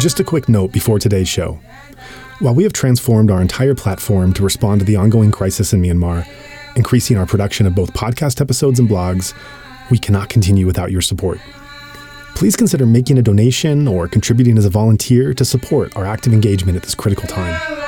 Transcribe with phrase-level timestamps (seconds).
[0.00, 1.60] Just a quick note before today's show.
[2.38, 6.26] While we have transformed our entire platform to respond to the ongoing crisis in Myanmar,
[6.90, 9.32] increasing our production of both podcast episodes and blogs,
[9.92, 11.38] we cannot continue without your support.
[12.34, 16.76] Please consider making a donation or contributing as a volunteer to support our active engagement
[16.76, 17.79] at this critical time.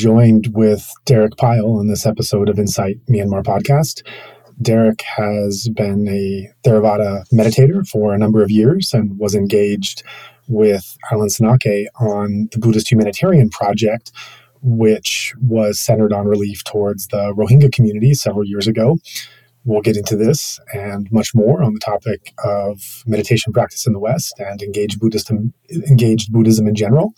[0.00, 4.02] Joined with Derek Pyle on this episode of Insight Myanmar podcast.
[4.62, 10.02] Derek has been a Theravada meditator for a number of years and was engaged
[10.48, 14.10] with Alan Senauke on the Buddhist Humanitarian Project,
[14.62, 18.96] which was centered on relief towards the Rohingya community several years ago.
[19.66, 23.98] We'll get into this and much more on the topic of meditation practice in the
[23.98, 27.12] West and engaged Buddhism, engaged Buddhism in general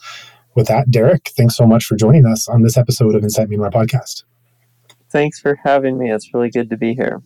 [0.54, 3.72] with that, Derek, thanks so much for joining us on this episode of Insight Myanmar
[3.72, 4.24] podcast.
[5.10, 6.10] Thanks for having me.
[6.10, 7.22] It's really good to be here.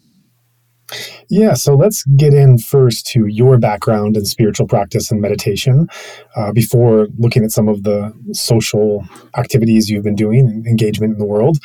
[1.29, 5.89] Yeah, so let's get in first to your background in spiritual practice and meditation
[6.37, 9.05] uh, before looking at some of the social
[9.37, 11.59] activities you've been doing and engagement in the world.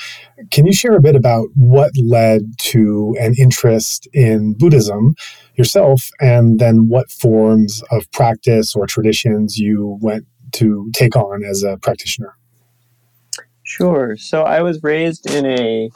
[0.50, 5.16] Can you share a bit about what led to an interest in Buddhism
[5.56, 11.64] yourself, and then what forms of practice or traditions you went to take on as
[11.64, 12.36] a practitioner?
[13.64, 14.18] Sure.
[14.18, 15.90] So I was raised in a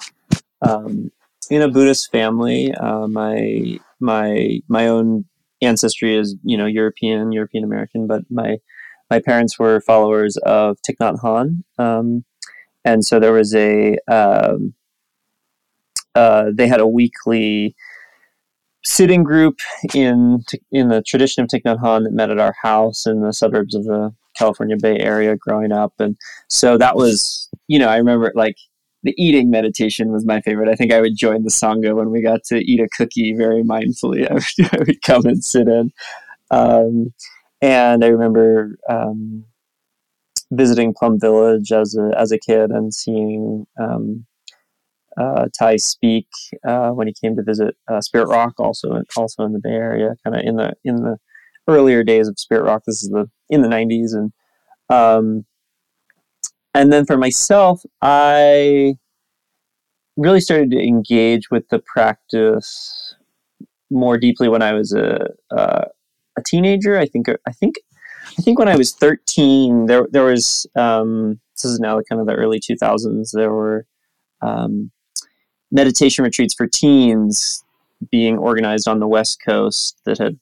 [0.61, 1.11] um,
[1.49, 2.73] in a Buddhist family.
[2.73, 5.25] Uh, my my my own
[5.61, 8.57] ancestry is you know European European American, but my
[9.09, 12.23] my parents were followers of Thich Nhat Hanh, um,
[12.83, 14.73] and so there was a um,
[16.15, 17.75] uh, they had a weekly
[18.83, 19.59] sitting group
[19.93, 23.33] in in the tradition of Thich Nhat Hanh that met at our house in the
[23.33, 26.15] suburbs of the California Bay Area growing up, and
[26.49, 28.55] so that was you know I remember like
[29.03, 30.69] the eating meditation was my favorite.
[30.69, 33.63] I think I would join the sangha when we got to eat a cookie very
[33.63, 34.29] mindfully.
[34.29, 35.91] I would, I would come and sit in,
[36.51, 37.13] um,
[37.61, 39.45] and I remember um,
[40.51, 43.65] visiting Plum Village as a as a kid and seeing.
[43.79, 44.25] Um,
[45.17, 46.27] uh, Thay speak
[46.67, 50.15] uh, when he came to visit uh, Spirit Rock, also also in the Bay Area,
[50.23, 51.17] kind of in the in the
[51.67, 52.83] earlier days of Spirit Rock.
[52.85, 54.31] This is the in the '90s, and
[54.89, 55.45] um,
[56.73, 58.95] and then for myself, I
[60.17, 63.15] really started to engage with the practice
[63.89, 65.87] more deeply when I was a a,
[66.37, 66.97] a teenager.
[66.97, 67.75] I think I think
[68.37, 72.27] I think when I was 13, there there was um, this is now kind of
[72.27, 73.31] the early 2000s.
[73.31, 73.85] There were
[74.41, 74.91] um,
[75.71, 77.63] meditation retreats for teens
[78.11, 80.39] being organized on the West Coast that had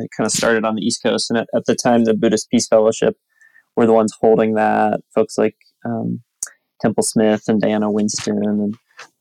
[0.00, 2.50] it kind of started on the East Coast, and at, at, the time, the Buddhist
[2.50, 3.16] Peace Fellowship
[3.76, 5.00] were the ones holding that.
[5.14, 6.22] Folks like um,
[6.80, 8.74] Temple Smith and Diana Winston, and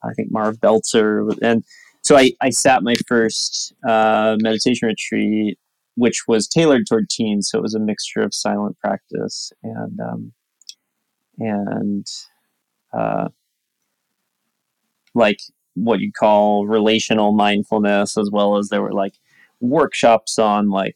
[0.04, 1.64] I think Marv Belzer, and
[2.02, 5.60] so I, I sat my first uh, meditation retreat,
[5.96, 7.50] which was tailored toward teens.
[7.50, 10.34] So it was a mixture of silent practice and um,
[11.38, 12.08] and
[12.94, 13.30] uh,
[15.14, 15.40] like
[15.76, 19.14] what you call relational mindfulness, as well as there were like
[19.62, 20.96] workshops on like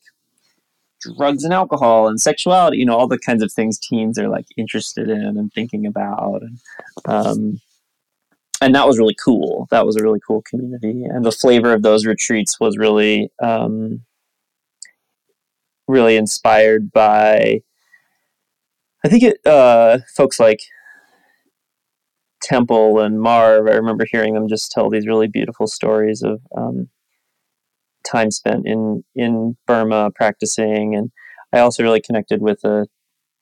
[1.01, 4.45] drugs and alcohol and sexuality, you know, all the kinds of things teens are like
[4.57, 6.41] interested in and thinking about.
[6.41, 6.59] And,
[7.05, 7.61] um,
[8.61, 9.67] and that was really cool.
[9.71, 11.03] That was a really cool community.
[11.03, 14.03] And the flavor of those retreats was really, um,
[15.87, 17.61] really inspired by
[19.05, 20.61] I think it uh, folks like
[22.41, 23.67] Temple and Marv.
[23.67, 26.89] I remember hearing them just tell these really beautiful stories of um,
[28.05, 31.11] time spent in in Burma practicing, and
[31.53, 32.87] I also really connected with a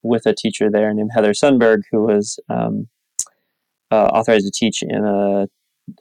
[0.03, 2.87] with a teacher there named Heather Sundberg, who was um,
[3.91, 5.47] uh, authorized to teach in a,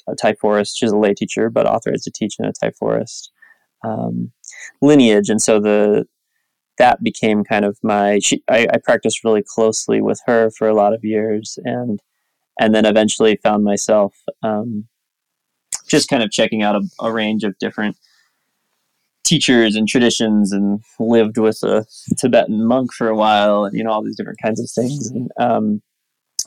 [0.09, 0.79] a Thai forest.
[0.79, 3.31] She's a lay teacher, but authorized to teach in a Thai forest
[3.85, 4.33] um,
[4.81, 6.07] lineage, and so the
[6.79, 8.19] that became kind of my.
[8.21, 12.01] She, I, I practiced really closely with her for a lot of years, and
[12.59, 14.87] and then eventually found myself um,
[15.89, 17.97] just kind of checking out a, a range of different
[19.31, 21.87] teachers and traditions and lived with a
[22.19, 25.09] Tibetan monk for a while and you know all these different kinds of things.
[25.09, 25.83] And, um,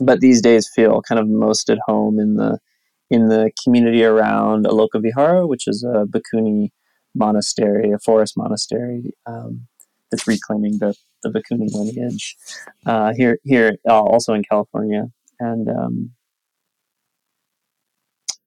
[0.00, 2.58] but these days feel kind of most at home in the
[3.10, 6.70] in the community around Aloka Vihara which is a Bhikkhuni
[7.14, 9.66] monastery a forest monastery um,
[10.10, 12.36] that's reclaiming the, the Bhikkhuni lineage
[12.84, 15.06] uh, here here uh, also in California.
[15.40, 16.10] And um,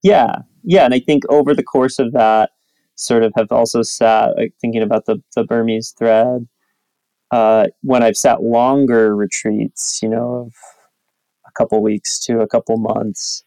[0.04, 2.52] yeah yeah and I think over the course of that
[2.98, 6.48] sort of have also sat like thinking about the, the Burmese thread.
[7.32, 10.54] Uh, when I've sat longer retreats, you know, of
[11.48, 13.44] a couple weeks to a couple months,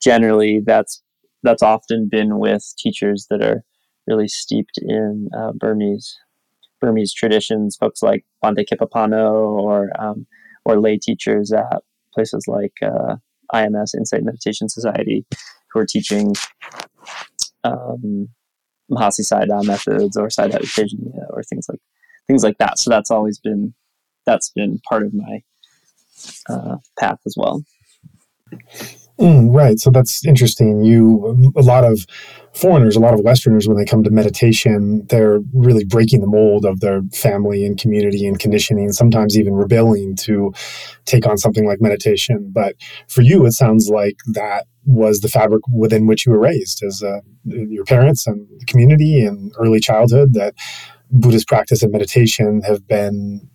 [0.00, 1.02] generally that's
[1.42, 3.64] that's often been with teachers that are
[4.06, 6.16] really steeped in uh, Burmese
[6.80, 10.26] Burmese traditions, folks like Bhante Khepapano or um,
[10.64, 11.82] or lay teachers at
[12.14, 13.16] places like uh,
[13.52, 15.24] IMS Insight Meditation Society,
[15.70, 16.34] who are teaching
[17.64, 18.28] um,
[18.90, 21.80] Mahasi Sayadaw methods or Sayadaw Tejaniya or things like
[22.26, 22.78] things like that.
[22.78, 23.74] So that's always been
[24.26, 25.42] that's been part of my
[26.48, 27.64] uh, path as well.
[29.20, 29.78] Mm, right.
[29.78, 30.82] So that's interesting.
[30.82, 32.06] You, a lot of
[32.54, 36.64] foreigners, a lot of Westerners, when they come to meditation, they're really breaking the mold
[36.64, 40.52] of their family and community and conditioning, sometimes even rebelling to
[41.04, 42.50] take on something like meditation.
[42.52, 42.74] But
[43.08, 47.02] for you, it sounds like that was the fabric within which you were raised as
[47.02, 50.54] uh, your parents and the community and early childhood that
[51.10, 53.48] Buddhist practice and meditation have been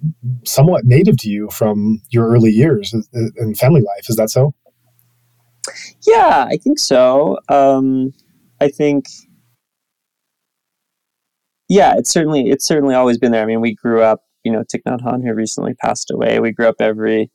[0.46, 2.94] somewhat native to you from your early years
[3.38, 4.10] in family life.
[4.10, 4.54] Is that so?
[6.06, 7.38] Yeah, I think so.
[7.50, 8.14] Um,
[8.62, 9.06] I think,
[11.70, 13.44] yeah, it's certainly it's certainly always been there.
[13.44, 14.22] I mean, we grew up.
[14.44, 17.30] You know, Thich Nhat Hanh, who recently passed away, we grew up every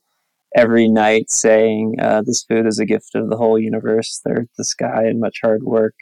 [0.55, 4.63] every night saying, uh, "This food is a gift of the whole universe, the the
[4.65, 5.95] sky, and much hard work."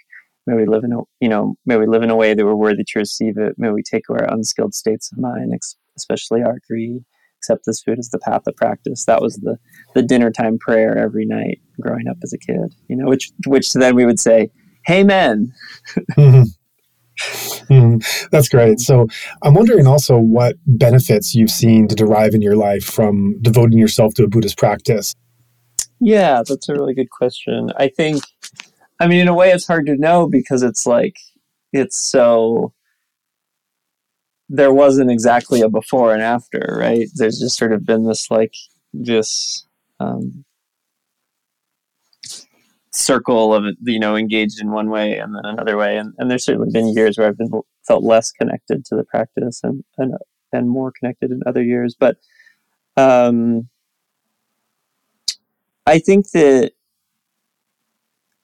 [0.47, 2.55] May we live in a you know may we live in a way that we're
[2.55, 3.55] worthy to receive it.
[3.57, 5.53] May we take away our unskilled states of mind,
[5.97, 7.03] especially our greed
[7.41, 9.05] accept this food as the path of practice.
[9.05, 9.57] That was the
[9.95, 12.75] the dinner time prayer every night growing up as a kid.
[12.87, 14.51] You know, which which then we would say,
[14.85, 15.53] "Hey, men."
[16.11, 16.43] mm-hmm.
[17.69, 18.27] Mm-hmm.
[18.31, 18.79] That's great.
[18.79, 19.07] So
[19.43, 24.13] I'm wondering also what benefits you've seen to derive in your life from devoting yourself
[24.15, 25.13] to a Buddhist practice.
[25.99, 27.69] Yeah, that's a really good question.
[27.77, 28.23] I think,
[28.99, 31.15] I mean, in a way, it's hard to know because it's like
[31.73, 32.73] it's so
[34.53, 37.07] there wasn't exactly a before and after, right?
[37.15, 38.53] There's just sort of been this like
[38.93, 39.65] this
[40.01, 40.43] um,
[42.91, 46.43] circle of you know engaged in one way and then another way, and, and there's
[46.43, 50.15] certainly been years where I've been felt less connected to the practice and and,
[50.51, 52.17] and more connected in other years, but
[52.97, 53.69] um,
[55.87, 56.73] I think that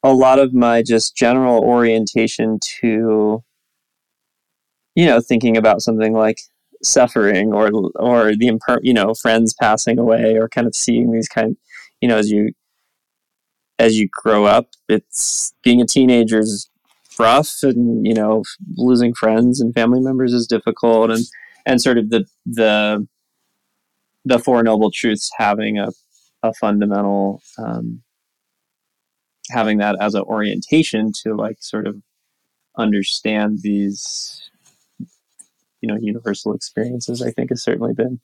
[0.03, 3.43] a lot of my just general orientation to
[4.97, 6.39] you know, thinking about something like
[6.81, 11.27] suffering or or the imper- you know friends passing away or kind of seeing these
[11.27, 11.57] kind
[12.01, 12.51] you know as you
[13.79, 16.69] as you grow up it's being a teenager is
[17.19, 18.43] rough and you know
[18.75, 21.25] losing friends and family members is difficult and
[21.65, 23.07] and sort of the the
[24.25, 25.89] the four noble truths having a,
[26.43, 28.03] a fundamental um,
[29.49, 31.95] having that as an orientation to like sort of
[32.77, 34.46] understand these
[35.81, 38.19] you know universal experiences i think has certainly been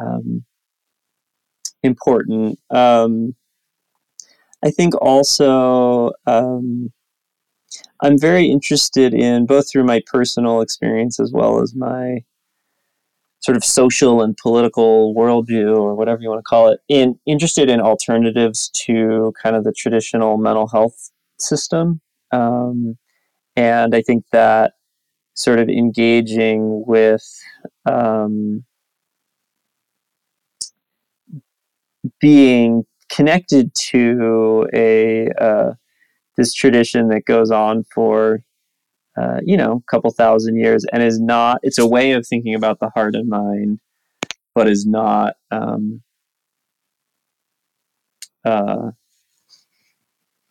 [0.00, 0.44] um,
[1.82, 2.58] important.
[2.70, 3.34] Um,
[4.64, 6.92] i think also um,
[8.02, 12.24] i'm very interested in both through my personal experience as well as my
[13.40, 17.68] sort of social and political worldview or whatever you want to call it in interested
[17.68, 22.00] in alternatives to kind of the traditional mental health system.
[22.30, 22.96] Um,
[23.56, 24.72] and i think that
[25.34, 27.22] sort of engaging with
[27.86, 28.64] um,
[32.20, 35.72] being connected to a uh,
[36.36, 38.40] this tradition that goes on for
[39.16, 42.54] uh, you know a couple thousand years and is not it's a way of thinking
[42.54, 43.78] about the heart and mind
[44.54, 46.02] but is not um,
[48.44, 48.90] uh,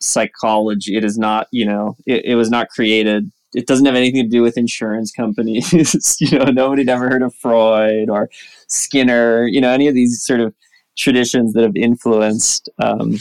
[0.00, 0.96] psychology.
[0.96, 3.30] It is not, you know, it, it was not created.
[3.54, 5.72] It doesn't have anything to do with insurance companies.
[6.20, 8.30] you know, nobody ever heard of Freud or
[8.68, 9.46] Skinner.
[9.46, 10.54] You know, any of these sort of
[10.96, 13.16] traditions that have influenced um,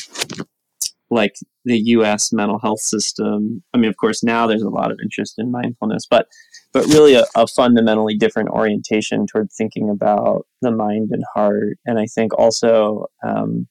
[1.12, 1.36] like
[1.66, 2.32] the U.S.
[2.32, 3.62] mental health system.
[3.74, 6.28] I mean, of course, now there's a lot of interest in mindfulness, but
[6.74, 11.78] but really a, a, fundamentally different orientation toward thinking about the mind and heart.
[11.86, 13.68] And I think also, um,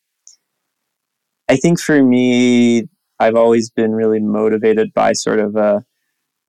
[1.49, 2.89] I think for me,
[3.19, 5.83] I've always been really motivated by sort of a.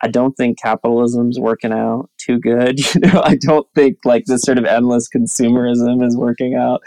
[0.04, 2.80] I don't think capitalism's working out too good.
[2.96, 6.82] You know, I don't think like this sort of endless consumerism is working out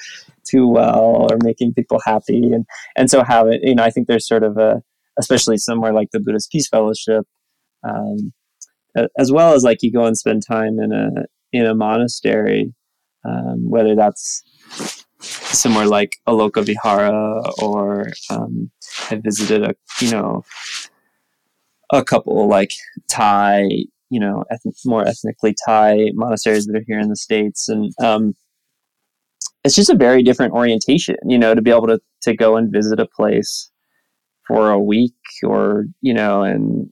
[0.44, 2.52] too well or making people happy.
[2.52, 2.66] And
[2.96, 3.60] and so have it.
[3.62, 4.82] You know, I think there's sort of a,
[5.18, 7.26] especially somewhere like the Buddhist Peace Fellowship,
[7.82, 8.32] um,
[9.18, 12.74] as well as like you go and spend time in a in a monastery,
[13.24, 14.42] um, whether that's
[15.20, 18.70] somewhere like Aloka Vihara or um,
[19.10, 20.44] I visited a you know
[21.94, 22.72] a couple like
[23.08, 23.68] Thai
[24.10, 28.34] you know eth- more ethnically Thai monasteries that are here in the states and um,
[29.64, 32.72] it's just a very different orientation you know to be able to to go and
[32.72, 33.70] visit a place
[34.46, 36.90] for a week or you know and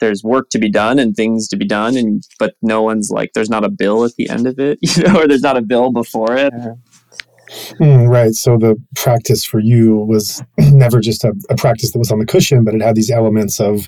[0.00, 3.30] there's work to be done and things to be done and but no one's like
[3.34, 5.62] there's not a bill at the end of it you know or there's not a
[5.62, 6.52] bill before it
[7.80, 12.10] mm, right so the practice for you was never just a, a, practice that was
[12.10, 13.86] on the cushion but it had these elements of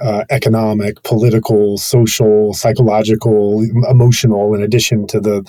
[0.00, 5.42] uh, economic political social psychological emotional in addition to the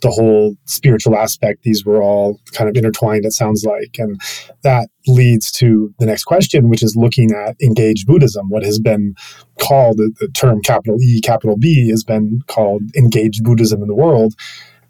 [0.00, 1.62] the whole spiritual aspect.
[1.62, 3.96] These were all kind of intertwined, it sounds like.
[3.98, 4.20] And
[4.62, 8.48] that leads to the next question, which is looking at engaged Buddhism.
[8.48, 9.14] What has been
[9.60, 14.34] called, the term capital E, capital B, has been called engaged Buddhism in the world.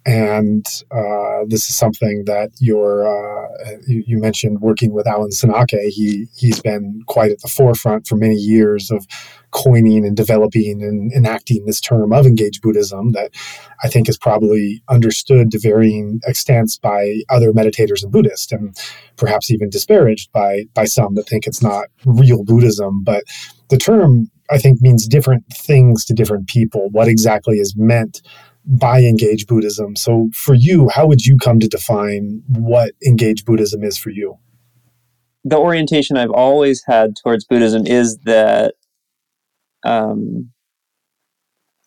[0.06, 5.78] And uh, this is something that you're, uh, you, you, mentioned working with Alan Senauke.
[5.88, 9.06] He, he's been quite at the forefront for many years of
[9.50, 13.32] coining and developing and enacting this term of engaged Buddhism that
[13.82, 18.76] I think is probably understood to varying extents by other meditators and Buddhists, and
[19.16, 23.02] perhaps even disparaged by by some that think it's not real Buddhism.
[23.02, 23.24] But
[23.68, 26.88] the term I think means different things to different people.
[26.90, 28.22] What exactly is meant
[28.68, 29.96] by engaged Buddhism?
[29.96, 34.38] So for you, how would you come to define what engaged Buddhism is for you?
[35.44, 38.74] The orientation I've always had towards Buddhism is that
[39.84, 40.50] um,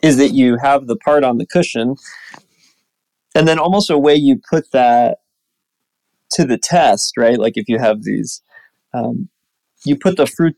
[0.02, 1.96] is that you have the part on the cushion,
[3.36, 5.20] and then almost a way you put that
[6.32, 7.38] to the test, right?
[7.38, 8.42] Like if you have these,
[8.94, 9.30] um,
[9.86, 10.56] you put the fruit,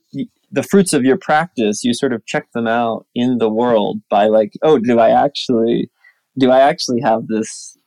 [0.51, 4.27] the fruits of your practice, you sort of check them out in the world by
[4.27, 5.89] like, oh, do I actually,
[6.37, 7.77] do I actually have this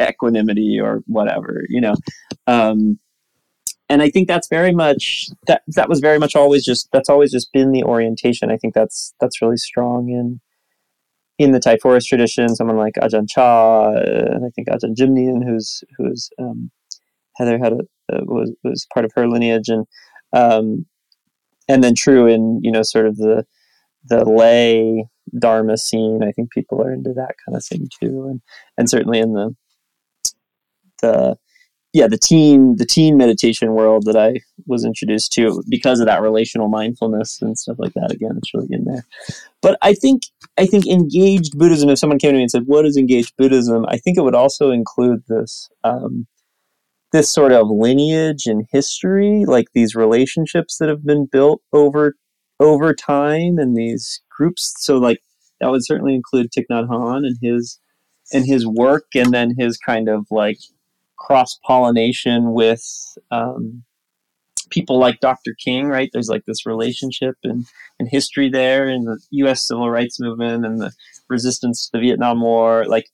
[0.00, 1.94] equanimity or whatever, you know?
[2.46, 2.98] Um,
[3.88, 7.32] and I think that's very much that that was very much always just that's always
[7.32, 8.50] just been the orientation.
[8.50, 10.40] I think that's that's really strong in
[11.40, 12.54] in the Thai forest tradition.
[12.54, 16.70] Someone like Ajahn Chah, and I think Ajahn Jumnian, who's who's um,
[17.36, 17.78] Heather had a,
[18.12, 19.86] uh, was was part of her lineage, and
[20.32, 20.86] um,
[21.68, 23.44] and then true in you know sort of the
[24.04, 25.04] the lay
[25.38, 26.22] dharma scene.
[26.22, 28.40] I think people are into that kind of thing too, and
[28.76, 29.54] and certainly in the
[31.02, 31.36] the
[31.92, 36.22] yeah the teen the teen meditation world that I was introduced to because of that
[36.22, 38.12] relational mindfulness and stuff like that.
[38.12, 39.04] Again, it's really in there.
[39.62, 40.22] But I think
[40.58, 41.88] I think engaged Buddhism.
[41.88, 44.34] If someone came to me and said, "What is engaged Buddhism?" I think it would
[44.34, 46.26] also include this um,
[47.12, 52.14] this sort of lineage and history, like these relationships that have been built over
[52.60, 54.74] over time and these groups.
[54.78, 55.20] So like
[55.60, 57.78] that would certainly include Thich Nhat Hanh and his
[58.32, 60.58] and his work, and then his kind of like
[61.16, 62.82] cross pollination with
[63.30, 63.82] um,
[64.70, 65.54] people like Dr.
[65.62, 66.08] King, right?
[66.12, 67.66] There's like this relationship and,
[67.98, 69.66] and history there in the U.S.
[69.66, 70.92] civil rights movement and the
[71.28, 73.06] resistance to the Vietnam War, like,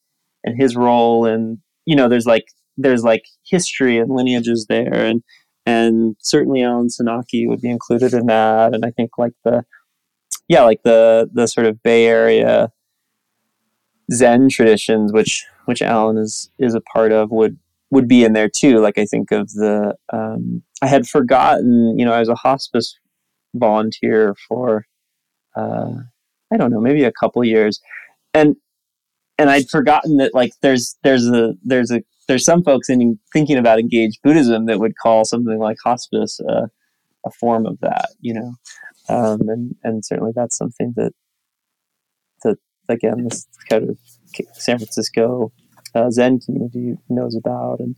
[0.45, 1.27] and his role.
[1.27, 2.45] And, you know, there's like,
[2.77, 4.95] there's like history and lineages there.
[4.95, 5.23] And,
[5.65, 8.75] and certainly Alan Senauke would be included in that.
[8.75, 9.65] And I think like the,
[10.49, 12.73] yeah, like the, the sort of Bay Area
[14.13, 17.59] Zen traditions, which, which Alan is, is a part of would,
[17.91, 18.79] would be in there too.
[18.79, 21.99] Like I think of the um, I had forgotten.
[21.99, 22.99] You know, I was a hospice
[23.55, 24.87] volunteer for
[25.57, 25.93] uh,
[26.53, 27.81] I don't know, maybe a couple years,
[28.35, 28.57] and
[29.39, 33.57] and I'd forgotten that like there's there's a there's a there's some folks in thinking
[33.57, 36.69] about engaged Buddhism that would call something like hospice a,
[37.25, 38.11] a form of that.
[38.21, 38.55] You know,
[39.09, 41.13] um, and and certainly that's something that
[42.43, 42.59] that
[42.89, 43.99] again this kind of
[44.55, 45.53] San Francisco
[45.95, 47.97] uh, Zen community knows about, and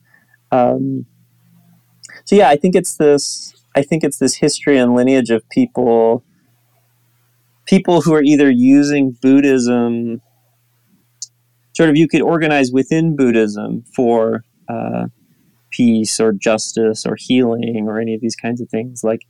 [0.51, 1.07] um,
[2.25, 3.55] so yeah, I think it's this.
[3.75, 6.25] I think it's this history and lineage of people,
[7.67, 10.21] people who are either using Buddhism,
[11.75, 15.07] sort of you could organize within Buddhism for uh,
[15.71, 19.21] peace or justice or healing or any of these kinds of things, like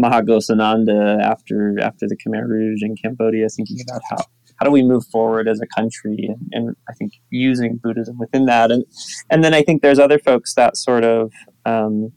[0.00, 4.24] Maha Ghosananda after after the Khmer Rouge in Cambodia, thinking about how
[4.58, 8.46] how do we move forward as a country and, and, I think using Buddhism within
[8.46, 8.70] that.
[8.70, 8.84] And
[9.30, 11.32] and then I think there's other folks that sort of
[11.66, 12.12] um,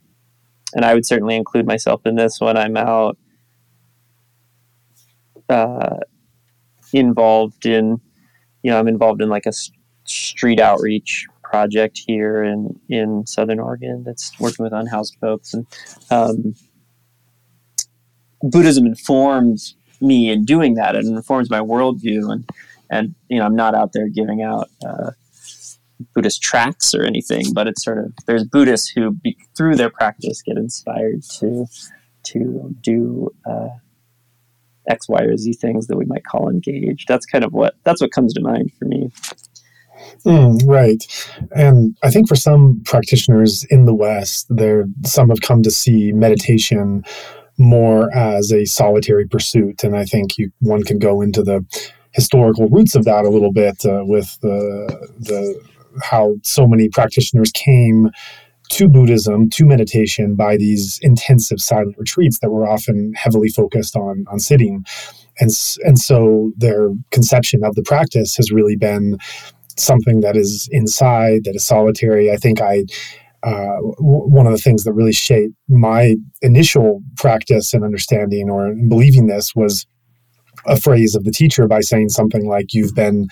[0.73, 3.17] and I would certainly include myself in this when I'm out
[5.49, 5.97] uh,
[6.93, 7.99] involved in
[8.63, 9.53] you know I'm involved in like a
[10.05, 15.53] street outreach project here in in Southern Oregon that's working with unhoused folks.
[15.53, 15.67] And
[16.09, 16.55] um,
[18.43, 20.95] Buddhism informs me in doing that.
[20.95, 22.49] It informs my worldview, and
[22.89, 25.11] and you know I'm not out there giving out uh,
[26.13, 30.41] Buddhist tracts or anything, but it's sort of there's Buddhists who be, through their practice
[30.41, 31.65] get inspired to
[32.23, 33.69] to do uh,
[34.87, 37.07] X, Y, or Z things that we might call engaged.
[37.07, 39.11] That's kind of what that's what comes to mind for me.
[40.25, 41.05] Mm, right.
[41.55, 46.11] And I think for some practitioners in the West, there some have come to see
[46.11, 47.05] meditation
[47.57, 49.83] more as a solitary pursuit.
[49.83, 51.65] And I think you, one can go into the
[52.11, 55.61] historical roots of that a little bit uh, with the, the
[56.01, 58.09] how so many practitioners came
[58.69, 64.25] to Buddhism, to meditation by these intensive silent retreats that were often heavily focused on
[64.31, 64.83] on sitting.
[65.39, 65.49] And,
[65.83, 69.17] and so their conception of the practice has really been
[69.77, 72.31] something that is inside, that is solitary.
[72.31, 72.83] I think I
[73.43, 79.27] uh, one of the things that really shaped my initial practice and understanding or believing
[79.27, 79.85] this was
[80.65, 83.27] a phrase of the teacher by saying something like you've been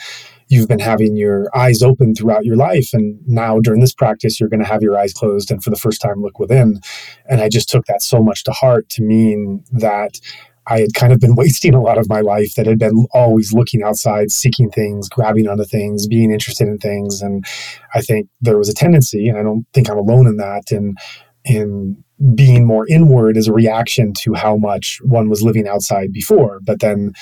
[0.50, 4.50] you've been having your eyes open throughout your life and now during this practice you're
[4.50, 6.82] going to have your eyes closed and for the first time look within.
[7.30, 10.20] And i just took that so much to heart to mean that
[10.68, 13.54] I had kind of been wasting a lot of my life that had been always
[13.54, 17.22] looking outside, seeking things, grabbing onto things, being interested in things.
[17.22, 17.46] And
[17.94, 20.96] I think there was a tendency, and I don't think I'm alone in that, in
[21.44, 22.04] in
[22.36, 26.60] being more inward as a reaction to how much one was living outside before.
[26.62, 27.14] But then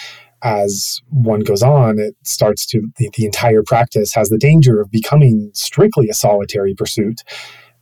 [0.44, 4.92] as one goes on, it starts to the, the entire practice has the danger of
[4.92, 7.22] becoming strictly a solitary pursuit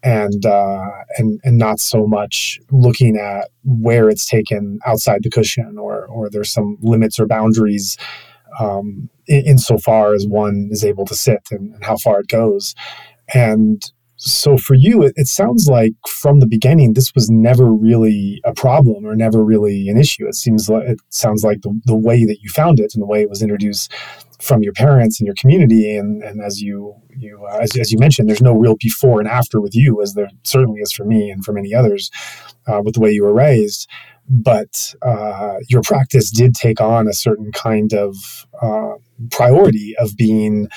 [0.07, 0.85] and uh,
[1.17, 6.29] and and not so much looking at where it's taken outside the cushion, or or
[6.29, 7.97] there's some limits or boundaries
[8.57, 12.73] um, in, insofar as one is able to sit and, and, how far it goes.
[13.33, 13.83] And
[14.15, 18.53] so for you, it, it sounds like from the beginning, this was never really a
[18.53, 20.25] problem or never really an issue.
[20.25, 23.07] It seems like it sounds like the, the way that you found it and the
[23.07, 23.93] way it was introduced
[24.39, 27.97] from your parents and your community and, and as you you uh, as, as you
[27.97, 31.29] mentioned there's no real before and after with you as there certainly is for me
[31.29, 32.11] and for many others
[32.67, 33.89] uh, with the way you were raised.
[34.29, 38.95] But uh, your practice did take on a certain kind of uh,
[39.31, 40.67] priority of being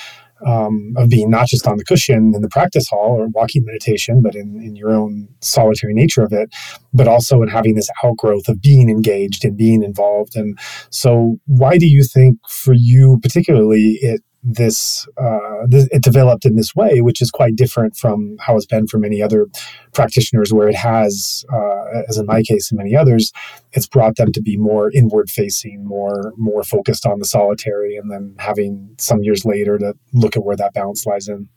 [0.45, 4.21] um, of being not just on the cushion in the practice hall or walking meditation,
[4.21, 6.53] but in, in your own solitary nature of it,
[6.93, 10.35] but also in having this outgrowth of being engaged and being involved.
[10.35, 10.57] And
[10.89, 16.55] so, why do you think, for you particularly, it this, uh, this, it developed in
[16.55, 19.47] this way, which is quite different from how it's been for many other
[19.93, 23.31] practitioners, where it has, uh, as in my case and many others,
[23.73, 28.11] it's brought them to be more inward facing, more more focused on the solitary, and
[28.11, 31.47] then having some years later to look at where that balance lies in.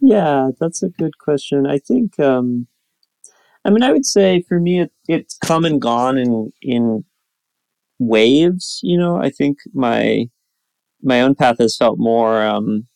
[0.00, 1.66] Yeah, that's a good question.
[1.66, 2.68] I think, um,
[3.64, 7.04] I mean, I would say for me, it, it's come and gone in in
[7.98, 8.80] waves.
[8.82, 10.28] You know, I think my
[11.02, 12.42] my own path has felt more.
[12.42, 12.86] Um,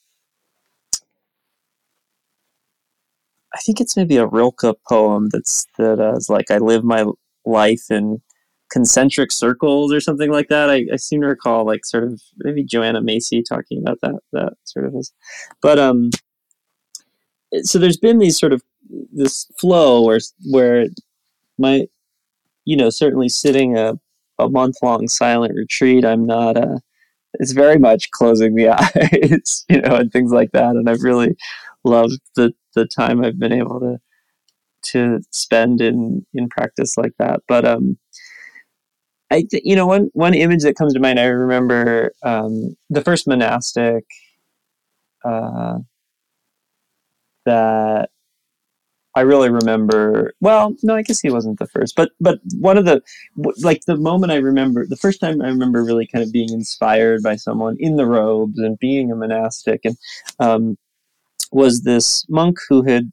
[3.55, 7.05] I think it's maybe a Rilke poem that's that uh, is like I live my
[7.45, 8.23] life in
[8.71, 10.71] concentric circles or something like that.
[10.71, 14.55] I, I seem to recall like sort of maybe Joanna Macy talking about that that
[14.65, 15.12] sort of is,
[15.61, 16.11] but um,
[17.62, 18.62] so there's been these sort of
[19.12, 20.87] this flow where where
[21.59, 21.87] my
[22.65, 23.99] you know certainly sitting a
[24.38, 26.05] a month long silent retreat.
[26.05, 26.62] I'm not a.
[26.62, 26.79] Uh,
[27.40, 30.77] it's very much closing the eyes, you know, and things like that.
[30.77, 31.35] And I've really
[31.85, 33.99] loved the the time I've been able to
[34.92, 37.40] to spend in in practice like that.
[37.49, 37.99] But um,
[39.31, 41.18] I th- you know one one image that comes to mind.
[41.18, 44.05] I remember um, the first monastic
[45.25, 45.79] uh,
[47.47, 48.11] that
[49.14, 50.33] I really remember.
[50.40, 53.03] Well, no, I guess he wasn't the first, but but one of the
[53.62, 57.22] like the moment I remember the first time I remember really kind of being inspired
[57.22, 59.96] by someone in the robes and being a monastic and
[60.38, 60.79] um,
[61.51, 63.12] was this monk who had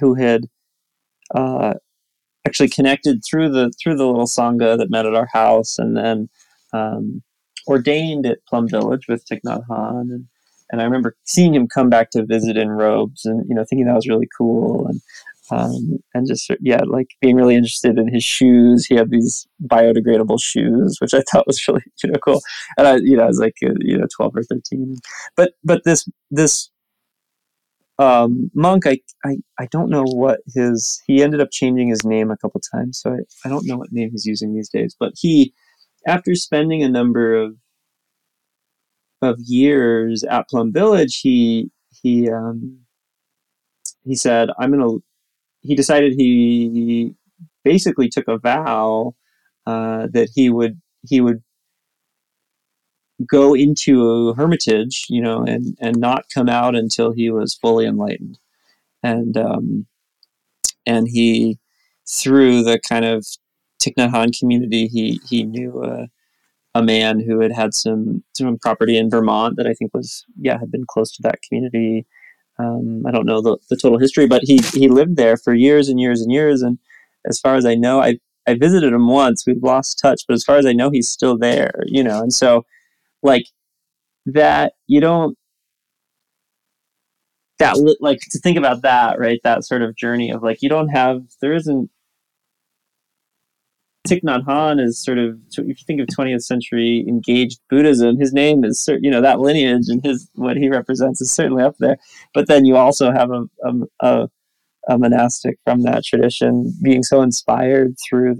[0.00, 0.46] who had
[1.34, 1.74] uh,
[2.46, 6.28] actually connected through the through the little sangha that met at our house, and then
[6.72, 7.22] um,
[7.68, 10.26] ordained at Plum Village with Thich Nhat Hanh, and
[10.70, 13.86] and I remember seeing him come back to visit in robes, and you know thinking
[13.86, 15.00] that was really cool, and
[15.50, 18.86] um, and just yeah, like being really interested in his shoes.
[18.86, 22.40] He had these biodegradable shoes, which I thought was really you know cool.
[22.76, 24.96] And I you know I was like uh, you know twelve or thirteen,
[25.36, 26.70] but but this this
[27.98, 32.30] um, monk I, I I don't know what his he ended up changing his name
[32.30, 34.96] a couple times, so I, I don't know what name he's using these days.
[34.98, 35.54] But he
[36.06, 37.56] after spending a number of
[39.22, 41.70] of years at Plum Village, he
[42.02, 42.80] he um,
[44.04, 44.98] he said, "I'm gonna
[45.62, 47.14] he decided he
[47.64, 49.14] basically took a vow
[49.66, 51.42] uh, that he would he would
[53.26, 57.86] go into a hermitage, you know, and and not come out until he was fully
[57.86, 58.38] enlightened,
[59.02, 59.86] and um,
[60.86, 61.58] and he
[62.08, 63.26] through the kind of
[63.82, 66.08] Thich Nhat Hanh community, he he knew a,
[66.78, 70.58] a man who had had some some property in Vermont that I think was yeah
[70.58, 72.06] had been close to that community
[72.58, 75.88] um, I don't know the, the total history, but he he lived there for years
[75.88, 76.62] and years and years.
[76.62, 76.78] And
[77.26, 79.44] as far as I know, I I visited him once.
[79.46, 81.72] We've lost touch, but as far as I know, he's still there.
[81.86, 82.64] You know, and so
[83.22, 83.46] like
[84.26, 85.36] that, you don't
[87.58, 90.88] that like to think about that right that sort of journey of like you don't
[90.88, 91.90] have there isn't
[94.06, 98.32] Thich Nhat Hanh is sort of, if you think of 20th century engaged Buddhism, his
[98.32, 101.98] name is, you know, that lineage and his what he represents is certainly up there.
[102.34, 103.44] But then you also have a,
[104.00, 104.28] a,
[104.88, 108.38] a monastic from that tradition being so inspired through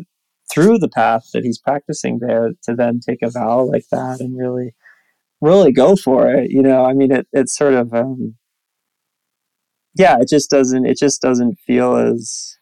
[0.49, 4.39] through the path that he's practicing there to then take a vow like that and
[4.39, 4.73] really
[5.41, 6.51] really go for it.
[6.51, 8.37] You know, I mean, it, it's sort of, um,
[9.95, 12.56] yeah, it just doesn't, it just doesn't feel as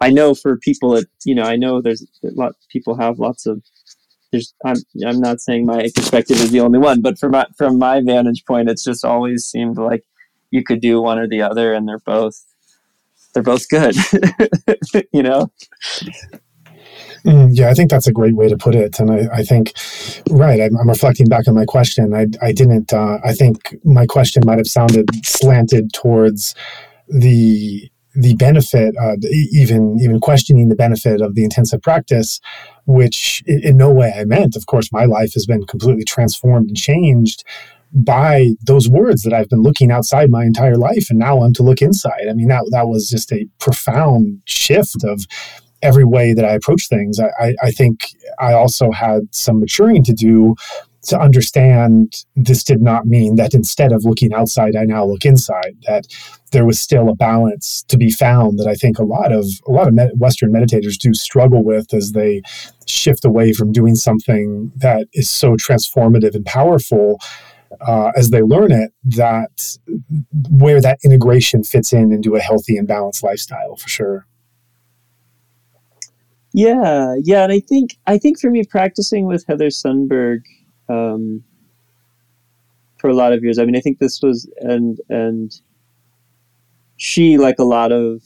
[0.00, 3.46] I know for people that you know, I know there's a lot people have lots
[3.46, 3.62] of.
[4.32, 4.76] There's, I'm,
[5.06, 8.44] I'm not saying my perspective is the only one, but from my, from my vantage
[8.44, 10.02] point, it's just always seemed like
[10.50, 12.44] you could do one or the other, and they're both
[13.32, 13.94] they're both good.
[15.12, 15.50] you know.
[17.24, 19.72] Mm, yeah, I think that's a great way to put it, and I, I think,
[20.30, 20.60] right.
[20.60, 22.12] I'm, I'm, reflecting back on my question.
[22.12, 22.92] I, I didn't.
[22.92, 26.54] Uh, I think my question might have sounded slanted towards
[27.08, 29.16] the the benefit, uh,
[29.52, 32.40] even even questioning the benefit of the intensive practice,
[32.86, 34.56] which in, no way I meant.
[34.56, 37.44] Of course, my life has been completely transformed and changed
[37.92, 41.62] by those words that I've been looking outside my entire life, and now I'm to
[41.62, 42.26] look inside.
[42.28, 45.26] I mean, that that was just a profound shift of
[45.82, 47.20] every way that I approach things.
[47.20, 48.06] I, I, I think
[48.38, 50.54] I also had some maturing to do
[51.04, 55.76] to understand this did not mean that instead of looking outside, I now look inside.
[55.86, 56.06] That
[56.52, 59.72] there was still a balance to be found that I think a lot of a
[59.72, 62.42] lot of Western meditators do struggle with as they
[62.86, 67.18] shift away from doing something that is so transformative and powerful.
[67.80, 69.76] Uh, as they learn it, that
[70.48, 74.26] where that integration fits in into a healthy and balanced lifestyle for sure.
[76.56, 80.42] Yeah, yeah, and I think I think for me, practicing with Heather Sundberg
[80.88, 81.42] um,
[82.98, 83.58] for a lot of years.
[83.58, 85.52] I mean, I think this was and and
[86.96, 88.22] she, like a lot of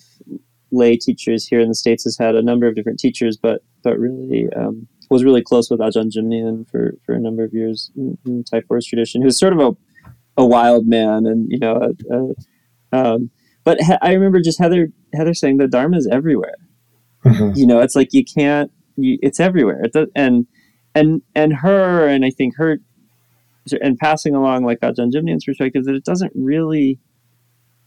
[0.70, 3.98] lay teachers here in the states, has had a number of different teachers, but but
[3.98, 8.18] really um, was really close with Ajahn Jumnian for for a number of years in,
[8.26, 9.22] in Thai forest tradition.
[9.22, 9.76] who's sort of a
[10.38, 12.34] a wild man, and you know, a, a,
[12.92, 13.30] um,
[13.64, 16.56] but he, I remember just Heather Heather saying the Dharma is everywhere.
[17.24, 17.58] Mm-hmm.
[17.58, 18.70] You know, it's like you can't.
[18.96, 19.82] You, it's everywhere.
[19.84, 20.46] It does, and
[20.98, 22.78] and and her and I think her
[23.80, 26.98] and passing along like Ajahn Jumnian's perspective that it doesn't really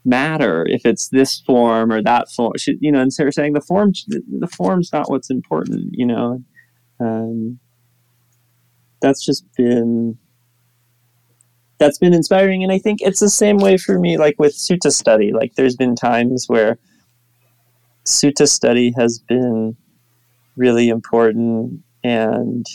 [0.05, 2.53] matter if it's this form or that form.
[2.57, 5.89] She, you know, and so saying the form the form's not what's important.
[5.91, 6.43] You know,
[6.99, 7.59] um,
[9.01, 10.17] that's just been
[11.79, 14.17] that's been inspiring, and I think it's the same way for me.
[14.17, 16.77] Like with sutta study, like there's been times where
[18.05, 19.75] sutta study has been
[20.55, 22.65] really important and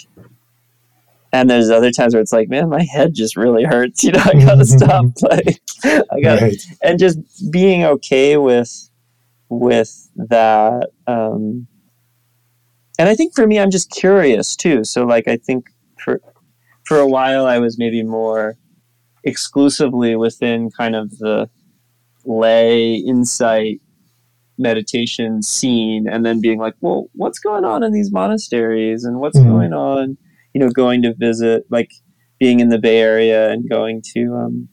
[1.32, 4.04] and there's other times where it's like, man, my head just really hurts.
[4.04, 5.58] You know, I gotta stop playing.
[5.84, 6.56] I got right.
[6.82, 7.18] and just
[7.50, 8.90] being okay with
[9.48, 10.90] with that.
[11.06, 11.66] Um,
[12.98, 14.84] and I think for me, I'm just curious too.
[14.84, 15.66] So like, I think
[16.02, 16.20] for
[16.84, 18.56] for a while, I was maybe more
[19.24, 21.50] exclusively within kind of the
[22.24, 23.80] lay insight
[24.58, 29.38] meditation scene and then being like well what's going on in these monasteries and what's
[29.38, 29.50] mm-hmm.
[29.50, 30.16] going on
[30.54, 31.90] you know going to visit like
[32.38, 34.68] being in the bay area and going to um,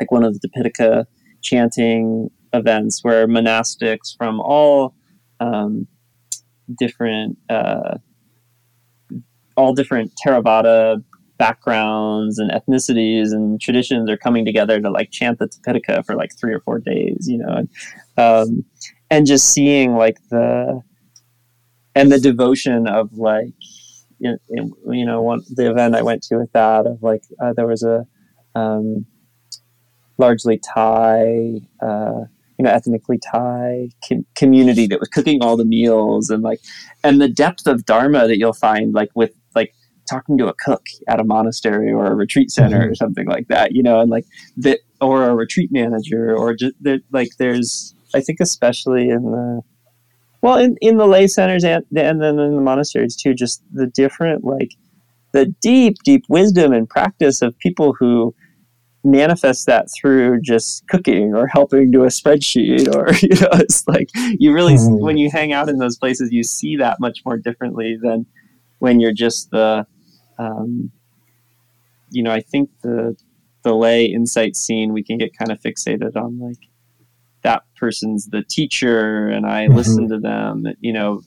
[0.00, 1.04] like one of the Tipitaka
[1.42, 4.94] chanting events where monastics from all
[5.40, 5.86] um,
[6.78, 7.98] different uh,
[9.56, 11.02] all different Theravada
[11.38, 16.30] backgrounds and ethnicities and traditions are coming together to like chant the Tipitaka for like
[16.38, 17.68] three or four days, you know, and,
[18.16, 18.64] um,
[19.10, 20.82] and just seeing like the
[21.94, 23.52] and the devotion of like
[24.18, 24.36] you
[25.06, 28.06] know one the event I went to with that of like uh, there was a
[28.54, 29.06] um,
[30.18, 32.24] largely Thai uh,
[32.58, 36.60] you know ethnically Thai com- community that was cooking all the meals and like
[37.02, 39.74] and the depth of dharma that you'll find like with like
[40.08, 42.90] talking to a cook at a monastery or a retreat center mm-hmm.
[42.90, 46.74] or something like that you know and like that or a retreat manager or just
[46.82, 49.62] that like there's I think especially in the
[50.40, 53.86] well in, in the lay centers and, and then in the monasteries too just the
[53.86, 54.72] different like
[55.32, 58.34] the deep deep wisdom and practice of people who
[59.02, 64.08] manifest that through just cooking or helping do a spreadsheet or you know it's like
[64.38, 65.00] you really mm.
[65.00, 68.24] when you hang out in those places you see that much more differently than
[68.78, 69.86] when you're just the
[70.38, 70.90] um,
[72.10, 73.14] you know i think the
[73.62, 76.68] the lay insight scene we can get kind of fixated on like
[77.44, 79.76] that person's the teacher and i mm-hmm.
[79.76, 81.22] listen to them you know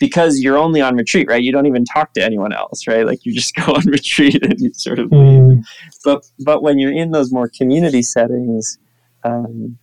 [0.00, 1.42] because you're only on retreat, right?
[1.42, 3.06] You don't even talk to anyone else, right?
[3.06, 5.42] Like you just go on retreat and you sort of leave.
[5.42, 5.62] Mm.
[6.04, 8.78] But but when you're in those more community settings,
[9.22, 9.78] um,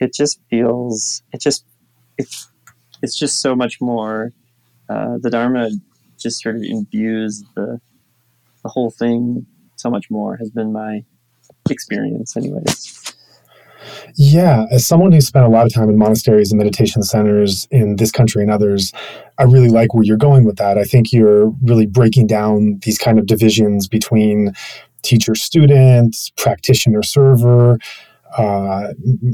[0.00, 1.64] it just feels it just
[2.18, 2.50] it's
[3.02, 4.32] it's just so much more.
[4.88, 5.70] Uh, the Dharma
[6.18, 7.80] just sort of imbues the
[8.62, 10.36] the whole thing so much more.
[10.36, 11.04] Has been my
[11.70, 13.01] experience, anyways.
[14.16, 17.96] Yeah, as someone who's spent a lot of time in monasteries and meditation centers in
[17.96, 18.92] this country and others,
[19.38, 20.78] I really like where you're going with that.
[20.78, 24.52] I think you're really breaking down these kind of divisions between
[25.02, 27.78] teacher student, practitioner server,
[28.38, 28.88] uh,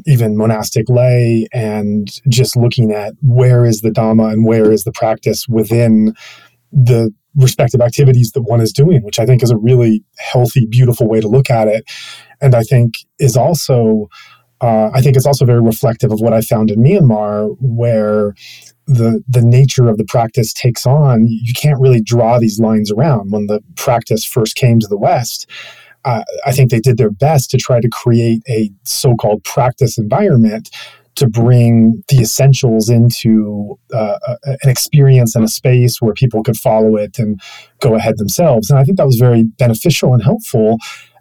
[0.07, 4.93] even monastic lay, and just looking at where is the Dhamma and where is the
[4.93, 6.15] practice within
[6.73, 11.09] the respective activities that one is doing, which I think is a really healthy, beautiful
[11.09, 11.85] way to look at it.
[12.41, 14.09] And I think is also
[14.61, 18.35] uh, I think it's also very reflective of what I found in Myanmar, where
[18.87, 21.27] the the nature of the practice takes on.
[21.27, 23.31] You can't really draw these lines around.
[23.31, 25.49] When the practice first came to the West,
[26.05, 30.71] uh, I think they did their best to try to create a so-called practice environment
[31.17, 36.95] to bring the essentials into uh, an experience and a space where people could follow
[36.95, 37.41] it and
[37.81, 38.71] go ahead themselves.
[38.71, 40.79] And I think that was very beneficial and helpful.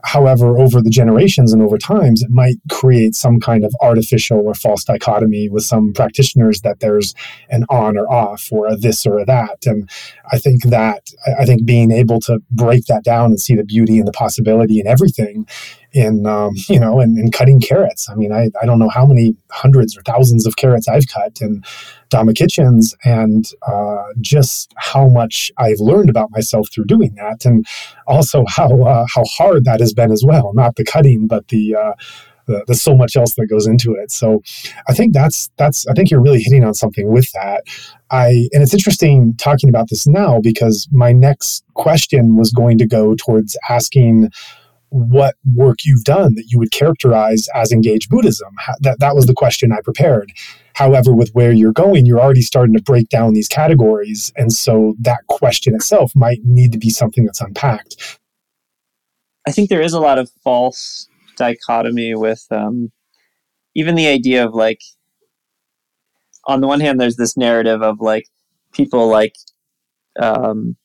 [0.08, 4.54] However, over the generations and over times, it might create some kind of artificial or
[4.54, 7.14] false dichotomy with some practitioners that there's
[7.50, 9.66] an on or off or a this or a that.
[9.66, 9.90] And
[10.32, 14.00] I think that, I think being able to break that down and see the beauty
[14.00, 15.46] and the possibility in everything
[15.98, 19.06] in um, you know in, in, cutting carrots i mean I, I don't know how
[19.06, 21.64] many hundreds or thousands of carrots i've cut in
[22.10, 27.66] Dhamma kitchens and uh, just how much i've learned about myself through doing that and
[28.06, 31.76] also how uh, how hard that has been as well not the cutting but the
[31.76, 31.94] uh,
[32.48, 34.12] there's so much else that goes into it.
[34.12, 34.42] So
[34.88, 37.64] I think that's that's I think you're really hitting on something with that.
[38.10, 42.88] I and it's interesting talking about this now because my next question was going to
[42.88, 44.32] go towards asking
[44.90, 48.56] what work you've done that you would characterize as engaged Buddhism.
[48.80, 50.32] That, that was the question I prepared.
[50.76, 54.32] However, with where you're going, you're already starting to break down these categories.
[54.38, 58.20] And so that question itself might need to be something that's unpacked.
[59.48, 62.92] I think there is a lot of false dichotomy with um,
[63.76, 64.82] even the idea of like,
[66.46, 68.28] on the one hand, there's this narrative of like
[68.72, 69.36] people like,
[70.20, 70.76] um,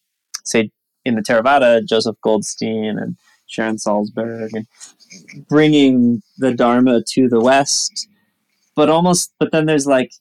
[0.44, 0.70] say,
[1.04, 3.16] in the Theravada, Joseph Goldstein and
[3.52, 4.66] Sharon Salzberg, and
[5.48, 8.08] bringing the Dharma to the West.
[8.74, 10.12] But almost, but then there's like,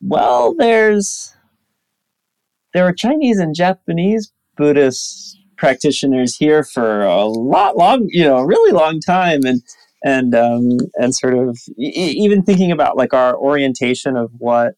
[0.00, 1.34] well, there's
[2.74, 8.46] there are Chinese and Japanese Buddhist practitioners here for a lot long, you know, a
[8.46, 9.62] really long time, and
[10.04, 14.74] and um, and sort of even thinking about like our orientation of what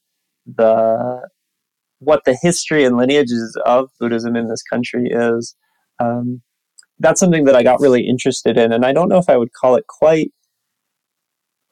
[0.47, 1.29] the
[2.01, 5.57] what the history and lineages of Buddhism in this country is.
[5.99, 6.43] Um,
[7.01, 9.53] that's something that I got really interested in, and I don't know if I would
[9.53, 10.33] call it quite.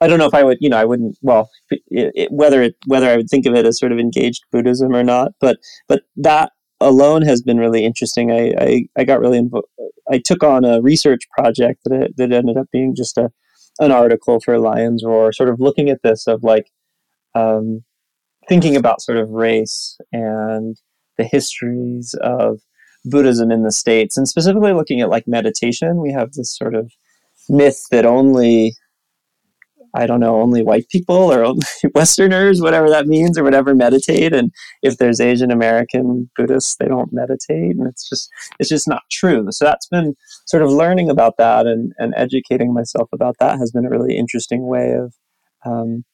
[0.01, 1.17] I don't know if I would, you know, I wouldn't.
[1.23, 4.45] Well, it, it, whether it whether I would think of it as sort of engaged
[4.53, 5.59] Buddhism or not, but
[5.89, 8.31] but that alone has been really interesting.
[8.31, 9.63] I I, I got really invo-
[10.11, 13.31] I took on a research project that that ended up being just a
[13.79, 16.71] an article for Lion's Roar, sort of looking at this of like
[17.35, 17.85] um,
[18.49, 20.77] thinking about sort of race and
[21.19, 22.61] the histories of
[23.07, 26.93] Buddhism in the States, and specifically looking at like meditation, we have this sort of
[27.49, 28.75] myth that only
[29.97, 34.35] I don't know, only white people or only Westerners, whatever that means, or whatever meditate.
[34.35, 39.03] And if there's Asian American Buddhists, they don't meditate, and it's just it's just not
[39.11, 39.47] true.
[39.51, 40.15] So that's been
[40.47, 44.19] sort of learning about that and and educating myself about that has been a really
[44.19, 45.15] interesting way of
[45.65, 46.05] um,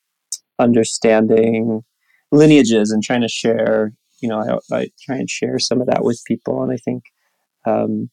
[0.61, 1.83] understanding
[2.31, 3.93] lineages and trying to share.
[4.23, 7.05] You know, I, I try and share some of that with people, and I think
[7.67, 8.11] um,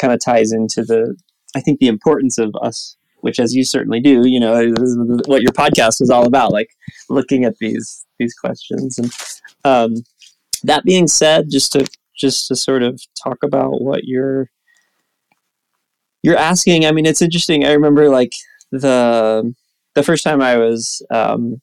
[0.00, 1.16] kind of ties into the
[1.54, 4.72] I think the importance of us which as you certainly do, you know,
[5.26, 6.70] what your podcast is all about, like
[7.10, 8.98] looking at these these questions.
[8.98, 9.12] And
[9.64, 9.94] um,
[10.62, 14.48] that being said, just to just to sort of talk about what you're
[16.22, 16.86] you're asking.
[16.86, 17.64] I mean, it's interesting.
[17.64, 18.32] I remember like
[18.70, 19.54] the
[19.94, 21.60] the first time I was um,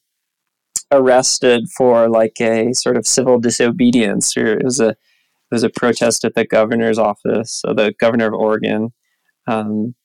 [0.93, 5.69] arrested for like a sort of civil disobedience, or it was a it was a
[5.69, 8.93] protest at the governor's office, so the governor of Oregon.
[9.45, 9.95] Um,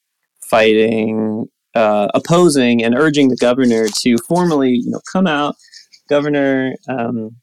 [0.49, 5.57] fighting, uh, opposing, and urging the governor to formally, you know, come out.
[6.09, 7.37] Governor um,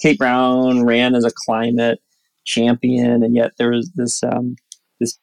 [0.00, 2.00] Kate Brown ran as a climate
[2.44, 4.56] champion, and yet there was this um,
[4.98, 5.18] this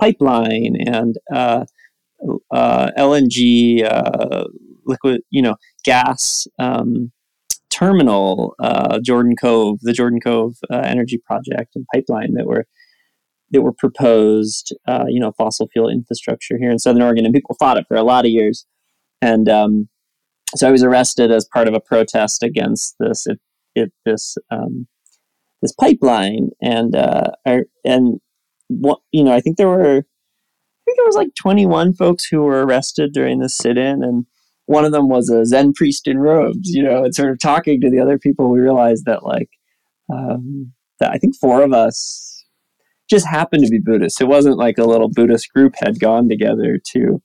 [0.00, 1.64] pipeline and uh,
[2.50, 4.44] uh, LNG uh,
[4.86, 7.12] liquid, you know, gas um,
[7.70, 12.66] terminal, uh, Jordan Cove, the Jordan Cove uh, Energy Project and pipeline that were
[13.50, 17.56] that were proposed, uh, you know, fossil fuel infrastructure here in Southern Oregon, and people
[17.58, 18.66] fought it for a lot of years.
[19.20, 19.88] And um,
[20.56, 23.40] so I was arrested as part of a protest against this it,
[23.74, 24.86] it this um,
[25.60, 28.20] this pipeline, and uh, I, and
[28.68, 32.42] what you know, I think there were I think there was like 21 folks who
[32.42, 34.26] were arrested during the sit-in, and
[34.66, 37.80] one of them was a Zen priest in robes, you know, and sort of talking
[37.80, 39.50] to the other people, we realized that like
[40.12, 42.44] um, that I think four of us
[43.10, 44.20] just happened to be Buddhists.
[44.20, 47.22] It wasn't like a little Buddhist group had gone together to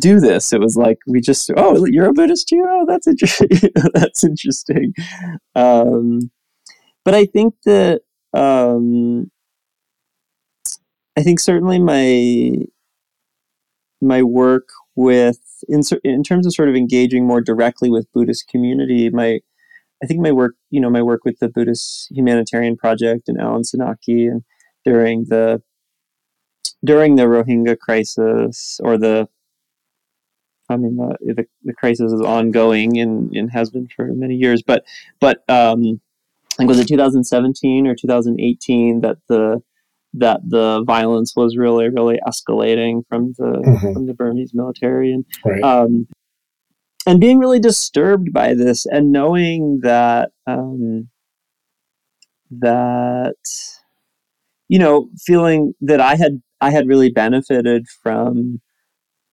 [0.00, 0.52] do this.
[0.52, 2.64] It was like we just, oh, you're a Buddhist too.
[2.68, 3.48] Oh, that's interesting.
[3.94, 4.94] that's interesting.
[5.54, 6.30] Um,
[7.04, 8.02] but I think that
[8.34, 9.30] um,
[11.16, 12.64] I think certainly my
[14.00, 19.10] my work with in in terms of sort of engaging more directly with Buddhist community,
[19.10, 19.40] my
[20.02, 23.62] I think my work, you know, my work with the Buddhist Humanitarian Project and Alan
[23.62, 24.44] Senauke and
[24.84, 25.62] during the
[26.84, 29.28] during the Rohingya crisis or the
[30.70, 34.62] I mean the, the, the crisis is ongoing and, and has been for many years,
[34.62, 34.84] but
[35.20, 36.00] but um,
[36.52, 39.62] I think was it 2017 or 2018 that the
[40.18, 43.92] that the violence was really really escalating from the mm-hmm.
[43.92, 45.62] from the Burmese military and right.
[45.62, 46.06] um,
[47.06, 51.08] and being really disturbed by this and knowing that um,
[52.50, 53.36] that
[54.68, 58.60] you know feeling that i had i had really benefited from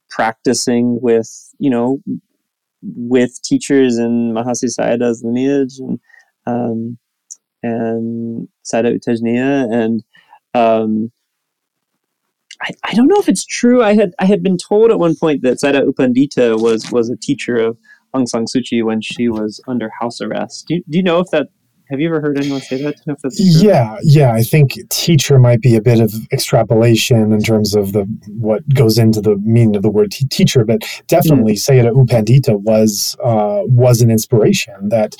[0.10, 2.00] practicing with you know
[2.82, 6.00] with teachers in mahasi sayadaw's lineage and
[6.48, 6.98] um,
[7.64, 10.04] and sayadaw U Tejaniya and
[10.56, 11.12] um,
[12.62, 13.84] I, I don't know if it's true.
[13.84, 17.10] I had I had been told at one point that Sayadaw U Pandita was was
[17.10, 17.78] a teacher of
[18.16, 20.68] Aung San Suu Kyi when she was under house arrest.
[20.68, 21.48] Do you, do you know if that
[21.90, 22.96] have you ever heard anyone say that?
[23.38, 24.34] Yeah, yeah.
[24.34, 28.98] I think teacher might be a bit of extrapolation in terms of the what goes
[28.98, 31.58] into the meaning of the word t- teacher, but definitely mm.
[31.58, 35.16] Sayadaw U Pandita was uh, was an inspiration that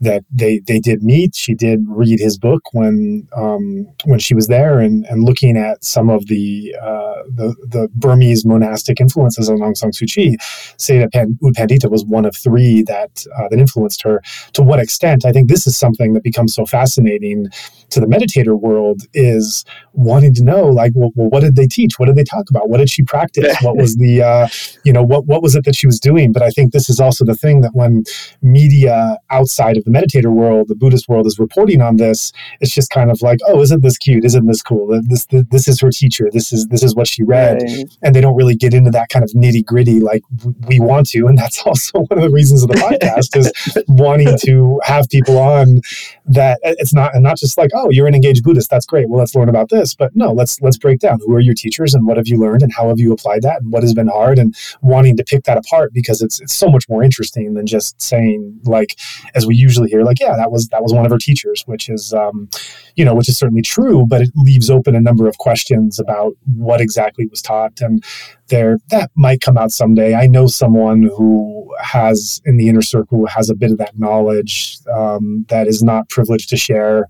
[0.00, 1.34] that they they did meet.
[1.34, 5.84] She did read his book when um, when she was there, and, and looking at
[5.84, 10.36] some of the uh, the, the Burmese monastic influences on Aung San Suu Kyi,
[10.78, 14.22] Sayadaw Pan- U Pandita was one of three that uh, that influenced her.
[14.54, 15.24] To what extent?
[15.24, 17.48] I think this is something that becomes so fascinating
[17.90, 21.98] to the meditator world is wanting to know, like, well, well what did they teach?
[21.98, 22.68] What did they talk about?
[22.68, 23.54] What did she practice?
[23.62, 24.48] what was the uh,
[24.84, 26.32] you know what what was it that she was doing?
[26.32, 28.04] But I think this is also the thing that when
[28.40, 32.90] media outside of the meditator world, the Buddhist world is reporting on this, it's just
[32.90, 34.24] kind of like, oh, isn't this cute?
[34.24, 35.00] Isn't this cool?
[35.02, 36.28] This this, this is her teacher.
[36.32, 37.84] This is this is what she read, right.
[38.02, 40.22] and they don't really get into that kind of nitty gritty like
[40.66, 43.52] we want to, and that's also one of the reasons of the podcast is
[43.88, 45.80] wanting to have people on
[46.26, 49.18] that it's not and not just like oh you're an engaged Buddhist that's great well
[49.18, 52.06] let's learn about this but no let's let's break down who are your teachers and
[52.06, 54.38] what have you learned and how have you applied that and what has been hard
[54.38, 58.00] and wanting to pick that apart because it's it's so much more interesting than just
[58.00, 58.96] saying like
[59.34, 61.88] as we usually hear like yeah that was that was one of her teachers which
[61.88, 62.48] is um,
[62.96, 66.34] you know which is certainly true but it leaves open a number of questions about
[66.56, 68.04] what exactly was taught and
[68.48, 73.26] there that might come out someday i know someone who has in the inner circle
[73.26, 77.06] has a bit of that knowledge um, that is not privileged to share.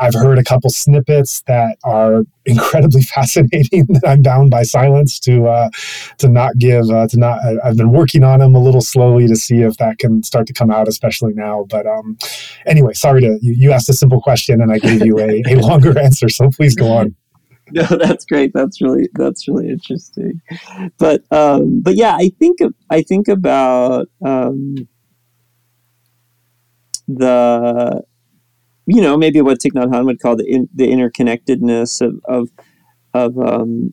[0.00, 5.46] I've heard a couple snippets that are incredibly fascinating that I'm bound by silence to
[5.46, 5.70] uh,
[6.18, 7.40] to not give uh, to not.
[7.64, 10.52] I've been working on them a little slowly to see if that can start to
[10.52, 11.66] come out, especially now.
[11.68, 12.18] But um,
[12.66, 15.54] anyway, sorry to you, you asked a simple question and I gave you a, a
[15.60, 17.14] longer answer, so please go on.
[17.70, 18.52] No, that's great.
[18.54, 20.40] That's really that's really interesting.
[20.98, 22.58] But um, but yeah, I think
[22.90, 24.88] I think about um,
[27.06, 28.02] the
[28.88, 32.48] you know, maybe what Thich Nhat Hanh would call the in, the interconnectedness of of
[33.12, 33.92] of um,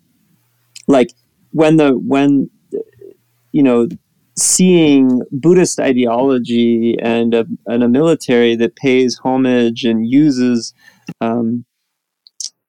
[0.88, 1.12] like
[1.52, 2.50] when the when
[3.52, 3.90] you know
[4.38, 10.74] seeing Buddhist ideology and a, and a military that pays homage and uses
[11.22, 11.66] um,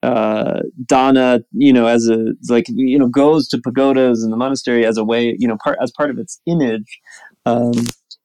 [0.03, 4.85] uh, dana, you know, as a like you know goes to pagodas and the monastery
[4.85, 7.01] as a way, you know, part as part of its image,
[7.45, 7.72] um,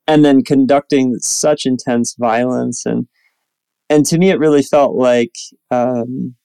[0.08, 3.08] and then conducting such intense violence and
[3.92, 5.36] and to me, it really felt like,
[5.70, 6.36] um,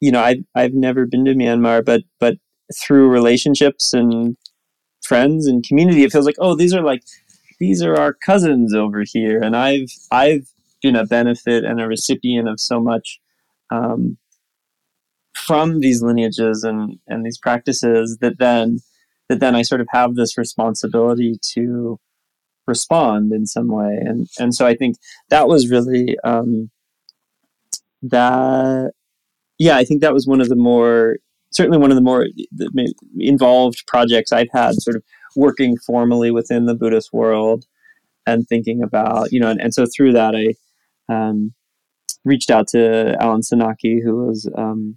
[0.00, 2.38] you know, I've I've never been to Myanmar, but but
[2.82, 4.36] through relationships and
[5.02, 7.02] friends and community, it feels like, oh, these are like
[7.60, 10.48] these are our cousins over here, and I've I've
[10.82, 13.20] been a benefit and a recipient of so much
[13.70, 14.18] um,
[15.36, 18.80] from these lineages and and these practices that then
[19.28, 22.00] that then I sort of have this responsibility to
[22.70, 23.98] respond in some way.
[24.00, 24.96] And and so i think
[25.28, 26.70] that was really um,
[28.02, 28.92] that
[29.58, 31.18] yeah i think that was one of the more
[31.52, 32.26] certainly one of the more
[33.18, 35.02] involved projects i've had sort of
[35.36, 37.66] working formally within the buddhist world
[38.26, 40.46] and thinking about you know and, and so through that i
[41.14, 41.52] um,
[42.24, 44.96] reached out to alan senauke who was um,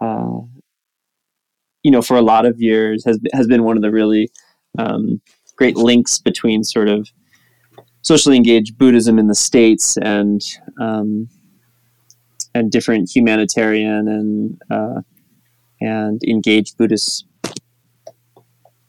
[0.00, 0.40] uh,
[1.82, 4.28] you know for a lot of years has has been one of the really
[4.78, 5.20] um,
[5.60, 7.06] great links between sort of
[8.00, 10.40] socially engaged Buddhism in the states and
[10.80, 11.28] um,
[12.54, 15.02] and different humanitarian and uh,
[15.82, 17.26] and engaged Buddhist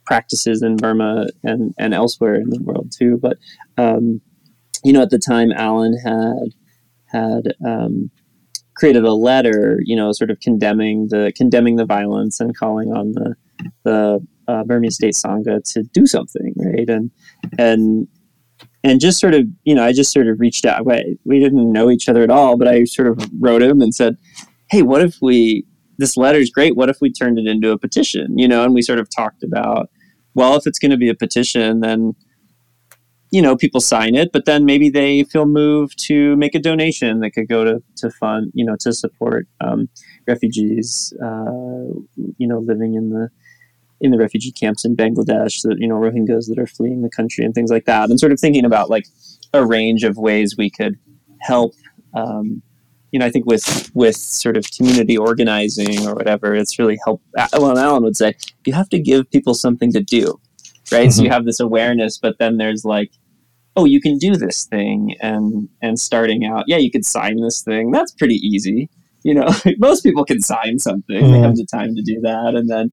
[0.06, 3.18] practices in Burma and and elsewhere in the world too.
[3.18, 3.38] But
[3.78, 4.22] um,
[4.86, 6.54] you know, at the time, Alan had
[7.08, 8.10] had um,
[8.76, 13.12] created a letter, you know, sort of condemning the condemning the violence and calling on
[13.12, 13.36] the
[13.84, 16.90] the uh, Burmese State Sangha to do something, right?
[16.90, 17.12] And
[17.58, 18.08] and
[18.84, 20.86] and just sort of, you know, I just sort of reached out.
[20.86, 24.18] We, didn't know each other at all, but I sort of wrote him and said,
[24.70, 25.66] "Hey, what if we?
[25.98, 26.76] This letter is great.
[26.76, 28.38] What if we turned it into a petition?
[28.38, 29.90] You know?" And we sort of talked about,
[30.34, 32.16] well, if it's going to be a petition, then
[33.32, 37.22] you know people sign it but then maybe they feel moved to make a donation
[37.22, 39.88] that could go to, to fund you know to support um,
[40.28, 41.86] refugees uh,
[42.38, 43.30] you know living in the
[44.02, 47.46] in the refugee camps in Bangladesh, that you know Rohingyas that are fleeing the country
[47.46, 49.06] and things like that, and sort of thinking about like
[49.54, 50.98] a range of ways we could
[51.40, 51.74] help.
[52.14, 52.62] Um,
[53.12, 57.22] you know, I think with with sort of community organizing or whatever, it's really help.
[57.54, 58.36] Well, Alan would say
[58.66, 60.40] you have to give people something to do,
[60.92, 61.10] right?
[61.10, 61.12] Mm-hmm.
[61.12, 63.12] So you have this awareness, but then there's like,
[63.76, 67.62] oh, you can do this thing, and and starting out, yeah, you could sign this
[67.62, 67.92] thing.
[67.92, 68.90] That's pretty easy.
[69.24, 71.22] You know, most people can sign something.
[71.22, 71.34] Mm-hmm.
[71.34, 72.92] They have the time to do that, and then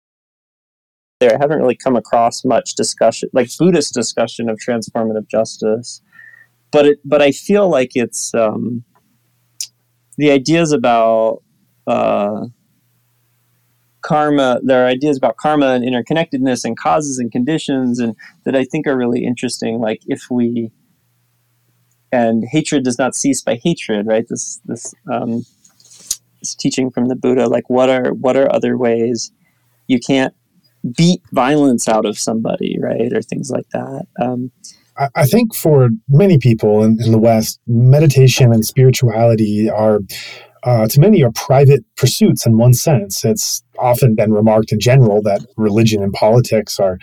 [1.20, 1.34] there.
[1.34, 6.00] I haven't really come across much discussion, like Buddhist discussion of transformative justice,
[6.70, 8.84] but it, but I feel like it's um,
[10.16, 11.42] the ideas about
[11.86, 12.46] uh,
[14.00, 14.60] karma.
[14.62, 18.14] There are ideas about karma and interconnectedness and causes and conditions, and
[18.44, 19.80] that I think are really interesting.
[19.80, 20.70] Like if we
[22.10, 24.26] and hatred does not cease by hatred, right?
[24.28, 25.44] This this um,
[26.38, 27.48] this teaching from the Buddha.
[27.48, 29.32] Like what are what are other ways
[29.88, 30.34] you can't
[30.96, 34.06] beat violence out of somebody, right, or things like that.
[34.20, 34.50] Um,
[35.14, 40.00] I think for many people in, in, the West, meditation and spirituality are,
[40.64, 43.24] uh, to many, are private pursuits in one sense.
[43.24, 46.98] It's often been remarked in general that religion and politics are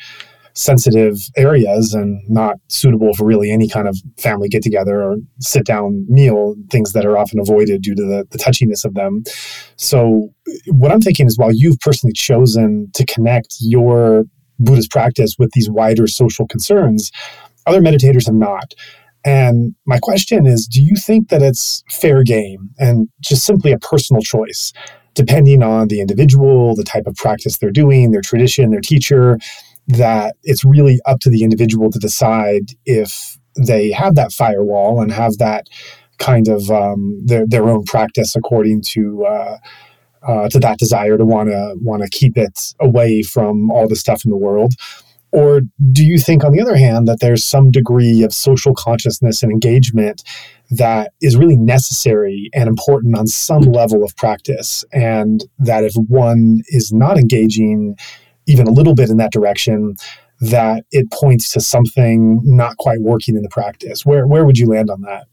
[0.56, 5.66] sensitive areas and not suitable for really any kind of family get together or sit
[5.66, 9.24] down meal, things that are often avoided due to the, the touchiness of them.
[9.76, 10.30] So,
[10.68, 14.24] what I'm thinking is while you've personally chosen to connect your
[14.60, 17.12] Buddhist practice with these wider social concerns,
[17.68, 18.74] other meditators have not.
[19.26, 23.80] And my question is do you think that it's fair game and just simply a
[23.80, 24.72] personal choice?
[25.16, 29.40] Depending on the individual, the type of practice they're doing, their tradition, their teacher,
[29.88, 35.12] that it's really up to the individual to decide if they have that firewall and
[35.12, 35.68] have that
[36.18, 39.58] kind of um, their, their own practice according to uh,
[40.28, 43.96] uh, to that desire to want to want to keep it away from all the
[43.96, 44.74] stuff in the world,
[45.36, 45.62] Or
[45.92, 49.52] do you think, on the other hand, that there's some degree of social consciousness and
[49.52, 50.24] engagement
[50.72, 54.86] that is really necessary and important on some level of practice?
[54.94, 57.98] And that if one is not engaging
[58.48, 59.96] even a little bit in that direction,
[60.42, 64.06] that it points to something not quite working in the practice.
[64.06, 65.28] Where where would you land on that?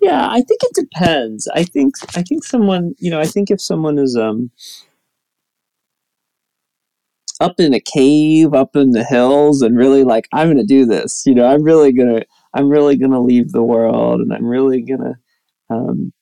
[0.00, 1.48] Yeah, I think it depends.
[1.54, 4.50] I think I think someone, you know, I think if someone is um
[7.40, 10.86] up in a cave up in the hills and really like i'm going to do
[10.86, 12.24] this you know i'm really going to
[12.54, 15.14] i'm really going to leave the world and i'm really going to
[15.74, 16.12] um,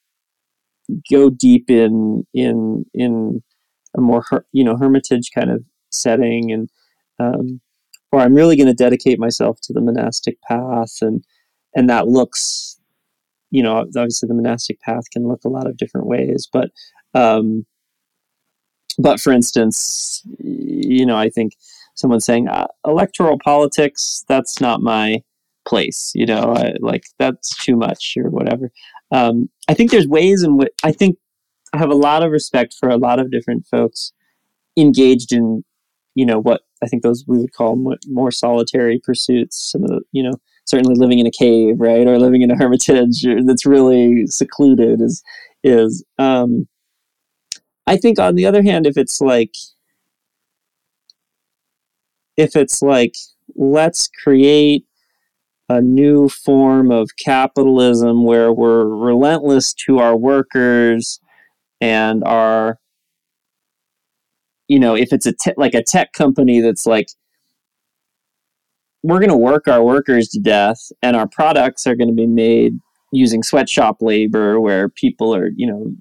[1.11, 3.43] go deep in in in
[3.97, 6.71] a more her, you know hermitage kind of setting and
[7.19, 7.61] um,
[8.11, 11.25] or i'm really going to dedicate myself to the monastic path and
[11.75, 12.79] and that looks
[13.51, 16.71] you know obviously the monastic path can look a lot of different ways but
[17.15, 17.67] um,
[18.99, 21.57] but for instance, you know, I think
[21.95, 25.23] someone saying uh, electoral politics that's not my
[25.65, 26.13] place.
[26.15, 28.71] You know, I, like that's too much or whatever.
[29.11, 31.17] Um, I think there's ways in which I think
[31.73, 34.13] I have a lot of respect for a lot of different folks
[34.77, 35.65] engaged in,
[36.15, 39.71] you know, what I think those we would call more, solitary pursuits.
[39.73, 40.35] Some of the, you know,
[40.67, 45.23] certainly living in a cave, right, or living in a hermitage that's really secluded is
[45.65, 46.05] is.
[46.19, 46.69] Um,
[47.87, 49.55] I think on the other hand, if it's like
[52.37, 53.15] if it's like
[53.55, 54.87] let's create
[55.69, 61.21] a new form of capitalism where we're relentless to our workers
[61.83, 62.79] and are
[64.69, 67.09] you know if it's a te- like a tech company that's like
[69.03, 72.27] we're going to work our workers to death and our products are going to be
[72.27, 72.79] made
[73.13, 75.93] using sweatshop labor where people are you know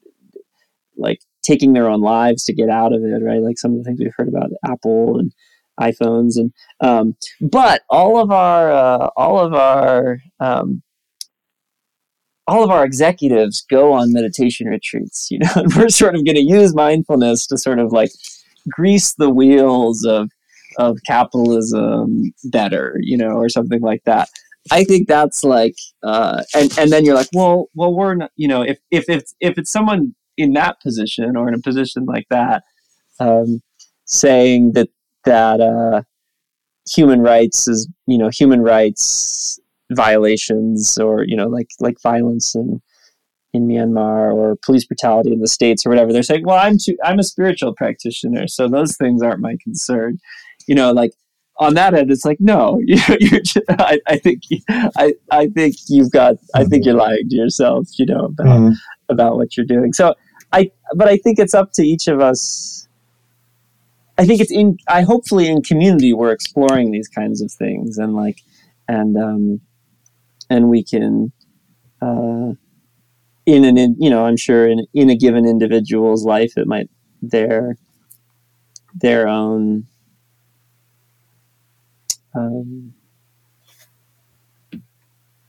[0.98, 3.42] like taking their own lives to get out of it, right?
[3.42, 5.34] Like some of the things we've heard about Apple and
[5.80, 10.82] iPhones, and um, but all of our uh, all of our um,
[12.48, 16.36] all of our executives go on meditation retreats, you know, and we're sort of going
[16.36, 18.12] to use mindfulness to sort of like
[18.70, 20.30] grease the wheels of
[20.78, 24.30] of capitalism better, you know, or something like that.
[24.72, 28.48] I think that's like, uh, and and then you're like, well, well, we're not, you
[28.48, 32.28] know, if if if if it's someone in that position or in a position like
[32.30, 32.64] that,
[33.20, 33.62] um,
[34.06, 34.90] saying that
[35.26, 36.04] that uh,
[36.90, 39.60] human rights is you know human rights
[39.96, 42.82] violations or you know like like violence in
[43.54, 46.14] in Myanmar or police brutality in the states or whatever.
[46.14, 50.20] They're saying, well, I'm too, I'm a spiritual practitioner, so those things aren't my concern.
[50.68, 51.12] You know, like
[51.60, 55.76] on that end, it's like, no, you you're just, I, I think, I, I think
[55.88, 58.74] you've got, I think you're lying to yourself, you know, about, mm.
[59.10, 59.94] about what you're doing.
[59.94, 60.16] So
[60.54, 62.88] I, but I think it's up to each of us.
[64.18, 68.16] I think it's in, I hopefully in community, we're exploring these kinds of things and
[68.16, 68.40] like,
[68.88, 69.62] and, um,
[70.52, 71.32] and we can,
[72.02, 72.52] uh,
[73.46, 76.90] in an, in, you know, I'm sure in, in a given individual's life, it might,
[77.22, 77.78] their,
[78.94, 79.88] their own,
[82.36, 82.94] um,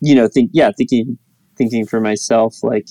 [0.00, 1.18] you know, think yeah, thinking
[1.56, 2.86] thinking for myself, like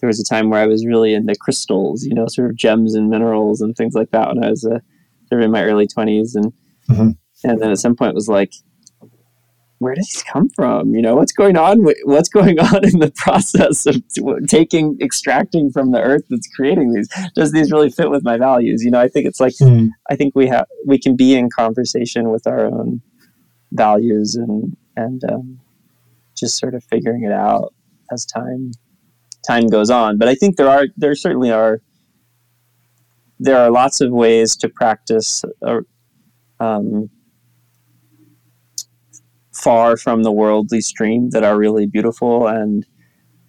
[0.00, 2.94] there was a time where I was really into crystals, you know, sort of gems
[2.94, 4.80] and minerals and things like that when I was a,
[5.28, 6.52] sort of in my early twenties, and
[6.88, 7.10] mm-hmm.
[7.44, 8.52] and then at some point it was like,
[9.80, 10.94] where do these come from?
[10.94, 11.82] You know, what's going on?
[12.04, 14.02] What's going on in the process of
[14.46, 17.08] taking, extracting from the earth that's creating these?
[17.34, 18.84] Does these really fit with my values?
[18.84, 19.88] You know, I think it's like mm.
[20.10, 23.00] I think we have we can be in conversation with our own
[23.72, 25.60] values and and um,
[26.36, 27.72] just sort of figuring it out
[28.12, 28.72] as time
[29.46, 30.18] time goes on.
[30.18, 31.80] But I think there are there certainly are
[33.38, 35.80] there are lots of ways to practice uh,
[36.62, 37.08] um,
[39.62, 42.86] far from the worldly stream that are really beautiful and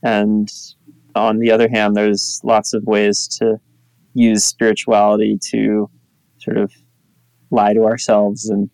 [0.03, 0.51] and
[1.15, 3.59] on the other hand there's lots of ways to
[4.13, 5.89] use spirituality to
[6.39, 6.71] sort of
[7.49, 8.69] lie to ourselves and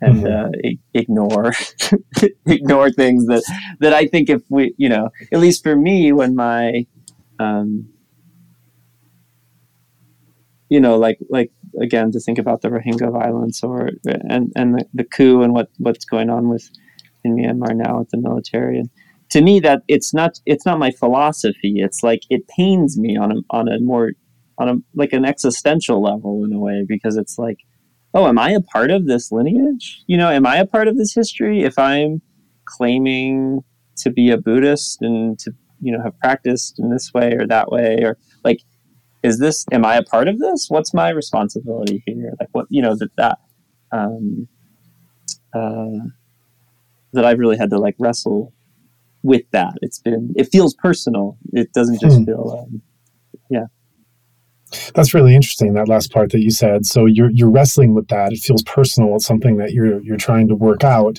[0.00, 0.46] and mm-hmm.
[0.46, 1.52] uh, ignore
[2.46, 3.42] ignore things that
[3.80, 6.86] that I think if we you know at least for me when my
[7.38, 7.88] um,
[10.68, 11.50] you know like like
[11.80, 13.90] again to think about the Rohingya violence or
[14.28, 16.68] and and the, the coup and what what's going on with
[17.24, 18.90] in Myanmar now with the military and
[19.30, 23.32] to me that it's not it's not my philosophy it's like it pains me on
[23.32, 24.12] a on a more
[24.58, 27.58] on a like an existential level in a way because it's like
[28.14, 30.02] oh, am I a part of this lineage?
[30.06, 31.64] You know, am I a part of this history?
[31.64, 32.22] If I'm
[32.64, 33.62] claiming
[33.98, 37.70] to be a Buddhist and to, you know, have practiced in this way or that
[37.70, 38.60] way, or like,
[39.24, 40.70] is this, am I a part of this?
[40.70, 42.34] What's my responsibility here?
[42.38, 43.38] Like, what, you know, that, that,
[43.90, 44.46] um,
[45.52, 46.08] uh,
[47.14, 48.52] that I've really had to like wrestle
[49.22, 49.74] with that.
[49.80, 51.38] It's been it feels personal.
[51.52, 52.24] It doesn't just hmm.
[52.24, 52.82] feel um,
[53.50, 53.66] yeah.
[54.94, 55.74] That's really interesting.
[55.74, 56.84] That last part that you said.
[56.84, 58.32] So you're you're wrestling with that.
[58.32, 59.16] It feels personal.
[59.16, 61.18] It's something that you're you're trying to work out,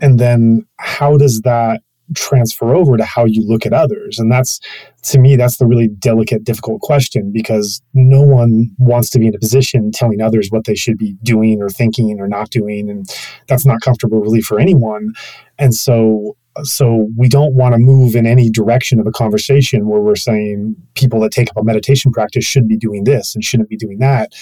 [0.00, 1.82] and then how does that
[2.14, 4.18] transfer over to how you look at others?
[4.18, 4.60] And that's
[5.02, 9.34] to me that's the really delicate, difficult question because no one wants to be in
[9.34, 13.08] a position telling others what they should be doing or thinking or not doing, and
[13.48, 15.12] that's not comfortable really for anyone.
[15.58, 20.00] And so so we don't want to move in any direction of a conversation where
[20.00, 23.68] we're saying people that take up a meditation practice should be doing this and shouldn't
[23.68, 24.32] be doing that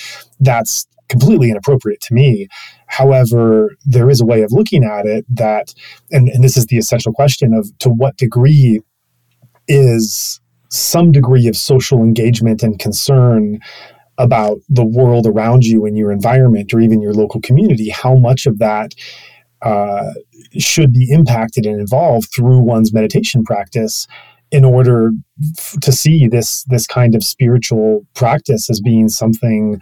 [0.40, 2.48] that's completely inappropriate to me.
[2.86, 5.74] However there is a way of looking at it that
[6.10, 8.80] and, and this is the essential question of to what degree
[9.68, 10.40] is
[10.70, 13.58] some degree of social engagement and concern
[14.18, 18.46] about the world around you and your environment or even your local community how much
[18.46, 18.94] of that
[19.62, 20.10] uh,
[20.58, 24.06] should be impacted and involved through one's meditation practice
[24.50, 25.12] in order
[25.58, 29.80] f- to see this this kind of spiritual practice as being something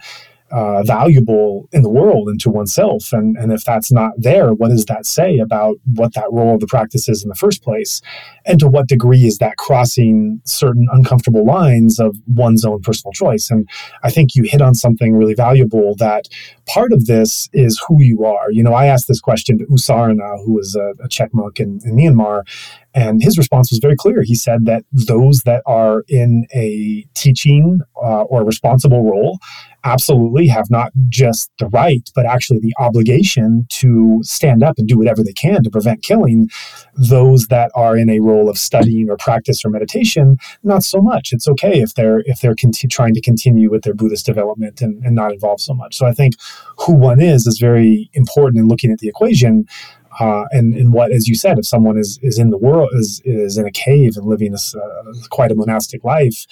[0.51, 3.13] uh, valuable in the world and to oneself.
[3.13, 6.59] And, and if that's not there, what does that say about what that role of
[6.59, 8.01] the practice is in the first place?
[8.45, 13.49] And to what degree is that crossing certain uncomfortable lines of one's own personal choice?
[13.49, 13.67] And
[14.03, 16.27] I think you hit on something really valuable that
[16.67, 18.51] part of this is who you are.
[18.51, 21.59] You know, I asked this question to U Sarana, who was a, a Czech monk
[21.59, 22.43] in, in Myanmar,
[22.93, 24.21] and his response was very clear.
[24.21, 29.39] He said that those that are in a teaching uh, or responsible role
[29.83, 34.97] absolutely have not just the right, but actually the obligation to stand up and do
[34.97, 36.49] whatever they can to prevent killing.
[36.95, 41.31] Those that are in a role of studying or practice or meditation, not so much.
[41.31, 45.03] It's okay if they're if they're conti- trying to continue with their Buddhist development and,
[45.03, 45.97] and not involved so much.
[45.97, 46.35] So I think
[46.77, 49.65] who one is is very important in looking at the equation.
[50.19, 53.21] Uh, and and what, as you said, if someone is is in the world is
[53.23, 56.45] is in a cave and living a, uh, quite a monastic life,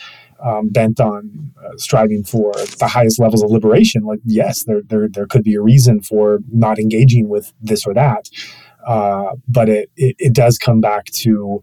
[0.44, 5.10] um, bent on uh, striving for the highest levels of liberation, like yes, there there
[5.10, 8.30] there could be a reason for not engaging with this or that,
[8.88, 11.62] uh, but it, it it does come back to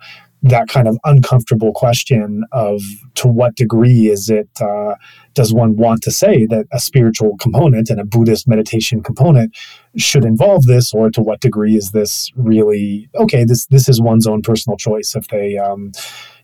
[0.49, 2.81] that kind of uncomfortable question of
[3.15, 4.95] to what degree is it uh,
[5.35, 9.57] does one want to say that a spiritual component and a buddhist meditation component
[9.97, 14.27] should involve this or to what degree is this really okay this this is one's
[14.27, 15.93] own personal choice if they um,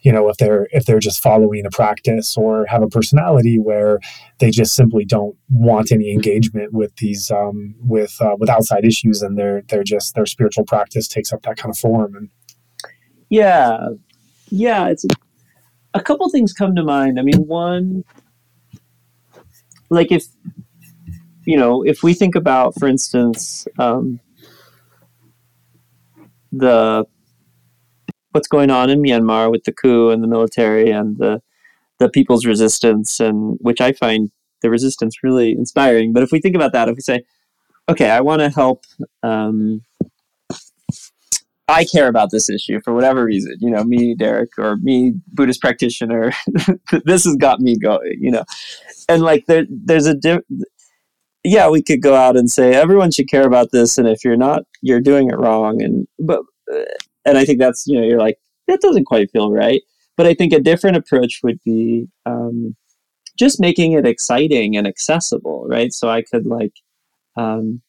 [0.00, 4.00] you know if they're if they're just following a practice or have a personality where
[4.38, 9.22] they just simply don't want any engagement with these um, with uh, with outside issues
[9.22, 12.30] and they're they're just their spiritual practice takes up that kind of form and
[13.32, 13.88] yeah,
[14.50, 14.88] yeah.
[14.88, 15.06] It's
[15.94, 17.18] a, couple things come to mind.
[17.18, 18.04] I mean, one,
[19.88, 20.26] like if
[21.46, 24.20] you know, if we think about, for instance, um,
[26.52, 27.06] the
[28.32, 31.40] what's going on in Myanmar with the coup and the military and the
[32.00, 34.30] the people's resistance, and which I find
[34.60, 36.12] the resistance really inspiring.
[36.12, 37.24] But if we think about that, if we say,
[37.88, 38.84] okay, I want to help
[39.22, 39.82] um,
[41.72, 45.60] I care about this issue for whatever reason, you know, me, Derek, or me, Buddhist
[45.60, 46.32] practitioner,
[47.04, 48.44] this has got me going, you know,
[49.08, 50.40] and like there, there's a, di-
[51.44, 54.36] yeah, we could go out and say everyone should care about this, and if you're
[54.36, 56.40] not, you're doing it wrong, and but,
[56.72, 56.84] uh,
[57.24, 59.82] and I think that's you know, you're like that doesn't quite feel right,
[60.16, 62.76] but I think a different approach would be um,
[63.36, 65.92] just making it exciting and accessible, right?
[65.92, 66.74] So I could like.
[67.36, 67.82] Um,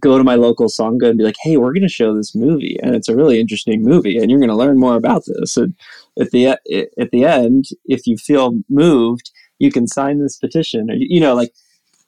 [0.00, 2.78] go to my local sangha and be like, "Hey, we're going to show this movie,
[2.82, 5.74] and it's a really interesting movie, and you're going to learn more about this." And
[6.18, 10.94] at the at the end, if you feel moved, you can sign this petition, or
[10.94, 11.52] you know, like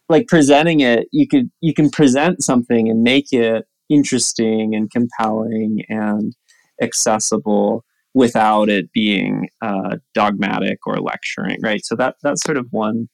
[0.09, 1.09] like presenting it.
[1.13, 6.35] You could you can present something and make it interesting and compelling and
[6.83, 11.85] accessible without it being uh, dogmatic or lecturing, right?
[11.85, 13.09] So that that's sort of one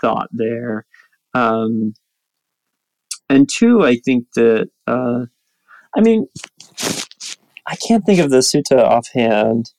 [0.00, 0.84] thought there.
[1.34, 1.94] Um,
[3.32, 5.26] and two, I think that uh,
[5.96, 6.26] I mean,
[7.66, 9.72] I can't think of the sutta offhand,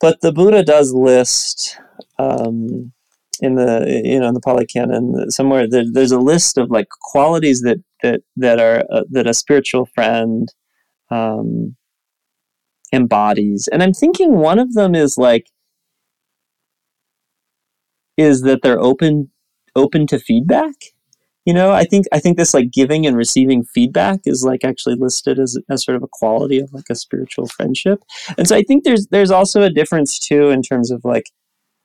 [0.00, 1.78] but the Buddha does list
[2.18, 2.92] um,
[3.40, 6.88] in the you know in the Pali Canon somewhere there, there's a list of like
[7.12, 10.52] qualities that that that are uh, that a spiritual friend
[11.10, 11.76] um,
[12.92, 15.46] embodies, and I'm thinking one of them is like
[18.16, 19.30] is that they're open
[19.74, 20.74] open to feedback
[21.48, 24.94] you know i think i think this like giving and receiving feedback is like actually
[24.94, 27.98] listed as, as sort of a quality of like a spiritual friendship.
[28.36, 31.30] And so i think there's there's also a difference too in terms of like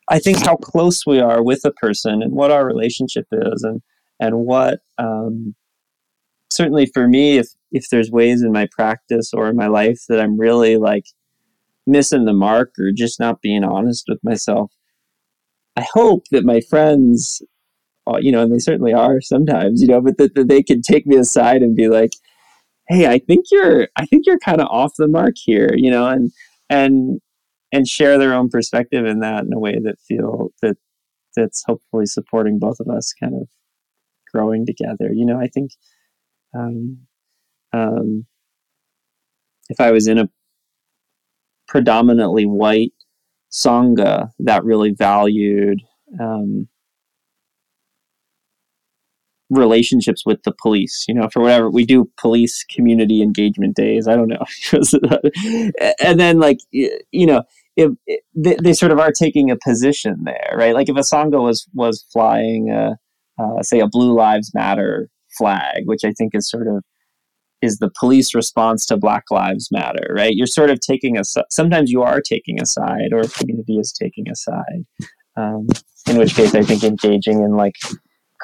[0.10, 3.82] i think how close we are with a person and what our relationship is and
[4.20, 5.56] and what um
[6.54, 10.20] certainly for me, if if there's ways in my practice or in my life that
[10.20, 11.06] I'm really like
[11.88, 14.72] missing the mark or just not being honest with myself,
[15.76, 17.42] I hope that my friends,
[18.22, 21.16] you know, and they certainly are sometimes, you know, but that, they can take me
[21.18, 22.12] aside and be like,
[22.90, 26.08] "Hey, I think you're, I think you're kind of off the mark here," you know,
[26.08, 26.32] and
[26.70, 27.22] and
[27.72, 30.78] and share their own perspective in that in a way that feel that
[31.36, 33.48] that's hopefully supporting both of us, kind of
[34.34, 35.12] growing together.
[35.14, 35.72] You know, I think
[36.56, 37.00] um,
[37.74, 38.26] um,
[39.70, 40.30] if I was in a
[41.68, 42.94] predominantly white
[43.52, 45.82] sangha that really valued
[46.20, 46.68] um,
[49.50, 54.16] relationships with the police you know for whatever we do police community engagement days i
[54.16, 54.44] don't know
[56.00, 57.44] and then like you know
[57.76, 57.92] if,
[58.36, 61.68] they, they, sort of are taking a position there right like if a sangha was
[61.74, 62.98] was flying a
[63.42, 66.84] uh, say a blue lives matter flag which i think is sort of
[67.64, 70.36] is the police response to Black Lives Matter, right?
[70.36, 73.94] You're sort of taking a sometimes you are taking a side, or a community is
[73.94, 74.86] taking a side.
[75.38, 75.68] Um,
[76.08, 77.76] in which case, I think engaging in like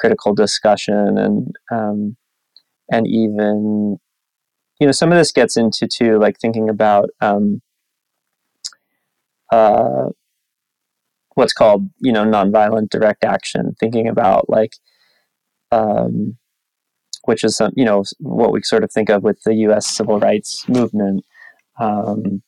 [0.00, 2.16] critical discussion and um,
[2.90, 3.98] and even
[4.80, 7.60] you know some of this gets into too like thinking about um,
[9.52, 10.08] uh,
[11.34, 14.72] what's called you know nonviolent direct action, thinking about like
[15.70, 16.36] um,
[17.24, 19.86] which is some you know what we sort of think of with the U.S.
[19.86, 21.24] civil rights movement.
[21.78, 22.42] Um,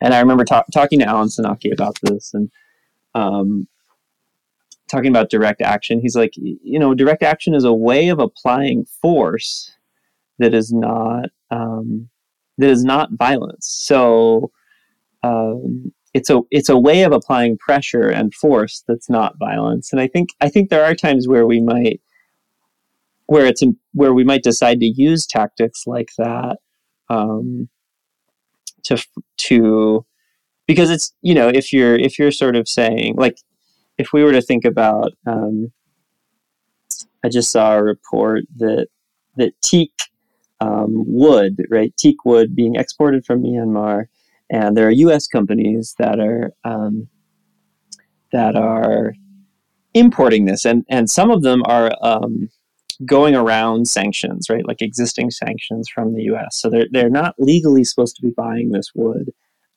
[0.00, 2.50] and I remember ta- talking to Alan Senauke about this and
[3.14, 3.66] um,
[4.90, 6.00] talking about direct action.
[6.00, 9.72] He's like, you know, direct action is a way of applying force
[10.38, 12.08] that is not um,
[12.58, 13.68] that is not violence.
[13.68, 14.50] So
[15.22, 19.92] um, it's a it's a way of applying pressure and force that's not violence.
[19.92, 22.00] And I think I think there are times where we might
[23.26, 23.62] where it's
[23.92, 26.58] where we might decide to use tactics like that
[27.08, 27.68] um,
[28.84, 29.04] to
[29.38, 30.06] to
[30.66, 33.38] because it's you know if you're if you're sort of saying like
[33.98, 35.72] if we were to think about um,
[37.24, 38.88] I just saw a report that
[39.36, 39.92] that teak
[40.60, 44.06] um, wood right teak wood being exported from Myanmar
[44.50, 45.26] and there are U.S.
[45.26, 47.08] companies that are um,
[48.32, 49.14] that are
[49.94, 52.48] importing this and and some of them are um,
[53.04, 54.66] going around sanctions, right?
[54.66, 56.60] Like existing sanctions from the U.S.
[56.60, 59.32] So they're they're not legally supposed to be buying this wood,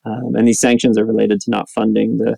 [0.05, 2.37] um, and these sanctions are related to not funding the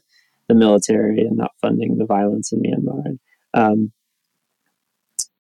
[0.51, 3.17] the military and not funding the violence in Myanmar.
[3.53, 3.93] Um,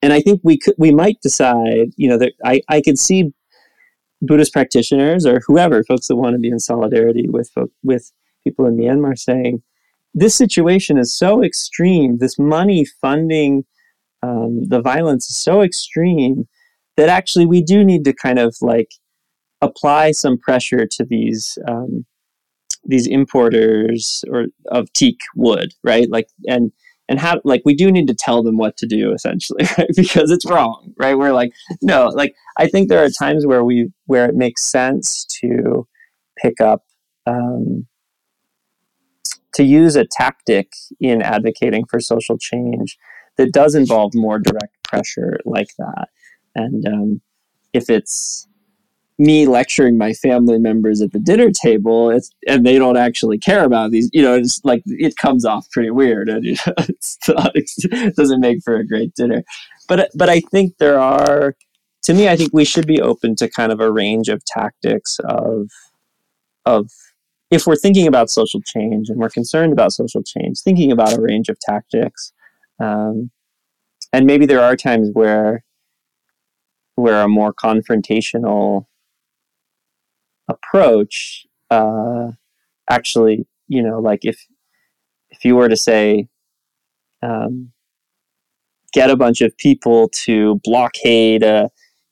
[0.01, 3.33] and I think we could we might decide, you know, that I I could see
[4.21, 7.51] Buddhist practitioners or whoever folks that want to be in solidarity with
[7.83, 8.11] with
[8.45, 9.61] people in Myanmar saying
[10.13, 12.17] this situation is so extreme.
[12.17, 13.65] This money funding
[14.23, 16.47] um, the violence is so extreme
[16.95, 18.91] that actually we do need to kind of like
[19.61, 22.05] apply some pressure to these um,
[22.83, 26.09] these importers or of teak wood, right?
[26.09, 26.71] Like and
[27.09, 29.89] and how like we do need to tell them what to do essentially, right?
[29.95, 31.17] Because it's wrong, right?
[31.17, 35.25] We're like no, like I think there are times where we where it makes sense
[35.41, 35.87] to
[36.37, 36.83] pick up
[37.27, 37.87] um,
[39.53, 42.97] to use a tactic in advocating for social change
[43.37, 46.09] that does involve more direct pressure like that.
[46.55, 47.21] And um,
[47.73, 48.47] if it's
[49.21, 52.17] me lecturing my family members at the dinner table,
[52.47, 55.91] and they don't actually care about these, you know, it's like it comes off pretty
[55.91, 56.73] weird, and you know,
[57.29, 59.43] not, it doesn't make for a great dinner.
[59.87, 61.55] But but I think there are,
[62.03, 65.17] to me, I think we should be open to kind of a range of tactics
[65.23, 65.69] of
[66.65, 66.89] of
[67.49, 71.21] if we're thinking about social change and we're concerned about social change, thinking about a
[71.21, 72.31] range of tactics
[72.81, 73.31] um,
[74.11, 75.63] and maybe there are times where
[76.95, 78.85] where a more confrontational
[80.51, 82.31] approach uh,
[82.89, 84.45] actually, you know, like if
[85.29, 86.27] if you were to say,
[87.23, 87.71] um,
[88.93, 91.69] get a bunch of people to blockade a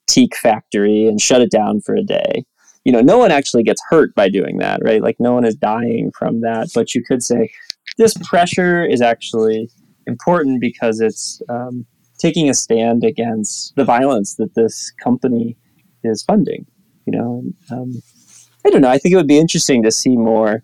[0.07, 2.45] teak factory and shut it down for a day.
[2.85, 5.01] You know, no one actually gets hurt by doing that, right?
[5.01, 6.69] Like no one is dying from that.
[6.73, 7.51] But you could say
[7.97, 9.69] this pressure is actually
[10.07, 11.85] important because it's um,
[12.17, 15.57] taking a stand against the violence that this company
[16.03, 16.65] is funding.
[17.05, 18.01] You know, um,
[18.65, 18.89] I don't know.
[18.89, 20.63] I think it would be interesting to see more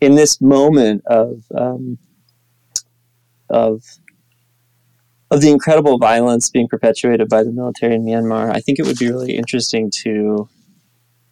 [0.00, 1.98] in this moment of um,
[3.48, 3.82] of
[5.30, 8.54] of the incredible violence being perpetuated by the military in Myanmar.
[8.54, 10.48] I think it would be really interesting to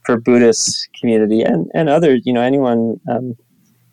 [0.04, 3.36] for Buddhist community and and other you know anyone um,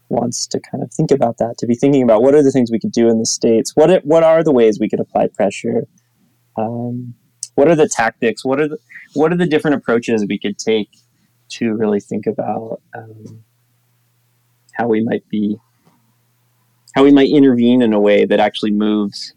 [0.10, 2.72] wants to kind of think about that, to be thinking about what are the things
[2.72, 5.28] we could do in the states, what it, what are the ways we could apply
[5.28, 5.88] pressure,
[6.58, 7.14] um,
[7.56, 8.44] what are the tactics?
[8.44, 8.78] What are the
[9.14, 10.90] what are the different approaches we could take
[11.50, 13.44] to really think about um,
[14.74, 15.58] how we might be
[16.96, 19.34] how we might intervene in a way that actually moves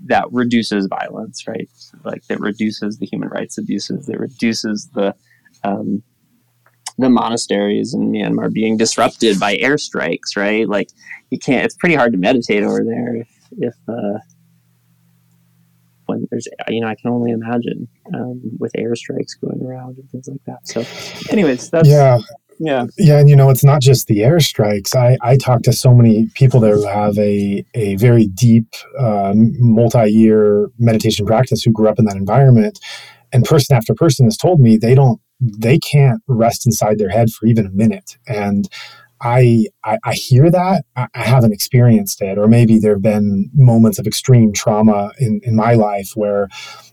[0.00, 1.68] that reduces violence, right?
[2.04, 5.14] Like that reduces the human rights abuses, that reduces the
[5.64, 6.02] um,
[6.98, 10.68] the monasteries in Myanmar being disrupted by airstrikes, right?
[10.68, 10.88] Like
[11.30, 11.64] you can't.
[11.64, 14.18] It's pretty hard to meditate over there if, if uh,
[16.08, 20.28] when there's you know I can only imagine um, with airstrikes going around and things
[20.28, 20.66] like that.
[20.66, 20.84] So,
[21.30, 22.18] anyways, that's yeah.
[22.60, 22.86] Yeah.
[22.96, 24.96] Yeah, and you know, it's not just the airstrikes.
[24.96, 28.66] I, I talk to so many people there who have a, a very deep,
[28.98, 32.80] uh, multi year meditation practice who grew up in that environment.
[33.32, 37.30] And person after person has told me they don't, they can't rest inside their head
[37.30, 38.16] for even a minute.
[38.26, 38.68] And
[39.20, 40.84] I, I, I hear that.
[40.96, 42.38] I, I haven't experienced it.
[42.38, 46.48] Or maybe there have been moments of extreme trauma in, in my life where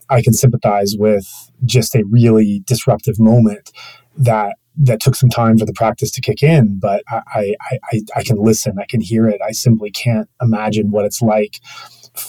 [0.08, 1.26] I can sympathize with
[1.64, 3.72] just a really disruptive moment
[4.16, 7.54] that that took some time for the practice to kick in, but I, I,
[7.92, 9.40] I, I can listen, I can hear it.
[9.42, 11.60] I simply can't imagine what it's like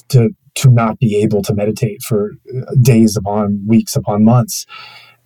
[0.09, 4.65] to to not be able to meditate for uh, days upon weeks upon months,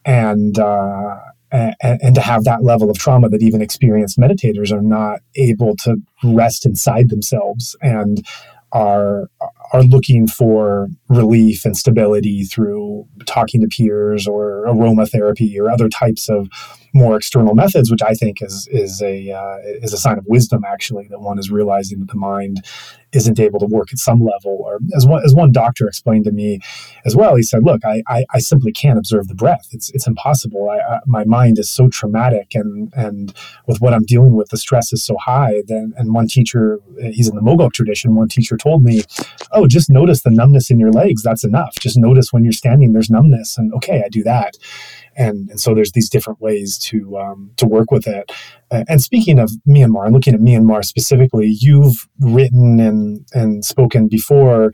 [0.03, 1.17] and uh,
[1.51, 5.75] and, and to have that level of trauma that even experienced meditators are not able
[5.77, 8.25] to rest inside themselves and
[8.73, 9.29] are
[9.73, 16.29] are looking for relief and stability through talking to peers or aromatherapy or other types
[16.29, 16.47] of
[16.93, 20.63] more external methods, which I think is is a uh, is a sign of wisdom.
[20.65, 22.65] Actually, that one is realizing that the mind
[23.13, 24.57] isn't able to work at some level.
[24.61, 26.59] Or as one as one doctor explained to me
[27.05, 29.67] as well, he said, "Look, I I, I simply can't observe the breath.
[29.71, 30.69] It's it's impossible.
[30.69, 33.33] I, I, my mind is so traumatic, and and
[33.67, 36.79] with what I'm dealing with, the stress is so high." Then and one teacher,
[37.11, 38.15] he's in the Mogok tradition.
[38.15, 39.03] One teacher told me,
[39.51, 41.23] "Oh, just notice the numbness in your legs.
[41.23, 41.75] That's enough.
[41.79, 44.57] Just notice when you're standing, there's numbness, and okay, I do that."
[45.15, 48.31] And and so there's these different ways to um, to work with it.
[48.71, 54.71] and speaking of Myanmar, and looking at Myanmar specifically, you've written and and spoken before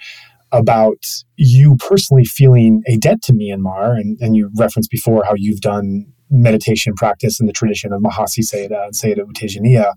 [0.51, 5.61] about you personally feeling a debt to Myanmar, and, and you referenced before how you've
[5.61, 9.93] done meditation practice in the tradition of Mahasi Sayadaw and Sayadaw U Tejaniya.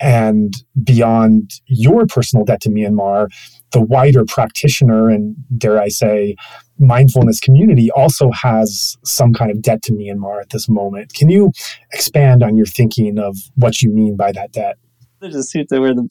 [0.00, 3.28] And beyond your personal debt to Myanmar,
[3.72, 6.36] the wider practitioner and, dare I say,
[6.78, 11.14] mindfulness community also has some kind of debt to Myanmar at this moment.
[11.14, 11.52] Can you
[11.92, 14.76] expand on your thinking of what you mean by that debt?
[15.20, 16.08] There's a sutta where the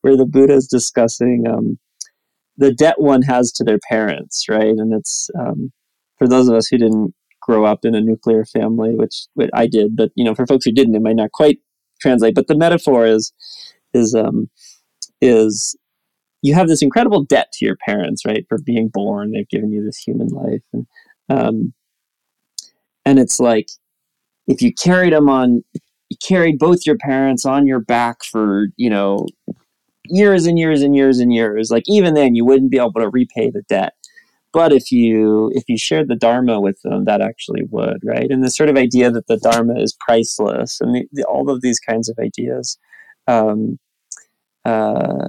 [0.00, 1.78] where the Buddha is discussing um,
[2.58, 4.66] the debt one has to their parents, right?
[4.66, 5.72] And it's um,
[6.18, 9.68] for those of us who didn't grow up in a nuclear family, which, which I
[9.68, 11.60] did, but you know, for folks who didn't, it might not quite
[12.00, 12.34] translate.
[12.34, 13.32] But the metaphor is
[13.94, 14.48] is um,
[15.20, 15.76] is
[16.42, 19.32] you have this incredible debt to your parents, right, for being born.
[19.32, 20.86] They've given you this human life, and
[21.28, 21.74] um,
[23.04, 23.68] and it's like
[24.46, 25.64] if you carried them on,
[26.08, 29.26] you carried both your parents on your back for you know
[30.04, 31.70] years and years and years and years.
[31.70, 33.94] Like even then, you wouldn't be able to repay the debt.
[34.58, 38.28] But if you if you shared the dharma with them, that actually would, right?
[38.28, 41.62] And the sort of idea that the dharma is priceless, and the, the, all of
[41.62, 42.76] these kinds of ideas.
[43.28, 43.78] Um,
[44.64, 45.28] uh,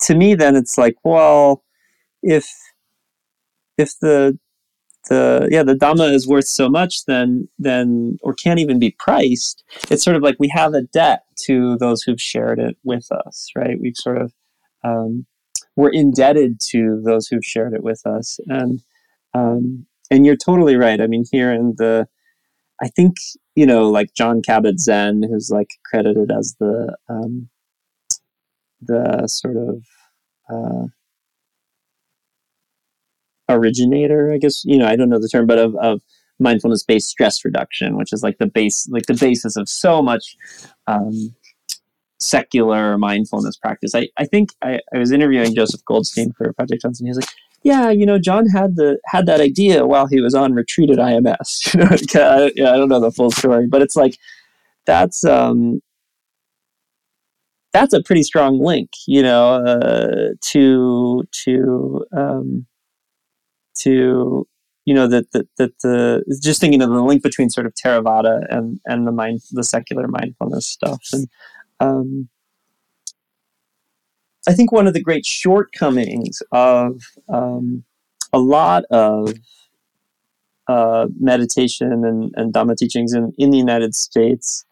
[0.00, 1.64] to me then it's like well
[2.22, 2.48] if
[3.76, 4.38] if the
[5.10, 9.64] the yeah the dhamma is worth so much then then or can't even be priced
[9.90, 13.50] it's sort of like we have a debt to those who've shared it with us
[13.54, 14.32] right we've sort of
[14.82, 15.26] um,
[15.78, 18.38] we're indebted to those who've shared it with us.
[18.46, 18.82] And
[19.34, 21.00] um, and you're totally right.
[21.00, 22.08] I mean here in the
[22.80, 23.16] i think
[23.56, 27.48] you know like jon kabat-zinn who's like credited as the um,
[28.80, 29.82] the sort of
[30.48, 30.86] uh,
[33.48, 36.00] originator, I guess you know I don't know the term, but of, of
[36.38, 40.36] mindfulness based stress reduction, which is like the base like the basis of so much
[40.86, 41.34] um,
[42.18, 43.94] secular mindfulness practice.
[43.94, 47.06] I, I think I, I was interviewing Joseph Goldstein for Project Johnson.
[47.06, 47.30] He was like,
[47.62, 50.98] yeah, you know, Jon had the had that idea while he was on retreat at
[50.98, 51.74] IMS.
[51.74, 54.16] You know, I, yeah, I don't know the full story, but it's like
[54.86, 55.82] that's um,
[57.72, 62.66] that's a pretty strong link, you know, uh, to to um,
[63.80, 64.46] to
[64.84, 68.46] you know that that that the just thinking of the link between sort of Theravada
[68.48, 71.28] and and the mind the secular mindfulness stuff and
[71.80, 72.28] um,
[74.48, 77.84] I think one of the great shortcomings of um,
[78.32, 79.34] a lot of
[80.68, 84.64] uh, meditation and, and Dhamma teachings in, in the United States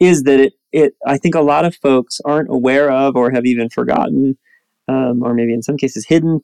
[0.00, 3.46] is that it, it I think a lot of folks aren't aware of or have
[3.46, 4.36] even forgotten
[4.88, 6.40] um, or maybe in some cases hidden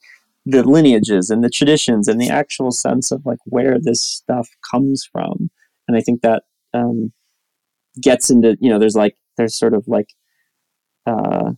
[0.47, 5.07] the lineages and the traditions and the actual sense of like where this stuff comes
[5.11, 5.51] from.
[5.87, 7.13] And I think that um,
[8.01, 10.11] gets into you know there's like there's sort of like
[11.07, 11.53] uh,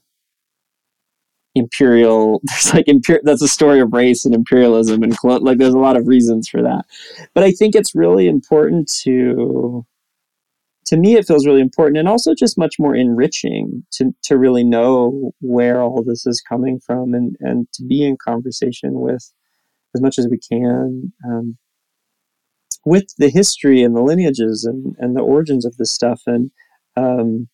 [1.55, 5.78] imperial there's like imper- that's a story of race and imperialism and like there's a
[5.78, 6.85] lot of reasons for that.
[7.35, 9.85] But i think it's really important to
[10.87, 14.64] to me it feels really important and also just much more enriching to to really
[14.64, 19.33] know where all this is coming from and and to be in conversation with
[19.95, 21.59] as much as we can um,
[22.85, 26.51] with the history and the lineages and and the origins of this stuff and
[26.97, 27.49] um,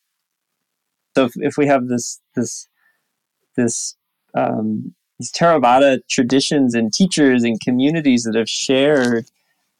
[1.19, 2.69] so if, if we have this this
[3.57, 3.97] this
[4.35, 9.29] um, these Theravada traditions and teachers and communities that have shared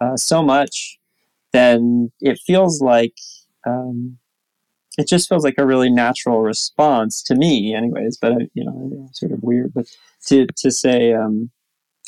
[0.01, 0.99] uh, so much,
[1.53, 3.15] then it feels like
[3.65, 4.19] um,
[4.99, 8.17] it just feels like a really natural response to me, anyways.
[8.17, 9.87] But I, you know, sort of weird, but
[10.27, 11.51] to to say, um,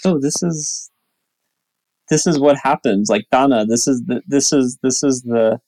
[0.05, 0.91] oh, this is
[2.09, 3.09] this is what happens.
[3.09, 5.61] Like Dana, this is the this is this is the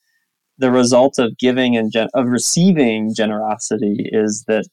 [0.63, 4.65] the result of giving and gen- of receiving generosity is that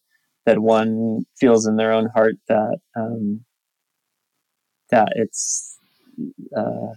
[0.46, 3.44] that one feels in their own heart that um,
[4.92, 5.78] that it's
[6.56, 6.94] uh,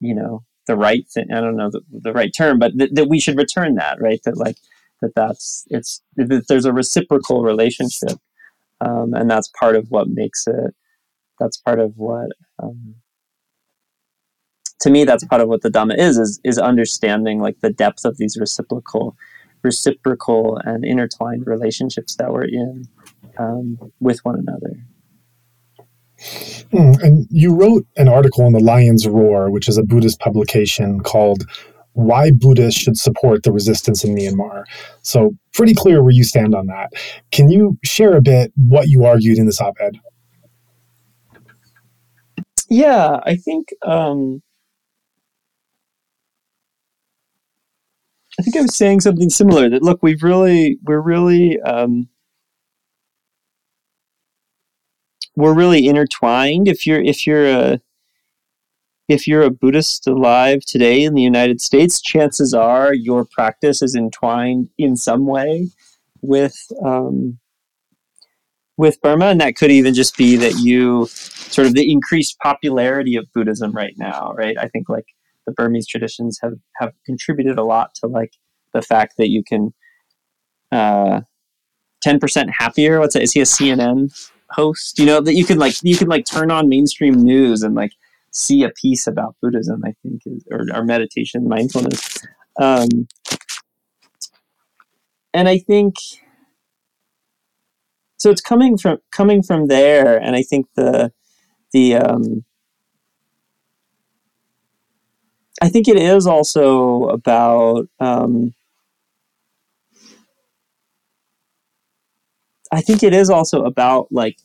[0.00, 1.26] you know the right thing.
[1.32, 4.20] I don't know the, the right term, but th- that we should return that right.
[4.24, 4.56] That like
[5.00, 8.18] that that's it's that there's a reciprocal relationship,
[8.80, 10.74] um, and that's part of what makes it.
[11.40, 12.30] That's part of what.
[12.62, 12.96] Um,
[14.82, 18.04] to me, that's part of what the Dhamma is, is is understanding like the depth
[18.04, 19.16] of these reciprocal
[19.62, 22.88] reciprocal and intertwined relationships that we're in
[23.38, 24.74] um, with one another.
[26.72, 31.00] Mm, and you wrote an article in the Lion's Roar, which is a Buddhist publication
[31.00, 31.44] called
[31.92, 34.64] Why Buddhists Should Support the Resistance in Myanmar.
[35.02, 36.92] So, pretty clear where you stand on that.
[37.30, 39.98] Can you share a bit what you argued in this op ed?
[42.68, 44.42] Yeah, I think um,
[48.42, 49.68] I think I was saying something similar.
[49.68, 52.08] That look, we've really, we're really, um,
[55.36, 56.66] we're really intertwined.
[56.66, 57.80] If you're, if you're a,
[59.06, 63.94] if you're a Buddhist alive today in the United States, chances are your practice is
[63.94, 65.68] entwined in some way
[66.20, 67.38] with um,
[68.76, 73.14] with Burma, and that could even just be that you sort of the increased popularity
[73.14, 74.58] of Buddhism right now, right?
[74.58, 75.06] I think like
[75.46, 78.32] the Burmese traditions have have contributed a lot to like
[78.72, 79.74] the fact that you can
[80.70, 81.20] uh,
[82.02, 83.00] ten percent happier.
[83.00, 83.22] What's that?
[83.22, 84.10] Is he a CNN
[84.50, 84.98] host?
[84.98, 87.92] You know that you can like you can like turn on mainstream news and like
[88.30, 89.82] see a piece about Buddhism.
[89.84, 92.18] I think is or, or meditation, mindfulness,
[92.60, 92.88] um,
[95.34, 95.94] and I think
[98.18, 98.30] so.
[98.30, 101.12] It's coming from coming from there, and I think the
[101.72, 102.44] the um,
[105.62, 107.86] I think it is also about.
[108.00, 108.52] Um,
[112.72, 114.38] I think it is also about like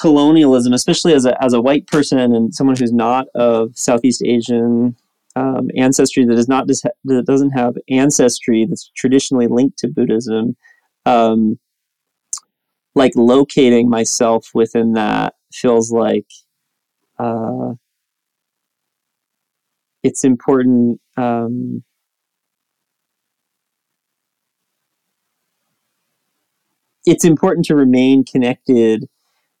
[0.00, 4.96] colonialism, especially as a as a white person and someone who's not of Southeast Asian
[5.36, 10.56] um, ancestry, that is not that doesn't have ancestry that's traditionally linked to Buddhism.
[11.06, 11.60] Um,
[12.96, 16.26] like locating myself within that feels like
[17.20, 17.74] uh,
[20.02, 21.82] it's important um,
[27.04, 29.08] it's important to remain connected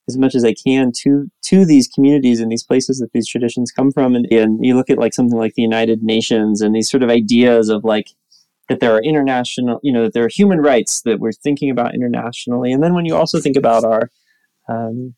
[0.08, 3.70] as much as I can to to these communities and these places that these traditions
[3.70, 4.14] come from.
[4.14, 7.10] And, and you look at like something like the United Nations and these sort of
[7.10, 8.08] ideas of like
[8.68, 11.94] that there are international, you know, that there are human rights that we're thinking about
[11.94, 12.72] internationally.
[12.72, 14.10] And then when you also think about our
[14.68, 15.14] um,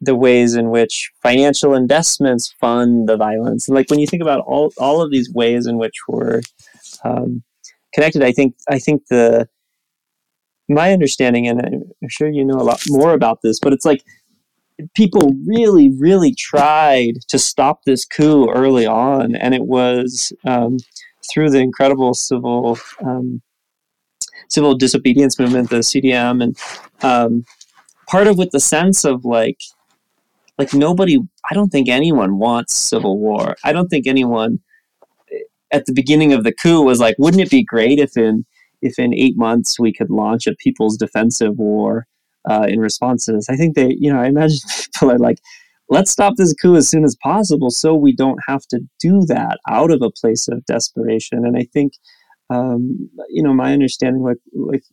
[0.00, 3.68] the ways in which financial investments fund the violence.
[3.68, 6.42] Like when you think about all, all of these ways in which we're
[7.04, 7.42] um,
[7.94, 9.48] connected, I think I think the
[10.68, 11.60] my understanding, and
[12.02, 14.02] I'm sure you know a lot more about this, but it's like
[14.94, 20.78] people really, really tried to stop this coup early on, and it was um,
[21.30, 23.40] through the incredible civil um,
[24.48, 26.58] civil disobedience movement, the CDM, and
[27.02, 27.44] um,
[28.08, 29.58] part of with the sense of like
[30.58, 31.18] like nobody
[31.50, 33.56] i don't think anyone wants civil war.
[33.64, 34.58] I don't think anyone
[35.72, 38.44] at the beginning of the coup was like wouldn't it be great if in
[38.82, 42.06] if in eight months we could launch a people's defensive war
[42.48, 44.58] uh, in response to this i think they you know i imagine
[44.94, 45.38] people are like
[45.88, 49.58] let's stop this coup as soon as possible so we don't have to do that
[49.68, 51.44] out of a place of desperation.
[51.46, 51.92] And i think
[52.48, 54.84] um, you know my understanding like like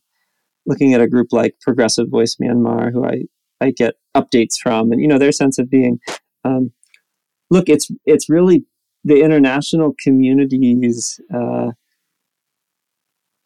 [0.65, 3.23] looking at a group like Progressive Voice Myanmar, who I
[3.63, 5.99] I get updates from, and you know their sense of being.
[6.43, 6.71] Um,
[7.49, 8.65] look, it's it's really
[9.03, 11.71] the international community's uh,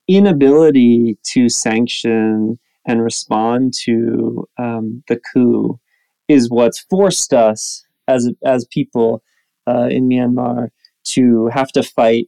[0.08, 5.80] inability to sanction and respond to um, the coup
[6.28, 9.22] is what's forced us as as people
[9.68, 10.70] uh, in Myanmar
[11.04, 12.28] to have to fight,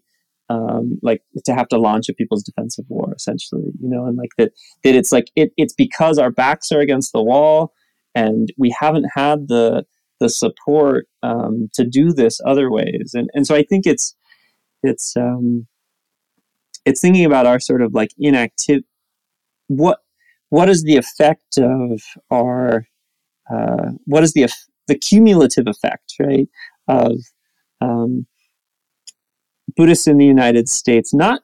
[0.50, 3.72] um, like to have to launch a people's defensive war, essentially.
[3.82, 4.52] You know, and like that
[4.84, 7.74] that it's like it, it's because our backs are against the wall,
[8.16, 9.86] and we haven't had the
[10.20, 14.16] the support um, to do this other ways, and and so I think it's
[14.84, 15.68] it's um,
[16.86, 18.84] it's thinking about our sort of like inactive
[19.68, 20.00] what
[20.50, 22.02] what is the effect of
[22.32, 22.88] our
[23.52, 24.48] uh, what is the
[24.88, 26.50] the cumulative effect right
[26.88, 27.14] of
[27.82, 28.26] um,
[29.76, 31.42] Buddhists in the United States not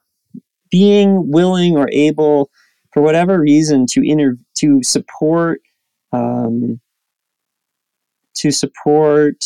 [0.72, 2.50] being willing or able
[2.92, 5.62] for whatever reason to inter- to support
[6.16, 6.80] um,
[8.36, 9.44] to support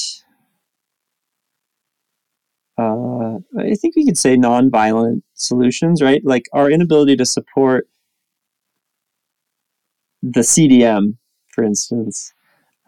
[2.77, 6.21] uh, I think we could say nonviolent solutions, right?
[6.23, 7.89] Like our inability to support
[10.23, 11.17] the CDM,
[11.49, 12.33] for instance,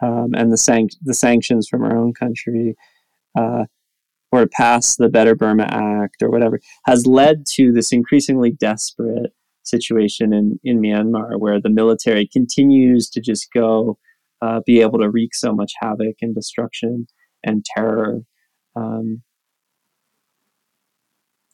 [0.00, 2.74] um, and the sanc- the sanctions from our own country,
[3.38, 3.64] uh,
[4.30, 9.32] or pass the Better Burma Act or whatever, has led to this increasingly desperate
[9.64, 13.98] situation in, in Myanmar where the military continues to just go
[14.40, 17.06] uh, be able to wreak so much havoc and destruction
[17.44, 18.20] and terror.
[18.74, 19.22] Um,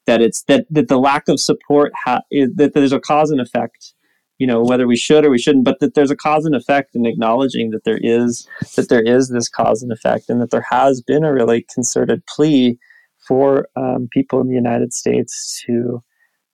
[0.06, 3.40] that it's that, that the lack of support ha- is, that there's a cause and
[3.40, 3.92] effect
[4.38, 6.94] you know whether we should or we shouldn't but that there's a cause and effect
[6.94, 10.64] in acknowledging that there is that there is this cause and effect and that there
[10.70, 12.78] has been a really concerted plea
[13.26, 16.02] for um, people in the united states to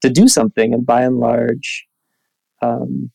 [0.05, 1.87] to do something and by and large
[2.63, 3.11] um,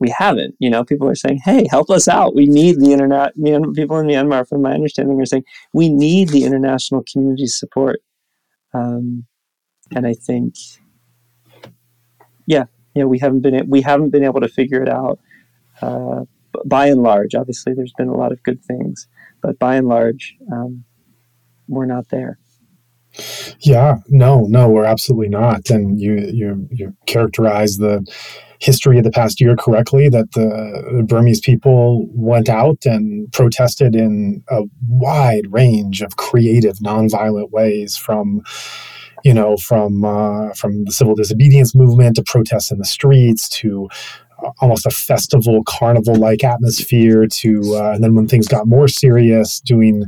[0.00, 3.32] we haven't you know people are saying hey help us out we need the internet
[3.74, 8.00] people in myanmar from my understanding are saying we need the international community's support
[8.74, 9.26] um,
[9.94, 10.54] and I think,
[12.46, 12.64] yeah,
[13.02, 15.18] know, we haven't been we haven't been able to figure it out.
[15.80, 16.24] Uh,
[16.66, 19.08] by and large, obviously, there's been a lot of good things,
[19.40, 20.84] but by and large, um,
[21.68, 22.38] we're not there.
[23.60, 25.70] Yeah, no, no, we're absolutely not.
[25.70, 28.04] And you you you characterize the
[28.58, 34.42] history of the past year correctly that the Burmese people went out and protested in
[34.48, 38.42] a wide range of creative, nonviolent ways from
[39.24, 43.88] you know, from uh, from the civil disobedience movement to protests in the streets to
[44.60, 49.60] almost a festival carnival like atmosphere to uh, and then when things got more serious
[49.60, 50.04] doing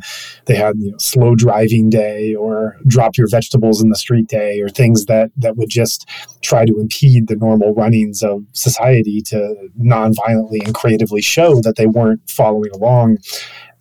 [0.47, 4.61] they had you know slow driving day or drop your vegetables in the street day
[4.61, 6.09] or things that that would just
[6.43, 11.87] try to impede the normal runnings of society to non-violently and creatively show that they
[11.87, 13.19] weren't following along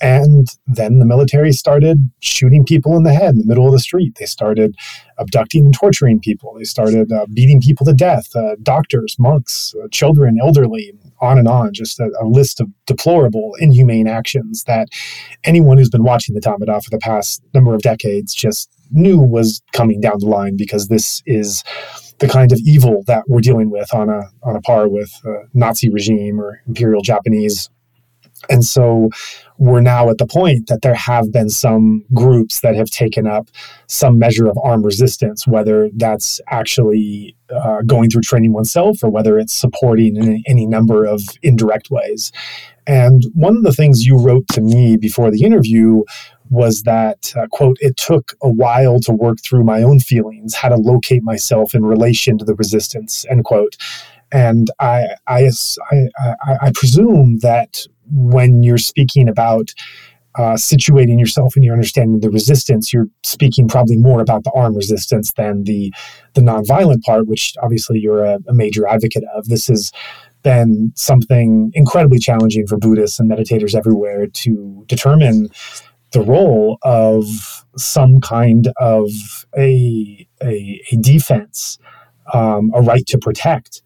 [0.03, 3.79] and then the military started shooting people in the head in the middle of the
[3.79, 4.17] street.
[4.19, 4.75] They started
[5.17, 6.53] abducting and torturing people.
[6.57, 10.91] They started uh, beating people to death, uh, doctors, monks, uh, children, elderly,
[11.21, 11.73] on and on.
[11.73, 14.89] Just a, a, list of deplorable, inhumane actions that
[15.45, 19.61] anyone who's been watching the Tatmadaw for the past number of decades just knew was
[19.71, 21.63] coming down the line because this is
[22.19, 25.11] the kind of evil that we're dealing with on a on a par with
[25.53, 27.69] Nazi regime or imperial Japanese
[28.49, 29.09] and so
[29.57, 33.49] we're now at the point that there have been some groups that have taken up
[33.87, 39.37] some measure of armed resistance, whether that's actually uh, going through training oneself or whether
[39.37, 42.31] it's supporting in any number of indirect ways.
[42.87, 46.03] And one of the things you wrote to me before the interview
[46.49, 50.69] was that, uh, quote, it took a while to work through my own feelings, how
[50.69, 53.77] to locate myself in relation to the resistance, end quote.
[54.31, 55.49] And I, I,
[55.91, 56.07] I,
[56.61, 59.71] I, presume that when you're speaking about
[60.35, 64.75] uh, situating yourself and your understanding the resistance, you're speaking probably more about the arm
[64.75, 65.93] resistance than the
[66.33, 69.47] the nonviolent part, which obviously you're a, a major advocate of.
[69.47, 69.91] This has
[70.41, 75.49] been something incredibly challenging for Buddhists and meditators everywhere to determine
[76.11, 77.25] the role of
[77.77, 79.09] some kind of
[79.57, 81.77] a a, a defense,
[82.33, 83.83] um, a right to protect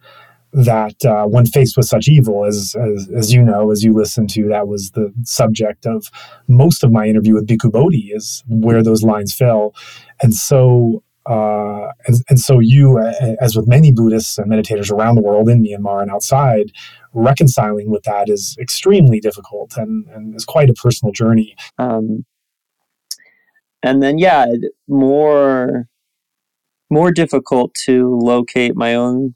[0.53, 4.27] that uh, when faced with such evil, as, as, as you know, as you listen
[4.27, 6.09] to, that was the subject of
[6.47, 9.75] most of my interview with Bhikkhu Bodhi, is where those lines fell,
[10.21, 12.99] and so uh, and, and so you,
[13.41, 16.71] as with many Buddhists and meditators around the world in Myanmar and outside,
[17.13, 21.55] reconciling with that is extremely difficult and, and is quite a personal journey.
[21.77, 22.25] Um,
[23.83, 24.45] and then, yeah,
[24.87, 25.87] more
[26.89, 29.35] more difficult to locate my own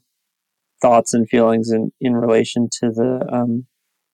[0.82, 3.66] thoughts and feelings in, in relation to the um,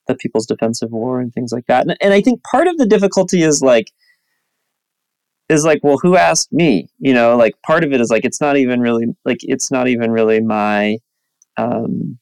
[0.06, 1.82] the People's Defensive War and things like that.
[1.82, 3.90] And, and I think part of the difficulty is like
[5.48, 6.88] is like, well, who asked me?
[6.98, 9.88] You know, like part of it is like it's not even really like it's not
[9.88, 10.98] even really my
[11.56, 12.18] um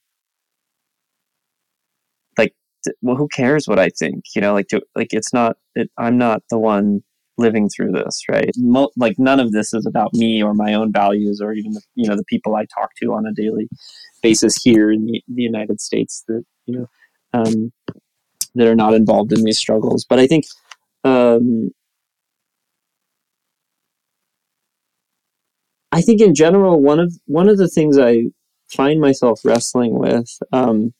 [2.38, 2.54] like
[3.02, 4.24] well who cares what I think?
[4.34, 7.02] You know, like to like it's not it, I'm not the one
[7.38, 8.50] living through this, right?
[8.56, 11.82] Mo- like none of this is about me or my own values or even the,
[11.94, 13.68] you know the people I talk to on a daily
[14.22, 16.88] basis here in the, the United States that you know
[17.32, 17.72] um,
[18.54, 20.04] that are not involved in these struggles.
[20.08, 20.46] But I think
[21.04, 21.70] um,
[25.92, 28.24] I think in general one of one of the things I
[28.68, 30.28] find myself wrestling with.
[30.52, 30.92] Um,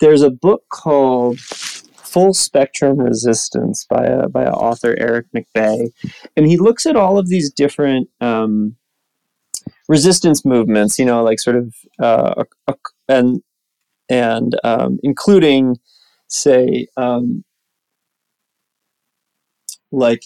[0.00, 1.40] there's a book called
[2.08, 5.90] Full Spectrum Resistance by a by an author Aric McBay,
[6.36, 8.76] and he looks at all of these different um,
[9.88, 10.98] resistance movements.
[10.98, 12.44] You know, like sort of uh,
[13.08, 13.42] and
[14.08, 15.76] and um, including,
[16.28, 17.44] say, um,
[19.92, 20.22] like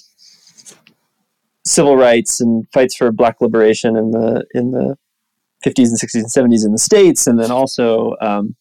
[1.65, 4.97] civil rights and fights for black liberation in the in the
[5.67, 8.57] 50s and 60s and 70s in the states, and then also um,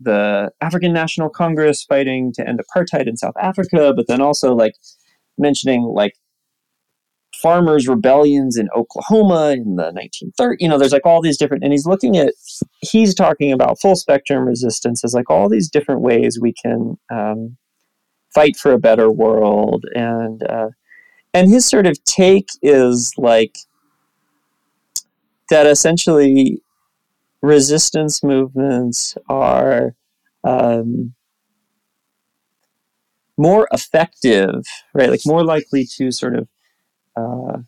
[0.00, 4.74] the African National Congress fighting to end apartheid in South Africa, but then also like
[5.36, 6.14] mentioning like
[7.40, 10.56] farmers' rebellions in Oklahoma in the 1930s.
[10.58, 12.34] You know, there's like all these different, and he's looking at,
[12.80, 17.56] he's talking about full spectrum resistance as like all these different ways we can um,
[18.34, 20.68] fight for a better world, and uh,
[21.34, 23.56] and his sort of take is like
[25.50, 26.62] that essentially
[27.42, 29.94] resistance movements are
[30.44, 31.14] um,
[33.36, 34.64] more effective,
[34.94, 35.10] right?
[35.10, 36.48] Like more likely to sort of
[37.16, 37.58] uh,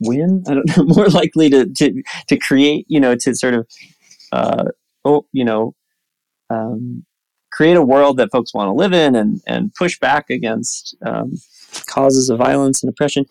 [0.00, 0.44] win.
[0.46, 0.84] I don't know.
[0.94, 3.68] More likely to to to create, you know, to sort of
[4.32, 4.64] uh,
[5.04, 5.74] oh, you know,
[6.50, 7.04] um,
[7.50, 11.34] create a world that folks want to live in and and push back against um,
[11.86, 13.26] causes of violence and oppression.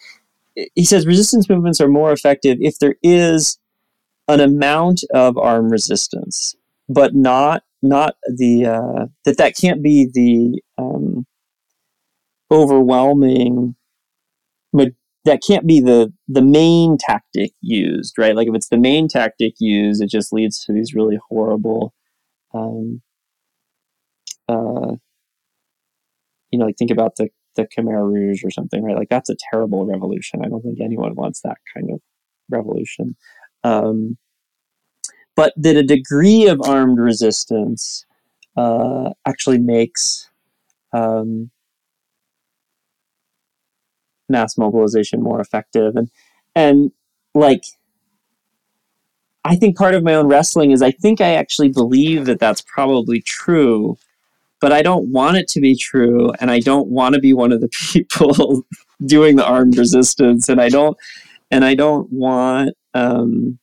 [0.74, 3.58] He says resistance movements are more effective if there is
[4.28, 6.56] an amount of armed resistance,
[6.90, 11.26] but not not the uh, that that can't be the um,
[12.52, 13.76] overwhelming
[15.26, 18.36] that can't be the the main tactic used, right?
[18.36, 21.94] Like if it's the main tactic used, it just leads to these really horrible,
[22.54, 23.02] um,
[24.48, 24.96] uh,
[26.52, 28.96] you know, like think about the the Khmer Rouge or something, right?
[28.96, 30.42] Like that's a terrible revolution.
[30.44, 32.00] I don't think anyone wants that kind of
[32.50, 33.16] revolution.
[33.66, 34.18] Um,
[35.36, 38.06] but that a degree of armed resistance
[38.56, 40.30] uh, actually makes
[40.94, 41.50] um,
[44.30, 45.96] mass mobilization more effective.
[45.96, 46.10] And
[46.56, 46.92] and
[47.34, 47.64] like
[49.44, 52.62] I think part of my own wrestling is I think I actually believe that that's
[52.62, 53.98] probably true,
[54.60, 57.52] but I don't want it to be true, and I don't want to be one
[57.52, 58.64] of the people
[59.06, 60.98] doing the armed resistance, and I don't,
[61.52, 63.60] and I don't want, um,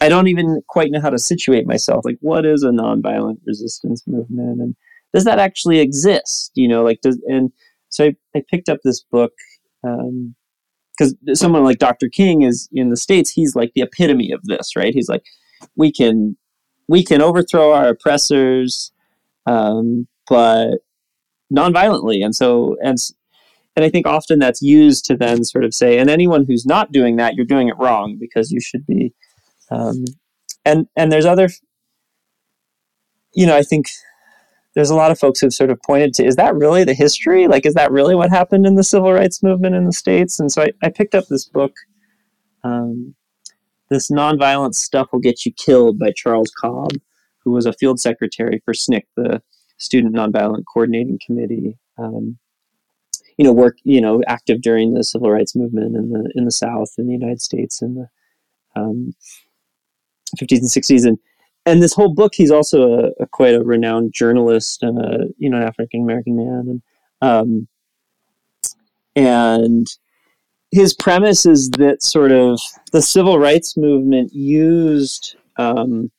[0.00, 2.04] I don't even quite know how to situate myself.
[2.04, 4.76] Like, what is a nonviolent resistance movement, and
[5.14, 6.52] does that actually exist?
[6.54, 7.50] You know, like does and
[7.88, 9.32] so I, I picked up this book
[9.82, 12.08] because um, someone like Dr.
[12.08, 13.30] King is in the states.
[13.30, 14.94] He's like the epitome of this, right?
[14.94, 15.24] He's like,
[15.76, 16.36] we can
[16.88, 18.92] we can overthrow our oppressors,
[19.46, 20.78] um, but
[21.50, 22.98] non-violently, and so and
[23.76, 26.92] and I think often that's used to then sort of say, and anyone who's not
[26.92, 29.12] doing that, you're doing it wrong because you should be.
[29.70, 30.04] Um,
[30.64, 31.48] and and there's other,
[33.34, 33.86] you know, I think
[34.78, 37.48] there's a lot of folks who've sort of pointed to is that really the history
[37.48, 40.52] like is that really what happened in the civil rights movement in the states and
[40.52, 41.72] so i, I picked up this book
[42.62, 43.16] um,
[43.90, 46.92] this nonviolent stuff will get you killed by charles cobb
[47.44, 49.42] who was a field secretary for sncc the
[49.78, 52.38] student nonviolent coordinating committee um,
[53.38, 56.50] you know work you know active during the civil rights movement in the in the
[56.50, 58.08] south in the united states in the
[58.76, 59.14] um,
[60.38, 61.18] 50s and 60s and
[61.68, 65.50] and this whole book, he's also a, a, quite a renowned journalist and a you
[65.50, 66.82] know an African American man, and
[67.20, 67.68] um,
[69.14, 69.86] and
[70.70, 72.58] his premise is that sort of
[72.92, 76.10] the civil rights movement used um,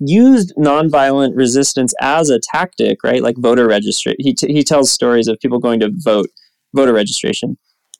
[0.00, 3.22] used nonviolent resistance as a tactic, right?
[3.22, 4.16] Like voter registration.
[4.20, 6.28] He t- he tells stories of people going to vote,
[6.74, 7.58] voter registration,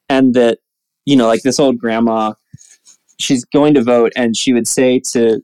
[0.08, 0.58] and that
[1.04, 2.34] you know, like this old grandma,
[3.18, 5.42] she's going to vote, and she would say to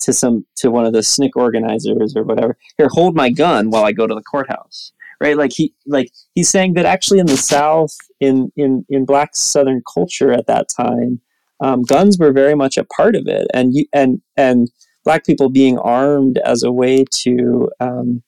[0.00, 2.56] to some to one of the SNCC organizers or whatever.
[2.78, 4.92] Here, hold my gun while I go to the courthouse.
[5.20, 5.36] Right?
[5.36, 9.82] Like he like he's saying that actually in the South, in in in Black Southern
[9.94, 11.20] culture at that time,
[11.60, 14.68] um, guns were very much a part of it, and you, and and
[15.04, 18.22] black people being armed as a way to um,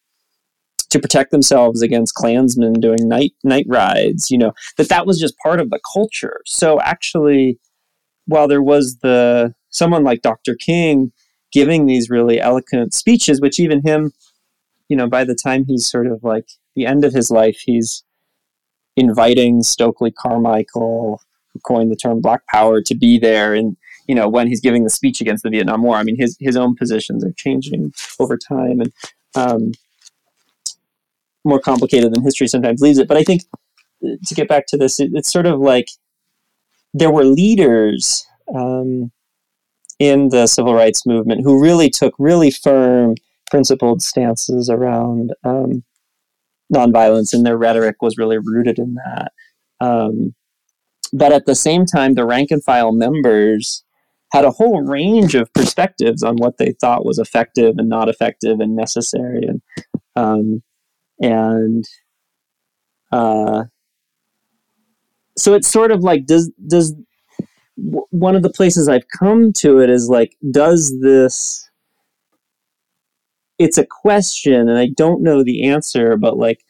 [0.91, 4.31] to protect themselves against Klansmen doing night night rides.
[4.31, 6.41] You know that that was just part of the culture.
[6.47, 7.59] So actually,
[8.27, 10.55] while there was the someone like Dr.
[10.55, 11.13] King
[11.53, 14.13] giving these really eloquent speeches, which even him,
[14.89, 18.05] you know, by the time he's sort of like the end of his life, he's
[18.97, 21.21] inviting Stokely Carmichael,
[21.53, 23.55] who coined the term Black Power, to be there.
[23.55, 23.77] And
[24.07, 26.57] you know, when he's giving the speech against the Vietnam War, I mean, his his
[26.57, 28.93] own positions are changing over time, and
[29.35, 29.73] um,
[31.45, 33.09] more complicated than history sometimes leaves it.
[33.09, 33.43] But I think
[34.05, 35.89] uh, to get back to this, it, it's sort of like
[36.93, 39.11] there were leaders um,
[39.99, 43.15] in the civil rights movement who really took really firm,
[43.51, 45.85] principled stances around um,
[46.73, 49.33] nonviolence, and their rhetoric was really rooted in that.
[49.81, 50.35] Um,
[51.13, 53.85] but at the same time, the rank and file members
[54.33, 58.61] had a whole range of perspectives on what they thought was effective and not effective
[58.61, 59.63] and necessary, and
[60.17, 60.63] um,
[61.21, 61.85] and
[63.13, 63.65] uh,
[65.37, 66.95] so it's sort of like does does
[67.77, 71.69] one of the places I've come to it is like does this
[73.59, 76.65] it's a question and I don't know the answer but like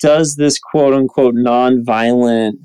[0.00, 2.60] does this quote unquote non-violent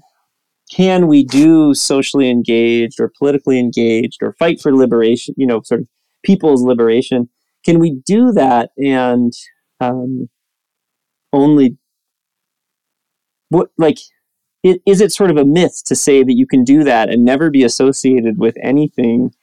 [0.73, 5.81] can we do socially engaged or politically engaged or fight for liberation you know sort
[5.81, 5.87] of
[6.23, 7.29] people's liberation?
[7.65, 9.31] Can we do that and
[9.79, 10.29] um,
[11.31, 11.77] only
[13.49, 13.99] what like
[14.63, 17.23] it, is it sort of a myth to say that you can do that and
[17.23, 19.33] never be associated with anything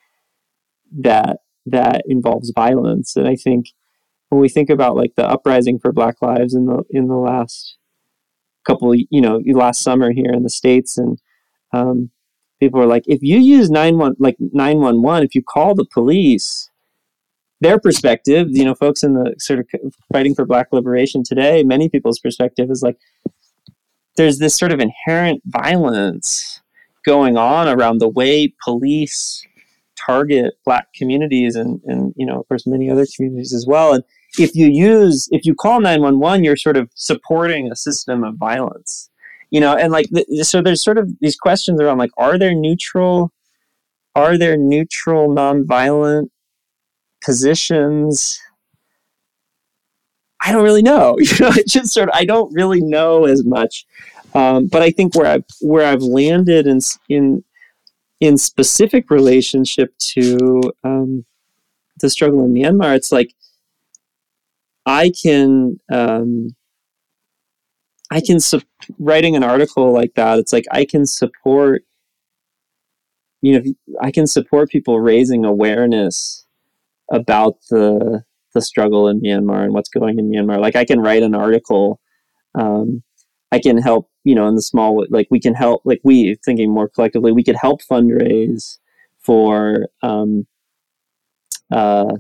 [0.90, 3.16] that that involves violence?
[3.16, 3.66] And i think
[4.30, 7.76] when we think about like the uprising for black lives in the in the last
[8.64, 11.18] couple you know last summer here in the states and
[11.72, 12.10] um,
[12.58, 16.70] people were like if you use 91 like 911 if you call the police
[17.60, 19.66] their perspective you know folks in the sort of
[20.12, 22.98] fighting for black liberation today many people's perspective is like
[24.16, 26.60] there's this sort of inherent violence
[27.04, 29.46] going on around the way police
[30.06, 34.04] target black communities and, and you know of course many other communities as well and
[34.38, 39.10] if you use if you call 911 you're sort of supporting a system of violence
[39.50, 40.06] you know and like
[40.42, 43.32] so there's sort of these questions around like are there neutral
[44.14, 46.28] are there neutral nonviolent
[47.24, 48.40] positions
[50.42, 51.16] I don't really know.
[51.20, 53.86] You know, it's just sort of I don't really know as much.
[54.34, 57.44] Um, but I think where I've where I've landed in in
[58.20, 61.24] in specific relationship to um,
[62.00, 63.34] the struggle in Myanmar, it's like
[64.86, 66.56] I can um,
[68.10, 68.62] I can su-
[68.98, 70.38] writing an article like that.
[70.38, 71.84] It's like I can support
[73.42, 76.46] you know I can support people raising awareness
[77.10, 78.24] about the
[78.54, 80.60] the struggle in Myanmar and what's going in Myanmar.
[80.60, 82.00] Like I can write an article.
[82.54, 83.02] Um,
[83.52, 86.72] I can help, you know, in the small, like we can help, like we thinking
[86.72, 88.78] more collectively, we could help fundraise
[89.18, 90.46] for um,
[91.70, 92.16] uh,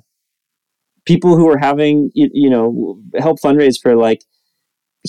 [1.10, 4.22] people who are having, you, you know, help fundraise for like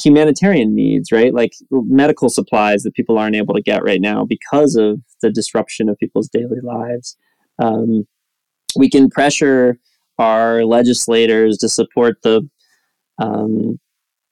[0.04, 1.32] humanitarian needs, right?
[1.32, 5.90] Like medical supplies that people aren't able to get right now because of the disruption
[5.90, 7.16] of people's daily lives.
[7.60, 8.08] Um,
[8.76, 9.78] we can pressure
[10.18, 12.50] our legislators to support the
[13.22, 13.80] um,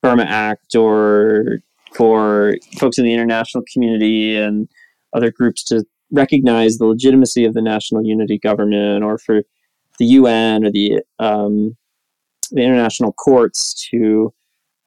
[0.02, 1.60] Burma Act or
[1.94, 4.68] for folks in the international community and
[5.14, 9.42] other groups to recognize the legitimacy of the national unity government or for
[10.00, 11.76] the UN or the, um,
[12.50, 14.34] the international courts to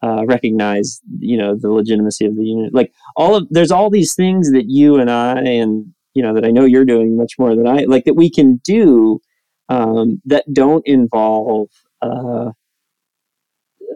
[0.03, 4.13] uh, recognize you know the legitimacy of the unit like all of there's all these
[4.13, 7.55] things that you and I and you know that I know you're doing much more
[7.55, 9.21] than I like that we can do
[9.69, 11.69] um, that don't involve,
[12.01, 12.51] uh,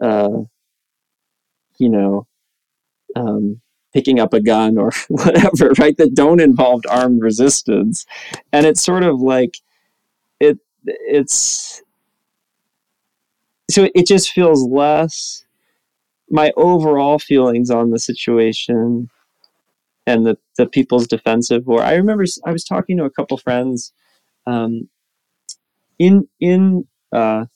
[0.02, 0.40] uh,
[1.78, 2.26] you know,
[3.14, 3.60] um,
[3.92, 5.96] picking up a gun or whatever, right?
[5.96, 8.06] That don't involve armed resistance,
[8.52, 9.54] and it's sort of like.
[10.84, 11.82] It's
[13.70, 15.44] so it just feels less.
[16.30, 19.08] My overall feelings on the situation
[20.06, 21.82] and the, the People's Defensive War.
[21.82, 23.92] I remember I was talking to a couple friends
[24.46, 24.88] um,
[25.98, 27.46] in in uh,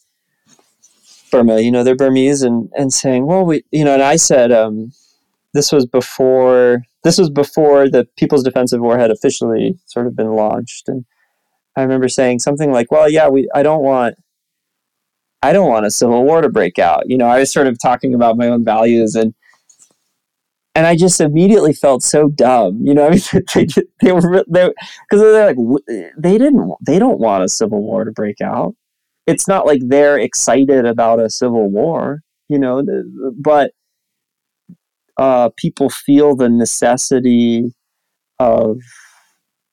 [1.31, 4.53] Burma, you know, they're Burmese, and and saying, well, we, you know, and I said,
[4.53, 4.93] um,
[5.55, 10.32] this was before this was before the People's Defensive War had officially sort of been
[10.32, 11.05] launched, and
[11.77, 14.16] I remember saying something like, well, yeah, we, I don't want.
[15.44, 17.11] I don't want a civil war to break out.
[17.11, 19.35] You know, I was sort of talking about my own values and
[20.74, 22.81] and I just immediately felt so dumb.
[22.82, 23.66] You know, I mean, they,
[24.01, 28.05] they were they because they, they're like they didn't they don't want a civil war
[28.05, 28.74] to break out.
[29.27, 32.85] It's not like they're excited about a civil war, you know,
[33.39, 33.73] but
[35.16, 37.73] uh, people feel the necessity
[38.40, 38.78] of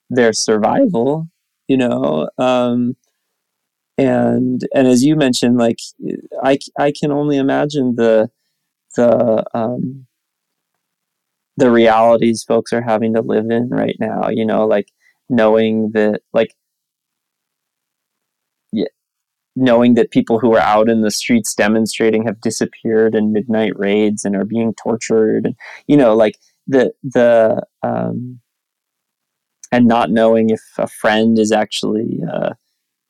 [0.10, 1.28] their survival,
[1.70, 2.98] you know, um,
[3.98, 5.80] and and as you mentioned, like
[6.44, 8.30] I I can only imagine the
[8.96, 10.08] the um,
[11.60, 14.88] the realities folks are having to live in right now you know like
[15.30, 16.56] knowing that like
[18.72, 18.86] yeah,
[19.56, 24.26] knowing that people who are out in the streets demonstrating have disappeared in midnight raids
[24.26, 25.56] and are being tortured and
[25.88, 26.38] you know like
[26.68, 28.40] the the um
[29.72, 32.52] and not knowing if a friend is actually uh,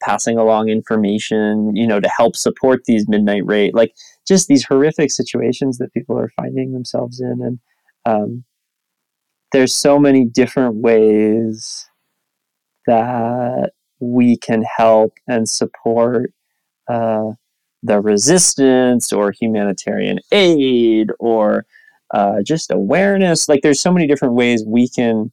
[0.01, 3.93] passing along information you know to help support these midnight raid like
[4.29, 7.41] just these horrific situations that people are finding themselves in.
[7.41, 7.59] And
[8.05, 8.43] um,
[9.51, 11.87] there's so many different ways
[12.85, 16.31] that we can help and support
[16.87, 17.31] uh,
[17.81, 21.65] the resistance or humanitarian aid or
[22.13, 23.49] uh, just awareness.
[23.49, 25.31] Like there's so many different ways we can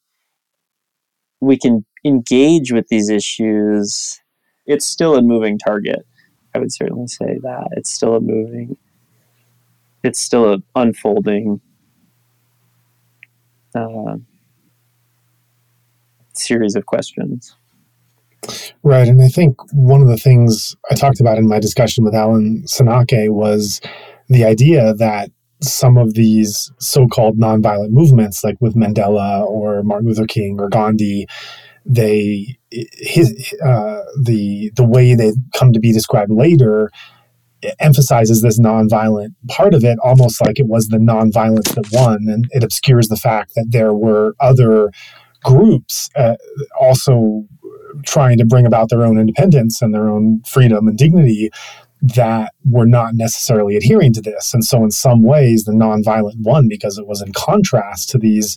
[1.40, 4.20] we can engage with these issues
[4.66, 6.06] it's still a moving target
[6.54, 8.76] i would certainly say that it's still a moving
[10.02, 11.60] it's still a unfolding
[13.74, 14.16] uh,
[16.32, 17.56] series of questions.
[18.82, 19.08] Right.
[19.08, 22.62] And I think one of the things I talked about in my discussion with Alan
[22.62, 23.80] Senauke was
[24.28, 25.30] the idea that
[25.72, 31.26] some of these so-called nonviolent movements, like with Mandela or Martin Luther King or Gandhi,
[31.86, 36.90] they his, uh, the the way they come to be described later
[37.80, 42.46] emphasizes this nonviolent part of it almost like it was the nonviolence that won and
[42.52, 44.90] it obscures the fact that there were other
[45.44, 46.36] groups uh,
[46.80, 47.46] also
[48.06, 51.50] trying to bring about their own independence and their own freedom and dignity
[52.02, 56.68] that were not necessarily adhering to this and so in some ways the nonviolent won
[56.68, 58.56] because it was in contrast to these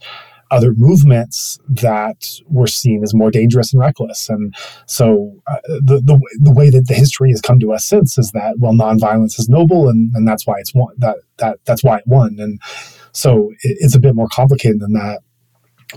[0.52, 4.30] other movements that were seen as more dangerous and reckless.
[4.30, 4.54] And
[4.88, 8.32] so uh, the, the, the way that the history has come to us since is
[8.32, 11.98] that, well, nonviolence is noble and, and that's why it's won, that, that, that's why
[11.98, 12.38] it won.
[12.40, 12.60] And
[13.12, 15.20] so it, it's a bit more complicated than that.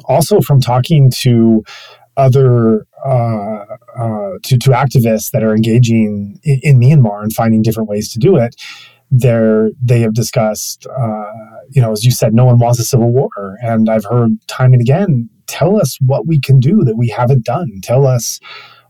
[0.05, 1.63] Also from talking to
[2.17, 3.65] other uh,
[3.99, 8.19] uh, to, to activists that are engaging in, in Myanmar and finding different ways to
[8.19, 8.55] do it,
[9.11, 11.25] there they have discussed, uh,
[11.71, 14.73] you know, as you said, no one wants a civil war, and I've heard time
[14.73, 17.81] and again, tell us what we can do that we haven't done.
[17.83, 18.41] Tell us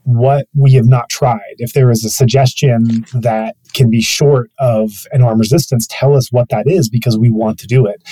[0.05, 1.55] what we have not tried.
[1.59, 6.31] If there is a suggestion that can be short of an armed resistance, tell us
[6.31, 8.03] what that is because we want to do it.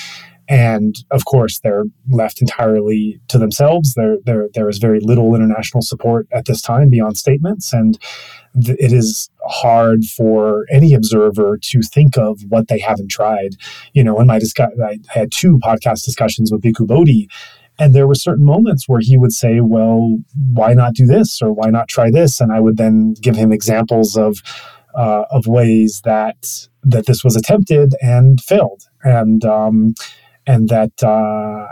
[0.51, 3.95] And of course, they're left entirely to themselves.
[3.95, 7.97] There, there, there is very little international support at this time beyond statements, and
[8.61, 13.51] th- it is hard for any observer to think of what they haven't tried.
[13.93, 17.29] You know, in my discuss, I had two podcast discussions with Bhikkhu Bodhi,
[17.79, 20.19] and there were certain moments where he would say, "Well,
[20.53, 23.53] why not do this or why not try this?" And I would then give him
[23.53, 24.43] examples of
[24.97, 29.95] uh, of ways that that this was attempted and failed, and um,
[30.47, 31.69] and that uh,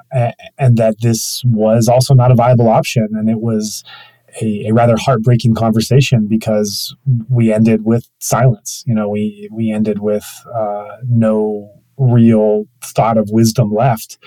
[0.59, 3.85] and that this was also not a viable option, and it was
[4.41, 6.95] a, a, rather heartbreaking conversation because
[7.29, 8.85] we ended with silence.
[8.87, 14.19] You know, we we ended with uh, no real thought of wisdom left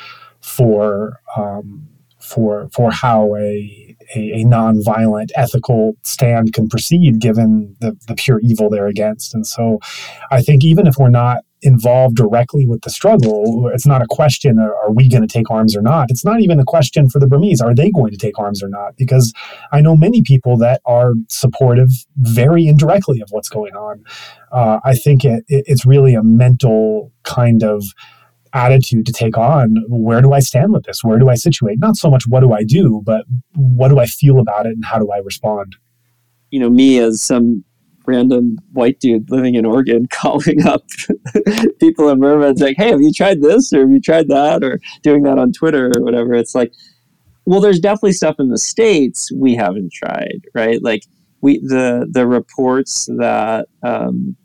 [0.42, 1.88] for um,
[2.20, 8.40] for for how a, a, a nonviolent ethical stand can proceed given the, the pure
[8.42, 9.34] evil they're against.
[9.34, 9.80] And so
[10.32, 13.70] I think even if we're not involved directly with the struggle.
[13.74, 16.10] It's not a question, are we going to take arms or not?
[16.10, 18.68] It's not even a question for the Burmese, are they going to take arms or
[18.70, 18.96] not?
[18.98, 19.34] Because
[19.72, 24.04] I know many people that are supportive very indirectly of what's going on.
[24.52, 27.84] Uh, I think it, it, it's really a mental kind of
[28.54, 31.04] attitude to take on where do I stand with this?
[31.04, 31.80] Where do I situate?
[31.80, 33.26] Not so much what do I do, but
[33.56, 35.76] what do I feel about it and how do I respond?
[36.50, 37.64] You know, me as some
[38.12, 40.84] random white dude living in Oregon calling up
[41.80, 44.80] people in Burma saying, "Hey, have you tried this or have you tried that?" or
[45.02, 46.34] doing that on Twitter or whatever.
[46.34, 46.74] It's like,
[47.46, 50.82] well, there's definitely stuff in the states we haven't tried, right?
[50.82, 51.04] Like
[51.42, 54.36] we the the reports that um,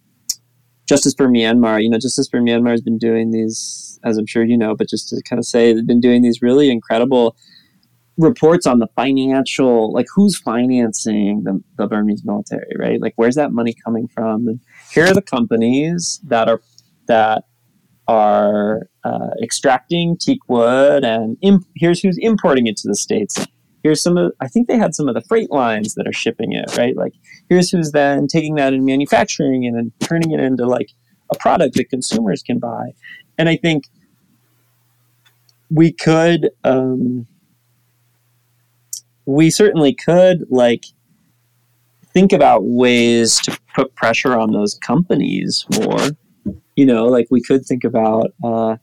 [0.89, 4.45] Justice for Myanmar, you know, Justice for Myanmar has been doing these, as I'm sure
[4.45, 7.37] you know, but just to kind of say, they've been doing these really incredible
[8.19, 13.01] reports on the financial, like who's financing the, the Burmese military, right?
[13.01, 14.49] Like where's that money coming from?
[14.49, 14.61] And
[14.91, 16.61] here are the companies that are
[17.07, 17.45] that
[18.09, 23.47] are uh, extracting teak wood, and imp- here's who's importing it to the states.
[23.83, 26.53] Here's some of I think they had some of the freight lines that are shipping
[26.53, 26.97] it, right?
[26.97, 27.13] Like
[27.49, 30.91] here's who's then taking that and manufacturing it and turning it into like
[31.31, 32.93] a product that consumers can buy.
[33.39, 33.85] And I think
[35.71, 37.27] we could um,
[39.27, 40.85] we certainly could like
[42.15, 46.09] think about ways to put pressure on those companies more.
[46.77, 48.77] You know, like we could think about, uh,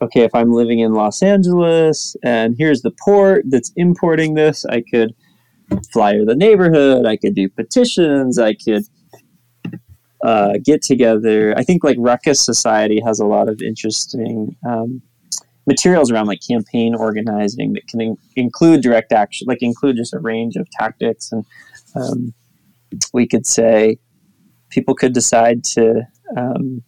[0.00, 4.82] okay, if I'm living in Los Angeles and here's the port that's importing this, I
[4.88, 5.14] could
[5.92, 8.84] flyer the neighborhood, I could do petitions, I could
[10.22, 11.54] uh, get together.
[11.56, 15.02] I think like Ruckus Society has a lot of interesting um,
[15.66, 20.18] materials around like campaign organizing that can in- include direct action, like include just a
[20.18, 21.32] range of tactics.
[21.32, 21.44] And
[21.94, 22.34] um,
[23.12, 23.98] we could say
[24.70, 26.02] people could decide to,
[26.36, 26.82] um,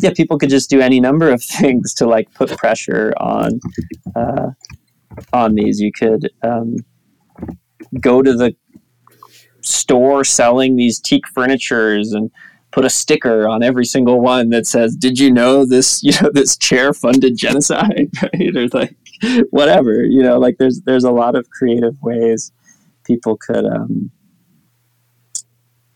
[0.00, 3.60] yeah, people could just do any number of things to like put pressure on
[4.14, 4.50] uh,
[5.32, 5.80] on these.
[5.80, 6.76] You could um,
[8.00, 8.54] go to the
[9.60, 12.30] store selling these teak furnitures and
[12.76, 16.02] put a sticker on every single one that says, "Did you know this?
[16.02, 18.94] You know this chair funded genocide?" Right or like
[19.48, 20.04] whatever.
[20.04, 22.52] You know, like there's there's a lot of creative ways
[23.04, 24.10] people could um,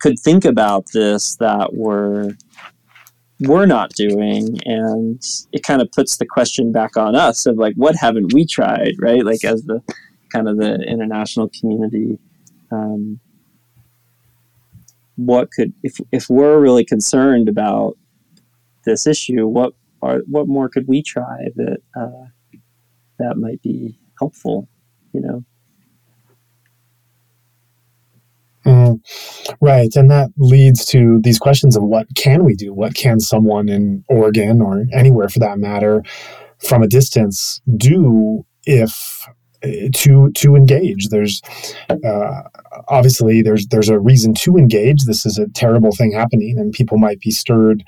[0.00, 2.30] could think about this that were
[3.40, 7.74] we're not doing, and it kind of puts the question back on us of like,
[7.74, 8.94] what haven't we tried?
[8.98, 9.82] Right, like as the
[10.32, 12.18] kind of the international community.
[12.72, 13.20] Um,
[15.20, 17.96] what could if if we're really concerned about
[18.84, 22.24] this issue, what are what more could we try that uh,
[23.18, 24.68] that might be helpful?
[25.12, 25.44] You know.
[28.66, 32.72] Mm, right, and that leads to these questions of what can we do?
[32.72, 36.02] What can someone in Oregon or anywhere for that matter,
[36.58, 39.26] from a distance, do if
[39.62, 41.08] to to engage.
[41.08, 41.42] There's
[41.88, 42.42] uh,
[42.88, 45.04] obviously there's there's a reason to engage.
[45.04, 47.84] This is a terrible thing happening, and people might be stirred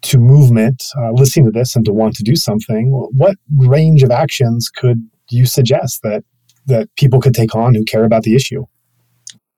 [0.00, 2.90] to movement uh, listening to this and to want to do something.
[2.90, 6.24] What range of actions could you suggest that
[6.66, 8.64] that people could take on who care about the issue?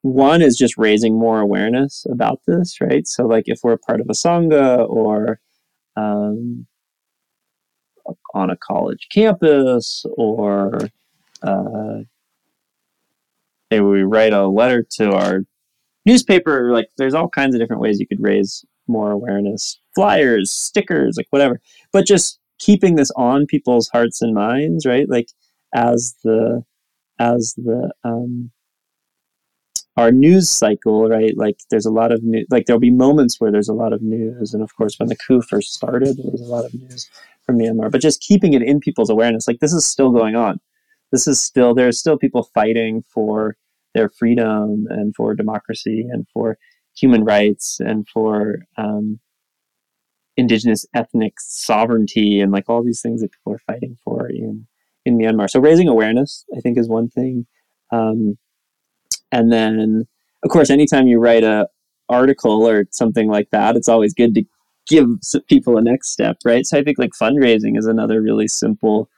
[0.03, 3.07] One is just raising more awareness about this, right?
[3.07, 5.41] So, like if we're part of a sangha or
[5.97, 6.66] um,
[8.35, 10.89] on a college campus or
[11.42, 11.98] uh,
[13.70, 15.40] maybe we write a letter to our
[16.06, 16.72] newspaper.
[16.72, 19.78] Like, there's all kinds of different ways you could raise more awareness.
[19.94, 21.60] Flyers, stickers, like whatever.
[21.92, 25.08] But just keeping this on people's hearts and minds, right?
[25.08, 25.28] Like,
[25.74, 26.64] as the
[27.18, 28.50] as the um,
[29.96, 31.36] our news cycle, right?
[31.36, 34.02] Like there's a lot of news, like there'll be moments where there's a lot of
[34.02, 34.54] news.
[34.54, 37.08] And of course, when the coup first started, there was a lot of news
[37.44, 40.60] from Myanmar, but just keeping it in people's awareness, like this is still going on
[41.12, 43.57] this is still there are still people fighting for
[43.95, 46.59] their freedom and for democracy and for
[46.97, 49.19] human rights and for um,
[50.37, 54.66] indigenous ethnic sovereignty and like all these things that people are fighting for in
[55.07, 55.49] in Myanmar.
[55.49, 57.47] So raising awareness, I think, is one thing.
[57.91, 58.37] Um,
[59.32, 60.07] and then,
[60.45, 61.69] of course, anytime you write a
[62.09, 64.45] article or something like that, it's always good to
[64.87, 65.09] give
[65.49, 66.66] people a next step, right?
[66.66, 69.09] So I think like fundraising is another really simple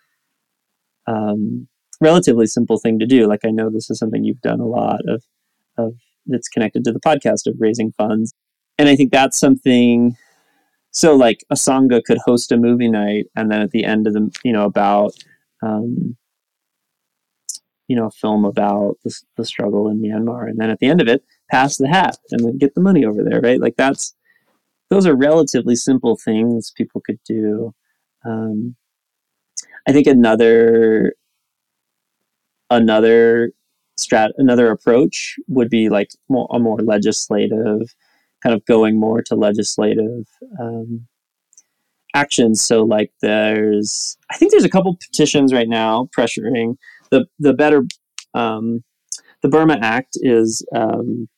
[1.06, 1.66] um,
[2.02, 3.26] relatively simple thing to do.
[3.26, 5.22] Like I know this is something you've done a lot of,
[5.78, 5.94] of
[6.26, 8.34] that's connected to the podcast of raising funds,
[8.78, 10.16] and I think that's something.
[10.90, 14.12] So like a sangha could host a movie night, and then at the end of
[14.12, 15.12] the you know about
[15.62, 16.16] um,
[17.88, 21.00] you know a film about the, the struggle in Myanmar, and then at the end
[21.00, 23.60] of it, pass the hat and then get the money over there, right?
[23.60, 24.14] Like that's
[24.90, 27.74] those are relatively simple things people could do.
[28.26, 28.76] Um,
[29.88, 31.14] I think another
[32.72, 33.52] another
[34.00, 37.94] strat another approach would be like more, a more legislative
[38.42, 40.26] kind of going more to legislative
[40.60, 41.06] um,
[42.14, 42.60] actions.
[42.60, 46.76] So like there's i think there's a couple petitions right now pressuring
[47.10, 47.84] the the better
[48.34, 48.82] um,
[49.42, 51.28] the burma act is um,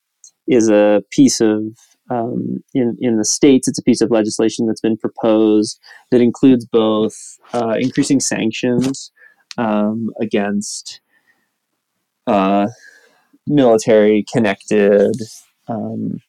[0.47, 1.63] is a piece of
[2.11, 5.81] um, in in the states it's a piece of legislation that's been proposed
[6.11, 7.17] that includes both
[7.53, 9.11] uh, increasing sanctions
[9.59, 11.01] um, against
[12.27, 12.69] uh,
[13.47, 15.15] military connected
[15.69, 16.21] um,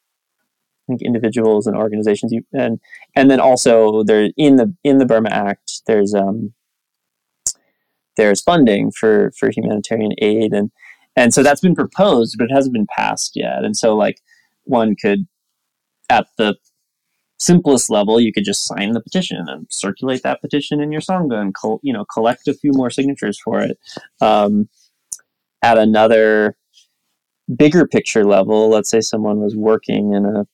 [0.88, 2.32] I think individuals and organizations.
[2.32, 2.80] You, and
[3.16, 6.54] and then also there in the in the Burma Act there's um,
[8.18, 10.54] there's funding for for humanitarian aid.
[10.54, 10.72] And
[11.16, 13.64] and so that's been proposed but it hasn't been passed yet.
[13.64, 14.22] And so like
[14.64, 15.28] one could
[16.10, 16.56] at the
[17.38, 21.40] simplest level, you could just sign the petition and circulate that petition in your sangha
[21.42, 23.80] and col- you know collect a few more signatures for it.
[24.22, 24.70] Um,
[25.66, 26.56] at another
[27.58, 30.46] bigger picture level, let's say someone was working in a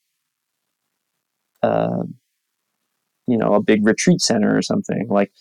[1.67, 2.03] uh,
[3.27, 5.31] you know a big retreat center or something like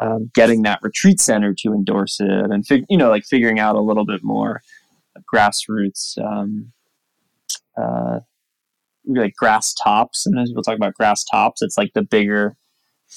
[0.00, 3.76] um, getting that retreat center to endorse it and fig- you know like figuring out
[3.76, 4.60] a little bit more
[5.32, 6.72] grassroots um,
[7.78, 8.18] uh,
[9.06, 10.26] like grass tops.
[10.26, 12.56] And as people talk about grass tops it's like the bigger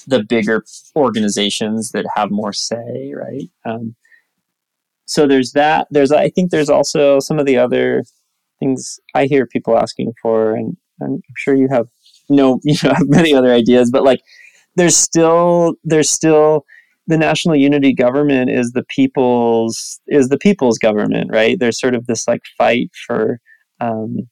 [0.05, 0.63] the bigger
[0.95, 3.49] organizations that have more say right?
[3.65, 3.95] Um,
[5.07, 8.03] so there's that there's i think there's also some of the other
[8.59, 11.87] things i hear people asking for and i'm sure you have
[12.29, 14.21] no you know have many other ideas but like
[14.75, 16.65] there's still there's still
[17.07, 22.05] the national unity government is the people's is the people's government right there's sort of
[22.07, 23.39] this like fight for
[23.79, 24.27] um,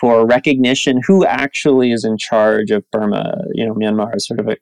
[0.00, 3.44] for recognition who actually is in charge of Burma.
[3.52, 4.56] You know, Myanmar is sort of a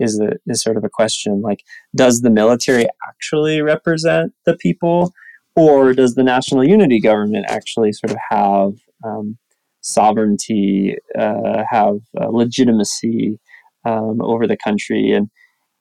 [0.00, 1.64] is the is sort of a question like
[1.94, 5.12] does the military actually represent the people,
[5.54, 8.72] or does the national unity government actually sort of have
[9.04, 9.38] um,
[9.80, 13.38] sovereignty, uh, have uh, legitimacy
[13.84, 15.30] um, over the country, and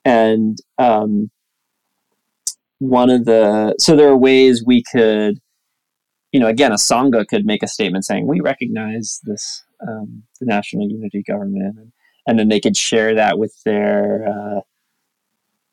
[0.05, 1.31] and um,
[2.79, 5.39] one of the so there are ways we could
[6.31, 10.45] you know, again, a Sangha could make a statement saying, we recognize this, um, the
[10.45, 11.77] national unity government.
[11.77, 11.91] And,
[12.29, 14.61] and, then they could share that with their, uh,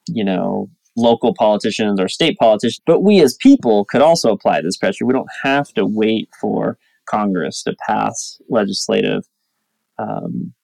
[0.09, 2.83] you know, local politicians or state politicians.
[2.87, 5.05] But we as people could also apply this pressure.
[5.07, 9.24] We don't have to wait for Congress to pass legislative,
[9.99, 10.55] um,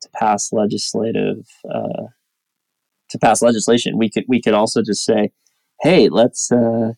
[0.00, 2.06] to pass legislative, uh,
[3.10, 3.98] to pass legislation.
[3.98, 5.32] We could, we could also just say,
[5.82, 6.92] hey, let's, uh,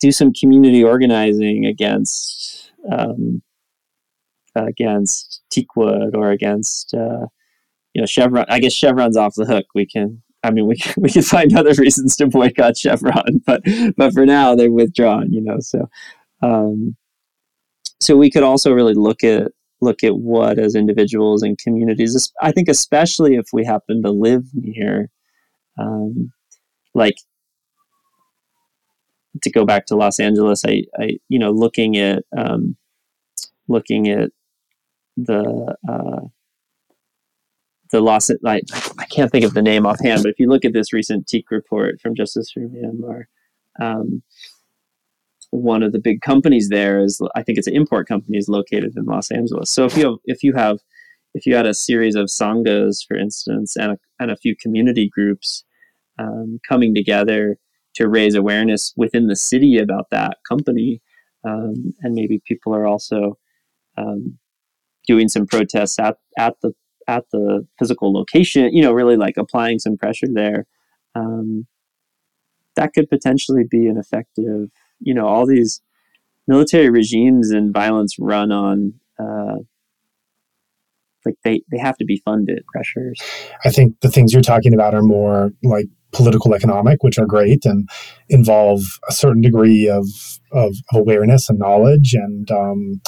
[0.00, 3.42] do some community organizing against um,
[4.54, 7.26] against Teakwood or against uh,
[7.94, 8.46] you know Chevron.
[8.48, 9.66] I guess Chevron's off the hook.
[9.74, 10.22] We can.
[10.42, 13.62] I mean, we can, we can find other reasons to boycott Chevron, but
[13.96, 15.32] but for now they're withdrawn.
[15.32, 15.88] You know, so
[16.42, 16.96] um,
[18.00, 22.32] so we could also really look at look at what as individuals and communities.
[22.40, 25.10] I think especially if we happen to live near,
[25.78, 26.32] um,
[26.94, 27.16] like
[29.42, 32.76] to go back to Los Angeles, I, I you know, looking at um,
[33.68, 34.30] looking at
[35.26, 36.26] the uh,
[37.90, 38.60] the Los, I,
[38.98, 41.50] I can't think of the name offhand, but if you look at this recent Teak
[41.50, 43.24] report from Justice for Myanmar,
[43.80, 44.22] um,
[45.50, 48.92] one of the big companies there is, I think it's an import company, is located
[48.96, 49.70] in Los Angeles.
[49.70, 50.78] So if you have, if you have,
[51.34, 55.08] if you had a series of sanghas, for instance, and a, and a few community
[55.08, 55.64] groups
[56.18, 57.56] um, coming together
[57.94, 61.02] to raise awareness within the city about that company.
[61.42, 63.38] Um, and maybe people are also
[63.96, 64.38] um,
[65.10, 66.72] doing some protests at, at the
[67.08, 68.72] at the physical location.
[68.72, 70.66] You know, really like applying some pressure there.
[71.16, 71.66] Um,
[72.76, 74.68] that could potentially be an effective.
[75.00, 75.80] You know, all these
[76.46, 78.94] military regimes and violence run on.
[79.18, 79.56] Uh,
[81.26, 83.20] like they, they have to be funded pressures.
[83.64, 87.66] I think the things you're talking about are more like political economic, which are great
[87.66, 87.86] and
[88.30, 90.06] involve a certain degree of,
[90.52, 93.02] of awareness and knowledge and um,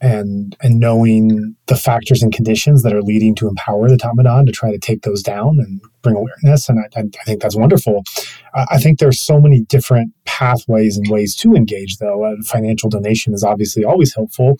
[0.00, 4.52] and and knowing the factors and conditions that are leading to empower the Tatmadaw to
[4.52, 6.68] try to take those down and bring awareness.
[6.68, 8.02] And I, I think that's wonderful.
[8.54, 12.24] I think there's so many different pathways and ways to engage, though.
[12.24, 14.56] A financial donation is obviously always helpful.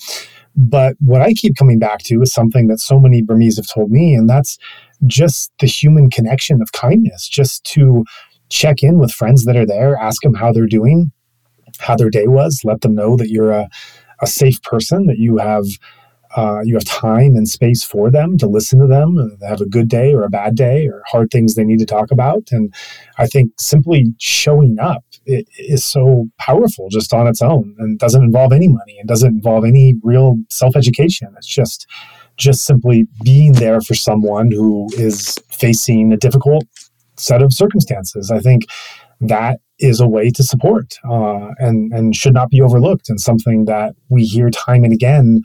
[0.55, 3.91] But what I keep coming back to is something that so many Burmese have told
[3.91, 4.59] me, and that's
[5.07, 8.05] just the human connection of kindness, just to
[8.51, 11.12] check in with friends that are there, ask them how they're doing,
[11.79, 13.69] how their day was, let them know that you're a,
[14.23, 15.65] a safe person, that you have
[16.37, 19.67] uh, you have time and space for them to listen to them, uh, have a
[19.67, 22.49] good day or a bad day or hard things they need to talk about.
[22.53, 22.73] And
[23.19, 28.53] I think simply showing up is so powerful just on its own and doesn't involve
[28.53, 31.35] any money and doesn't involve any real self education.
[31.37, 31.87] It's just
[32.37, 36.65] just simply being there for someone who is facing a difficult
[37.17, 38.31] set of circumstances.
[38.31, 38.63] I think
[39.21, 43.09] that is a way to support uh, and and should not be overlooked.
[43.09, 45.43] And something that we hear time and again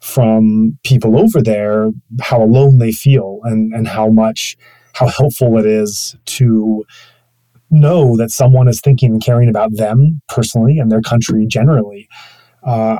[0.00, 1.90] from people over there
[2.20, 4.56] how alone they feel and and how much
[4.94, 6.84] how helpful it is to
[7.70, 12.08] know that someone is thinking and caring about them personally and their country generally
[12.62, 12.98] uh,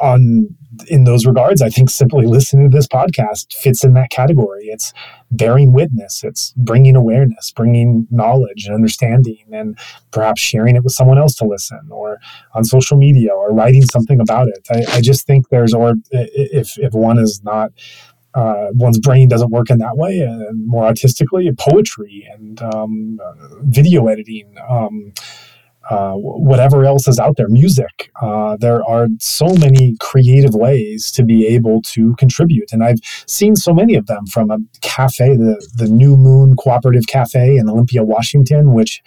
[0.00, 0.54] on
[0.86, 4.66] in those regards, I think simply listening to this podcast fits in that category.
[4.66, 4.92] It's
[5.30, 9.78] bearing witness, it's bringing awareness, bringing knowledge and understanding, and
[10.12, 12.18] perhaps sharing it with someone else to listen, or
[12.54, 14.66] on social media, or writing something about it.
[14.70, 17.72] I, I just think there's, or if if one is not
[18.34, 23.18] uh, one's brain doesn't work in that way, and more artistically, poetry and um,
[23.62, 24.54] video editing.
[24.68, 25.12] Um,
[25.90, 28.10] uh, whatever else is out there, music.
[28.20, 32.72] Uh, there are so many creative ways to be able to contribute.
[32.72, 37.06] And I've seen so many of them from a cafe, the, the New Moon Cooperative
[37.06, 39.02] Cafe in Olympia, Washington, which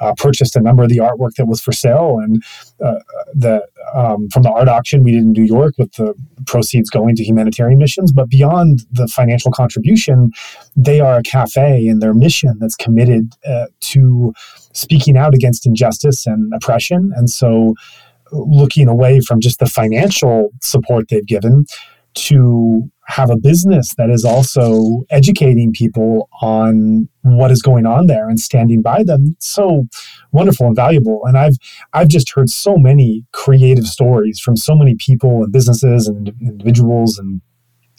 [0.00, 2.42] uh, purchased a number of the artwork that was for sale, and
[2.84, 3.00] uh,
[3.34, 6.14] the um, from the art auction we did in New York, with the
[6.46, 8.12] proceeds going to humanitarian missions.
[8.12, 10.32] But beyond the financial contribution,
[10.74, 14.32] they are a cafe, and their mission that's committed uh, to
[14.72, 17.74] speaking out against injustice and oppression, and so
[18.32, 21.64] looking away from just the financial support they've given
[22.14, 28.28] to have a business that is also educating people on what is going on there
[28.28, 29.84] and standing by them so
[30.32, 31.20] wonderful and valuable.
[31.24, 31.56] And i've
[31.92, 37.18] i've just heard so many creative stories from so many people and businesses and individuals
[37.18, 37.40] and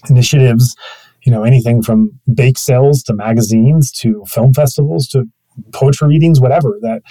[0.09, 0.75] initiatives
[1.23, 5.25] you know anything from bake sales to magazines to film festivals to
[5.73, 6.77] poetry readings, whatever.
[6.81, 7.01] That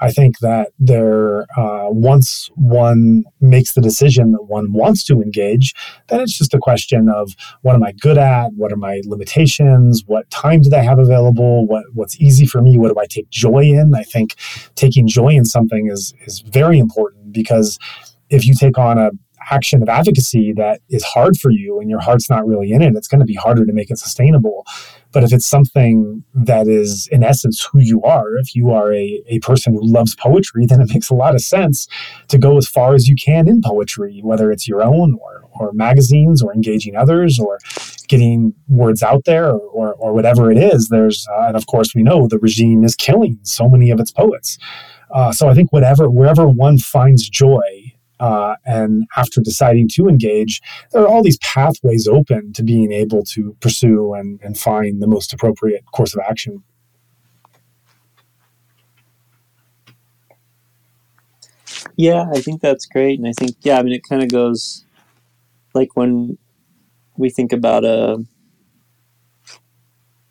[0.00, 5.74] I think that there, uh, once one makes the decision that one wants to engage,
[6.08, 8.52] then it's just a question of what am I good at?
[8.54, 10.04] What are my limitations?
[10.06, 11.66] What time do I have available?
[11.66, 12.78] What what's easy for me?
[12.78, 13.94] What do I take joy in?
[13.94, 14.34] I think
[14.74, 17.78] taking joy in something is is very important because
[18.30, 19.10] if you take on a
[19.50, 22.94] action of advocacy that is hard for you and your heart's not really in it,
[22.94, 24.64] it's going to be harder to make it sustainable.
[25.12, 29.22] But if it's something that is, in essence, who you are, if you are a,
[29.26, 31.88] a person who loves poetry, then it makes a lot of sense
[32.28, 35.72] to go as far as you can in poetry, whether it's your own or, or
[35.72, 37.58] magazines or engaging others or
[38.06, 40.88] getting words out there or, or, whatever it is.
[40.88, 44.10] There's, uh, and of course, we know the regime is killing so many of its
[44.10, 44.58] poets.
[45.12, 47.89] Uh, so I think whatever, wherever one finds joy,
[48.20, 50.60] uh, and after deciding to engage,
[50.92, 55.06] there are all these pathways open to being able to pursue and, and find the
[55.06, 56.62] most appropriate course of action.
[61.96, 63.18] Yeah, I think that's great.
[63.18, 64.84] And I think, yeah, I mean, it kind of goes
[65.74, 66.38] like when
[67.16, 68.18] we think about a, uh,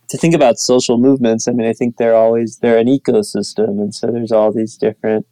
[0.10, 3.80] to think about social movements, I mean, I think they're always, they're an ecosystem.
[3.80, 5.28] And so there's all these different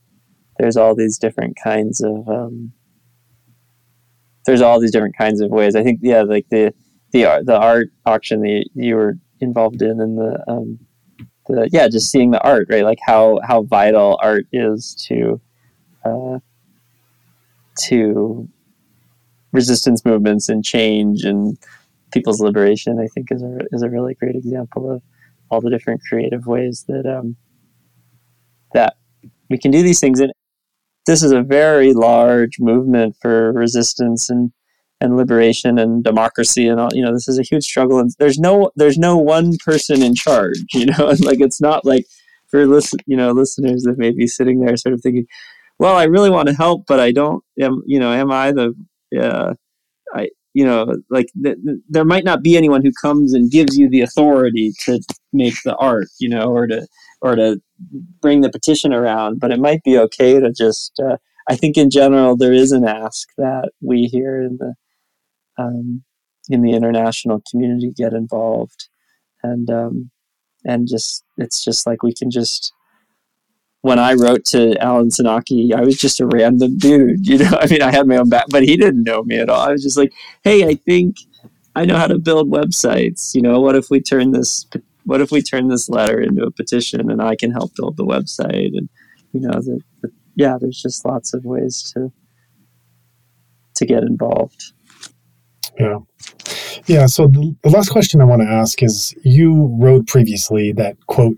[0.59, 2.73] there's all these different kinds of um,
[4.45, 5.75] there's all these different kinds of ways.
[5.75, 6.73] I think yeah, like the
[7.11, 10.79] the art the art auction that you were involved in, and the um,
[11.47, 12.83] the yeah, just seeing the art, right?
[12.83, 15.39] Like how how vital art is to
[16.05, 16.39] uh,
[17.87, 18.47] to
[19.51, 21.57] resistance movements and change and
[22.11, 22.99] people's liberation.
[22.99, 25.01] I think is a is a really great example of
[25.49, 27.35] all the different creative ways that um,
[28.73, 28.95] that
[29.49, 30.19] we can do these things.
[30.19, 30.31] And
[31.07, 34.51] this is a very large movement for resistance and
[34.99, 38.39] and liberation and democracy and all you know this is a huge struggle and there's
[38.39, 42.05] no there's no one person in charge you know like it's not like
[42.47, 45.25] for listen you know listeners that may be sitting there sort of thinking
[45.79, 48.73] well i really want to help but i don't am you know am i the
[49.19, 49.53] uh,
[50.15, 51.57] i you know like th-
[51.87, 54.99] there might not be anyone who comes and gives you the authority to
[55.31, 56.87] make the art you know or to
[57.21, 57.61] or to
[58.21, 60.99] bring the petition around, but it might be okay to just.
[60.99, 61.17] Uh,
[61.49, 64.73] I think in general there is an ask that we here in the
[65.57, 66.03] um,
[66.49, 68.89] in the international community get involved,
[69.43, 70.11] and um,
[70.65, 72.73] and just it's just like we can just.
[73.81, 77.51] When I wrote to Alan Senauke, I was just a random dude, you know.
[77.59, 79.61] I mean, I had my own back, but he didn't know me at all.
[79.61, 80.13] I was just like,
[80.43, 81.15] "Hey, I think
[81.77, 83.35] I know how to build websites.
[83.35, 84.65] You know, what if we turn this
[85.07, 88.05] what if we turn this letter into a petition and I can help build the
[88.05, 88.77] website?
[88.77, 88.89] And
[89.31, 92.11] you know, the, the, yeah, there's just lots of ways to
[93.75, 94.73] to get involved.
[95.79, 95.99] Yeah.
[96.87, 97.05] Yeah.
[97.05, 101.37] So the, the last question I want to ask is you wrote previously that, quote,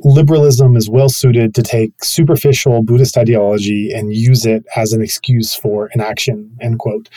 [0.00, 5.54] liberalism is well suited to take superficial Buddhist ideology and use it as an excuse
[5.54, 7.08] for inaction, end quote.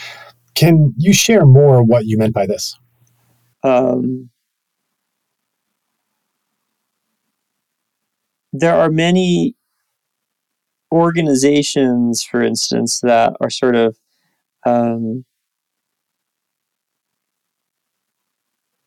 [0.53, 2.77] Can you share more what you meant by this?
[3.63, 4.29] Um,
[8.59, 9.55] there are many
[10.91, 13.97] organizations, for instance, that are sort of
[14.65, 15.25] um,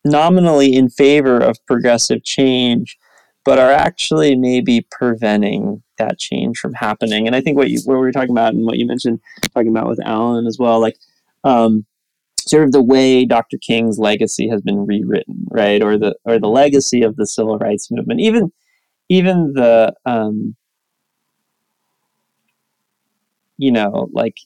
[0.04, 2.96] nominally in favor of progressive change,
[3.44, 7.26] but are actually maybe preventing that change from happening.
[7.26, 9.20] And I think what you what we were talking about and what you mentioned
[9.54, 10.96] talking about with Alan as well, like
[11.44, 11.86] um,
[12.40, 13.58] sort of the way Dr.
[13.58, 15.82] King's legacy has been rewritten, right?
[15.82, 18.20] Or the or the legacy of the civil rights movement.
[18.20, 18.52] Even
[19.10, 20.56] even the um,
[23.58, 24.38] you know, like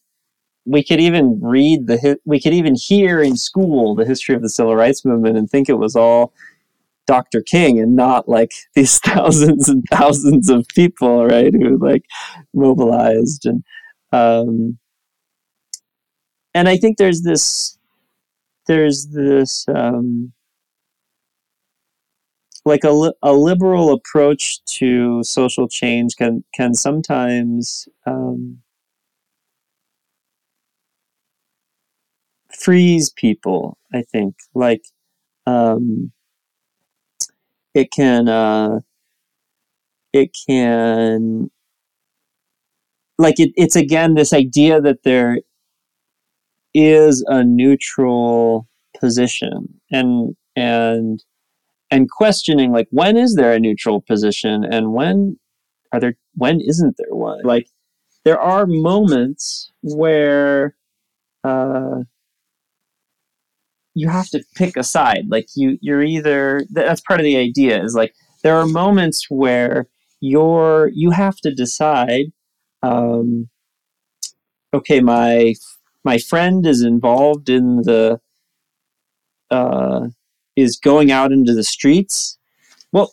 [0.64, 4.48] we could even read the we could even hear in school the history of the
[4.48, 6.32] civil rights movement and think it was all
[7.06, 7.42] Dr.
[7.42, 12.04] King and not like these thousands and thousands of people, right, who like
[12.54, 13.62] mobilized and
[14.12, 14.78] um,
[16.54, 17.78] and I think there's this
[18.66, 20.32] there's this um,
[22.64, 28.58] like a, a liberal approach to social change can can sometimes um,
[32.50, 33.76] freeze people.
[33.92, 34.82] I think like
[35.46, 36.12] um,
[37.74, 38.80] it can uh,
[40.12, 41.50] it can
[43.18, 45.38] like it, it's again this idea that there
[46.72, 48.68] is a neutral
[48.98, 51.22] position and and
[51.94, 55.38] and questioning like when is there a neutral position and when
[55.92, 57.40] are there when isn't there one?
[57.44, 57.68] Like
[58.24, 60.74] there are moments where
[61.44, 61.98] uh,
[63.94, 65.26] you have to pick a side.
[65.28, 68.12] Like you you're either that's part of the idea is like
[68.42, 69.86] there are moments where
[70.18, 72.26] you're you have to decide
[72.82, 73.48] um,
[74.74, 75.54] okay my
[76.04, 78.18] my friend is involved in the
[79.52, 80.08] uh,
[80.56, 82.38] is going out into the streets.
[82.92, 83.12] Well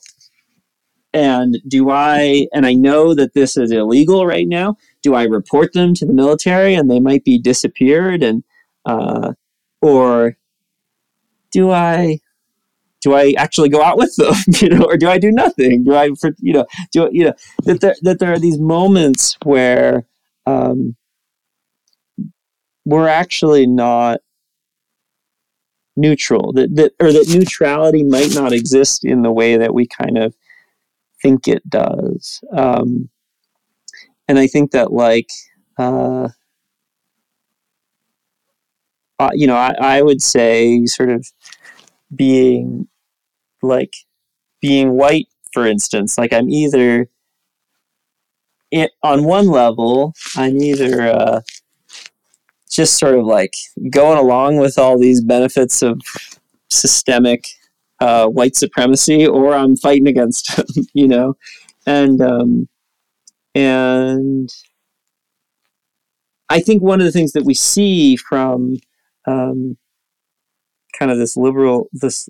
[1.14, 4.78] and do i and i know that this is illegal right now.
[5.02, 8.44] Do i report them to the military and they might be disappeared and
[8.86, 9.34] uh,
[9.82, 10.38] or
[11.52, 12.20] do i
[13.02, 15.84] do i actually go out with them you know or do i do nothing?
[15.84, 17.34] Do i for you know do you know
[17.66, 20.06] that there, that there are these moments where
[20.46, 20.96] um,
[22.86, 24.22] we're actually not
[25.96, 30.18] neutral that, that or that neutrality might not exist in the way that we kind
[30.18, 30.34] of
[31.22, 32.42] think it does.
[32.56, 33.10] Um,
[34.32, 35.30] and i think that like
[35.78, 36.30] uh,
[39.20, 41.28] uh, you know I, I would say sort of
[42.16, 42.88] being
[43.62, 43.94] like
[44.62, 47.10] being white for instance like i'm either
[48.72, 51.42] it, on one level i'm either uh,
[52.72, 53.54] just sort of like
[53.90, 56.02] going along with all these benefits of
[56.70, 57.46] systemic
[58.00, 61.36] uh, white supremacy, or I'm fighting against them, you know,
[61.86, 62.68] and um,
[63.54, 64.50] and
[66.50, 68.78] I think one of the things that we see from
[69.28, 69.78] um,
[70.98, 72.28] kind of this liberal this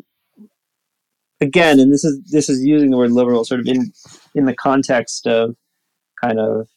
[1.39, 3.93] again, and this is this is using the word liberal sort of in
[4.35, 5.55] in the context of
[6.21, 6.67] kind of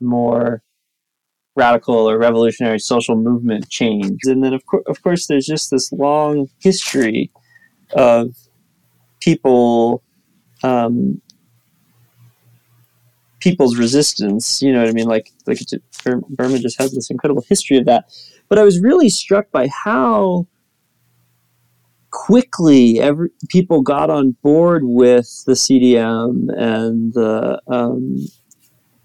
[0.00, 0.63] more
[1.56, 4.20] radical or revolutionary social movement change.
[4.24, 7.30] And then, of, co- of course, there's just this long history
[7.92, 8.36] of
[9.20, 10.02] people,
[10.62, 11.20] um,
[13.40, 14.60] people's resistance.
[14.62, 15.06] You know what I mean?
[15.06, 15.60] Like, like
[16.30, 18.06] Burma just has this incredible history of that.
[18.48, 20.46] But I was really struck by how
[22.10, 28.24] quickly every people got on board with the CDM and the um,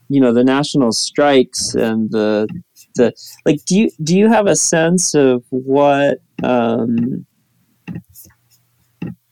[0.10, 2.48] you know the national strikes and the
[2.95, 3.14] the
[3.45, 7.26] like do you do you have a sense of what um,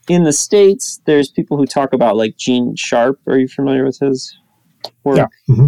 [0.08, 3.20] in the states there's people who talk about like Gene Sharp?
[3.26, 4.36] Are you familiar with his
[5.04, 5.18] work?
[5.18, 5.26] Yeah.
[5.48, 5.66] Mm-hmm.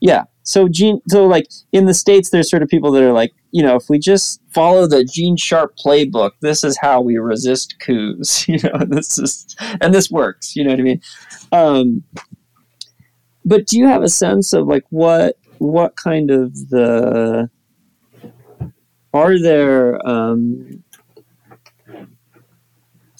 [0.00, 0.24] yeah.
[0.42, 3.62] So Gene so like in the states there's sort of people that are like you
[3.62, 8.46] know if we just follow the Gene Sharp playbook this is how we resist coups
[8.48, 11.00] you know this is and this works you know what I mean?
[11.52, 12.04] Um,
[13.44, 17.48] but do you have a sense of like what what kind of the
[19.12, 20.82] are there um,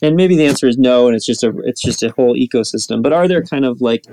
[0.02, 3.02] and maybe the answer is no and it's just a it's just a whole ecosystem
[3.02, 4.04] but are there kind of like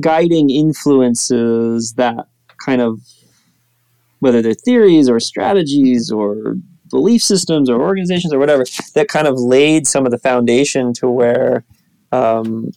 [0.00, 2.26] guiding influences that
[2.64, 3.00] kind of
[4.20, 6.56] whether they're theories or strategies or
[6.90, 8.64] belief systems or organizations or whatever
[8.94, 11.64] that kind of laid some of the foundation to where
[12.12, 12.70] um,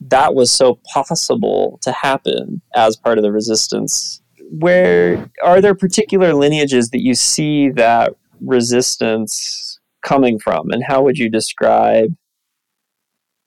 [0.00, 4.22] that was so possible to happen as part of the resistance.
[4.50, 11.18] Where are there particular lineages that you see that resistance coming from, and how would
[11.18, 12.16] you describe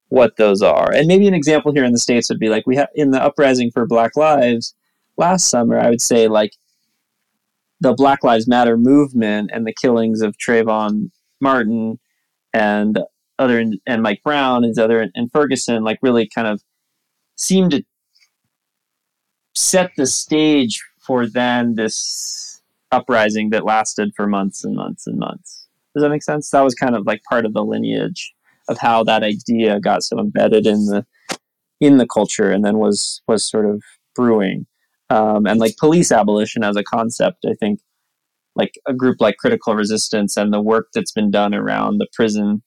[0.09, 0.91] what those are?
[0.93, 3.21] And maybe an example here in the states would be like we have in the
[3.21, 4.75] uprising for Black Lives
[5.17, 5.79] last summer.
[5.79, 6.53] I would say like
[7.81, 11.09] the Black Lives Matter movement and the killings of Trayvon
[11.41, 11.99] Martin
[12.53, 12.99] and
[13.39, 16.61] other and Mike Brown and other and Ferguson like really kind of
[17.35, 17.83] seemed to
[19.55, 22.61] set the stage for then this
[22.91, 25.67] uprising that lasted for months and months and months.
[25.93, 26.49] Does that make sense?
[26.49, 28.33] That was kind of like part of the lineage
[28.67, 31.05] of how that idea got so embedded in the
[31.79, 33.81] in the culture and then was was sort of
[34.15, 34.65] brewing.
[35.09, 37.79] Um, and like police abolition as a concept, I think
[38.55, 42.63] like a group like Critical Resistance and the work that's been done around the prison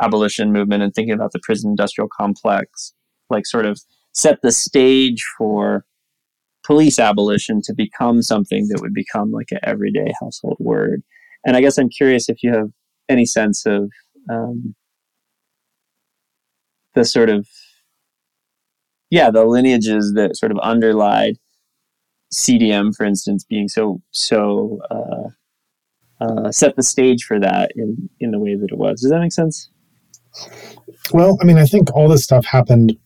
[0.00, 2.92] abolition movement and thinking about the prison industrial complex,
[3.30, 3.80] like sort of
[4.12, 5.84] set the stage for
[6.64, 11.02] police abolition to become something that would become like an everyday household word.
[11.46, 12.70] And I guess I'm curious if you have
[13.08, 13.90] any sense of
[14.30, 14.74] um,
[16.94, 17.46] the sort of
[19.10, 21.36] yeah the lineages that sort of underlied
[22.32, 28.30] CDM, for instance, being so so uh, uh, set the stage for that in in
[28.30, 29.02] the way that it was.
[29.02, 29.70] Does that make sense?
[31.12, 32.96] Well, I mean, I think all this stuff happened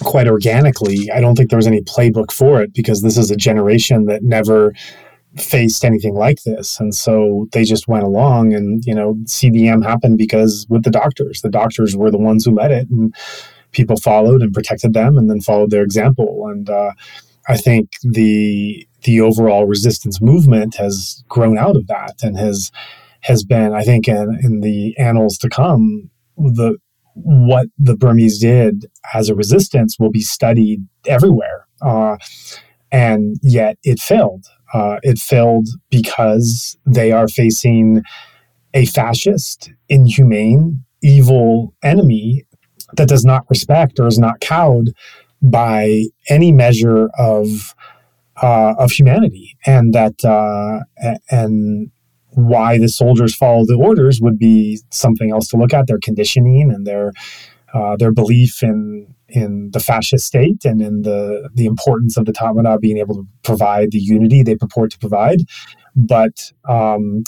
[0.00, 1.10] quite organically.
[1.10, 4.22] I don't think there was any playbook for it because this is a generation that
[4.22, 4.72] never
[5.36, 6.80] faced anything like this.
[6.80, 11.42] And so they just went along and, you know, CDM happened because with the doctors,
[11.42, 13.14] the doctors were the ones who led it and
[13.72, 16.48] people followed and protected them and then followed their example.
[16.50, 16.92] And uh,
[17.48, 22.72] I think the the overall resistance movement has grown out of that and has
[23.20, 26.76] has been, I think, in, in the annals to come, the
[27.14, 31.66] what the Burmese did as a resistance will be studied everywhere.
[31.82, 32.16] Uh,
[32.92, 34.46] and yet it failed.
[34.72, 38.02] Uh, it failed because they are facing
[38.74, 42.44] a fascist, inhumane, evil enemy
[42.96, 44.92] that does not respect or is not cowed
[45.42, 47.74] by any measure of
[48.42, 50.80] uh, of humanity, and that uh,
[51.30, 51.90] and
[52.38, 55.88] why the soldiers follow the orders would be something else to look at.
[55.88, 57.12] Their conditioning and their
[57.74, 62.32] uh, their belief in in the fascist state and in the the importance of the
[62.32, 65.40] Tatmadaw being able to provide the unity they purport to provide.
[65.96, 67.24] But um,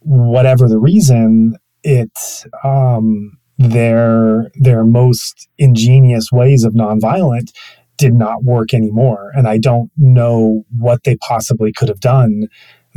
[0.00, 7.52] whatever the reason, it um, their their most ingenious ways of nonviolent
[7.96, 12.48] did not work anymore, and I don't know what they possibly could have done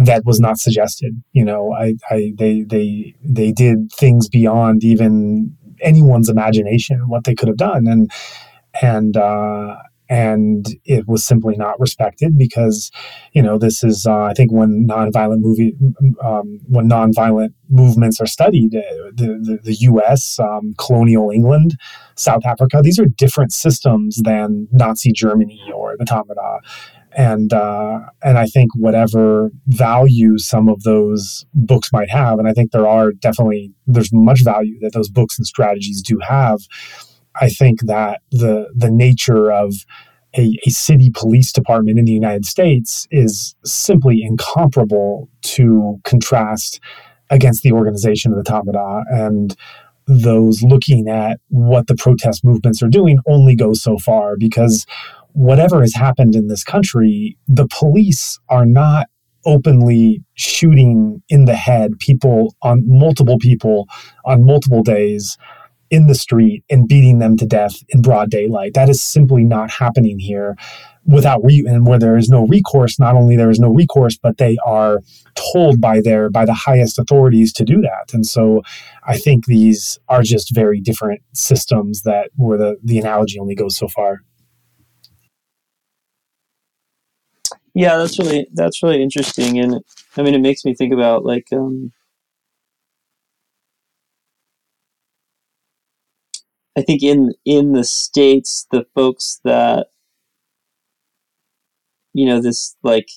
[0.06, 1.22] that was not suggested.
[1.34, 7.36] You know, I, I they they they did things beyond even anyone's imagination what they
[7.36, 8.11] could have done, and
[8.82, 9.78] and uh,
[10.11, 12.91] and it was simply not respected because
[13.32, 15.73] you know this is uh, I think when nonviolent movie
[16.23, 18.82] um, when nonviolent movements are studied uh,
[19.14, 20.38] the, the, the U.S.
[20.38, 21.78] Um, colonial England
[22.15, 26.60] South Africa these are different systems than Nazi Germany or the Tatmadaw
[27.18, 32.54] and uh, and I think whatever value some of those books might have and I
[32.54, 36.60] think there are definitely there's much value that those books and strategies do have
[37.40, 39.74] I think that the the nature of
[40.38, 46.80] a, a, city police department in the United States is simply incomparable to contrast
[47.30, 49.04] against the organization of the Tatmadaw.
[49.10, 49.56] And
[50.08, 54.86] those looking at what the protest movements are doing only go so far because
[55.34, 59.08] whatever has happened in this country, the police are not
[59.45, 63.88] openly shooting in the head people on multiple people
[64.26, 65.38] on multiple days
[65.90, 68.74] in the street and beating them to death in broad daylight.
[68.76, 70.56] That is simply not happening here
[71.06, 74.38] without re- and where there is no recourse not only there is no recourse but
[74.38, 74.99] they are
[75.52, 78.62] told by their by the highest authorities to do that and so
[79.06, 83.76] i think these are just very different systems that where the the analogy only goes
[83.76, 84.22] so far
[87.73, 89.81] yeah that's really that's really interesting and
[90.18, 91.91] i mean it makes me think about like um
[96.76, 99.88] I think in in the states, the folks that
[102.14, 103.07] you know this like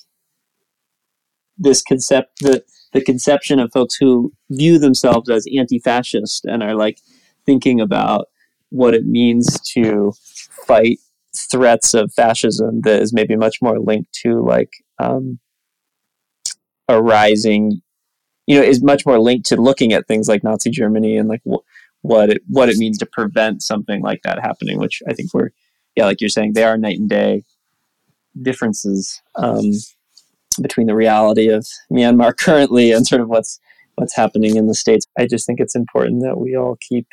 [1.59, 2.63] this concept the
[2.93, 6.99] the conception of folks who view themselves as anti-fascist and are like
[7.45, 8.27] thinking about
[8.71, 10.13] what it means to
[10.67, 10.99] fight
[11.37, 15.39] threats of fascism that is maybe much more linked to like um,
[16.89, 17.83] a rising
[18.47, 21.43] you know is much more linked to looking at things like Nazi Germany and like
[21.51, 21.65] wh-
[22.03, 24.79] what it what it means to prevent something like that happening.
[24.79, 25.51] Which I think we're
[25.97, 27.45] yeah, like you're saying, they are night and day
[28.43, 29.71] differences um,
[30.61, 33.59] between the reality of Myanmar currently and sort of what's
[33.97, 35.07] what's happening in the states.
[35.19, 37.07] I just think it's important that we all keep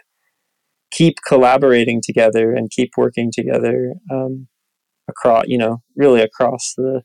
[0.91, 4.47] keep collaborating together and keep working together um,
[5.07, 7.01] across you know really across the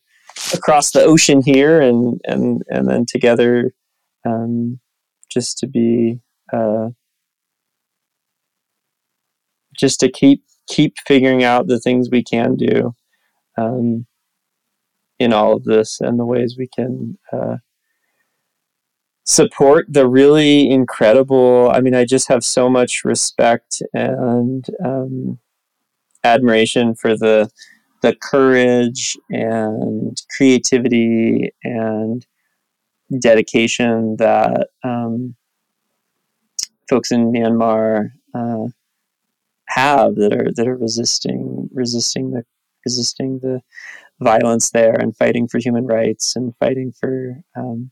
[0.53, 3.73] across the ocean here and and and then together
[4.27, 4.81] um,
[5.31, 6.21] just to be
[6.53, 6.89] uh,
[9.77, 12.95] just to keep keep figuring out the things we can do
[13.57, 14.07] um,
[15.19, 17.57] in all of this and the ways we can uh,
[19.27, 21.71] support the really incredible.
[21.73, 25.39] I mean, I just have so much respect and um,
[26.25, 27.51] admiration for the
[28.03, 32.27] the courage and creativity and
[33.21, 35.35] dedication that um,
[36.89, 38.67] folks in Myanmar uh,
[39.69, 42.45] have that are that are resisting resisting the
[42.85, 43.61] resisting the
[44.21, 47.91] violence there and fighting for human rights and fighting for um,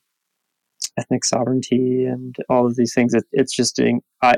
[0.99, 3.15] ethnic sovereignty and all of these things.
[3.15, 4.03] It, it's just doing.
[4.23, 4.37] I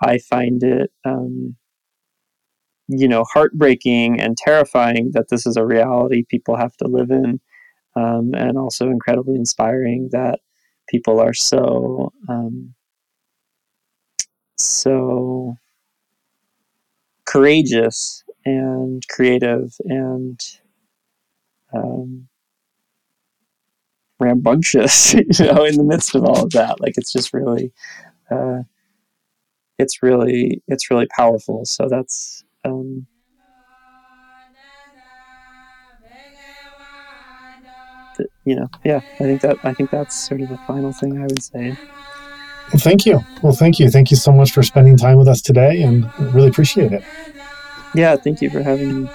[0.00, 1.56] I find it um,
[2.88, 7.40] you know heartbreaking and terrifying that this is a reality people have to live in,
[7.96, 10.40] um, and also incredibly inspiring that
[10.88, 12.74] people are so um,
[14.58, 15.56] so
[17.24, 20.40] courageous and creative and
[21.74, 22.28] um,
[24.22, 26.80] rambunctious, you know, in the midst of all of that.
[26.80, 27.72] Like it's just really,
[28.30, 28.60] uh,
[29.78, 31.64] it's really, it's really powerful.
[31.64, 33.06] So that's, um,
[38.44, 41.22] you know, yeah, I think that I think that's sort of the final thing I
[41.22, 41.76] would say.
[42.72, 43.20] Well, thank you.
[43.42, 43.90] Well, thank you.
[43.90, 47.04] Thank you so much for spending time with us today, and really appreciate it.
[47.94, 49.10] Yeah, thank you for having me.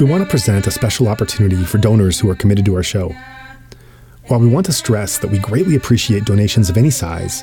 [0.00, 3.12] We want to present a special opportunity for donors who are committed to our show.
[4.28, 7.42] While we want to stress that we greatly appreciate donations of any size,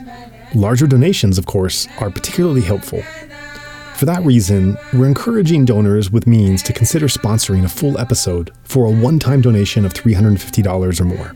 [0.54, 3.02] larger donations, of course, are particularly helpful.
[3.96, 8.86] For that reason, we're encouraging donors with means to consider sponsoring a full episode for
[8.86, 11.34] a one time donation of $350 or more.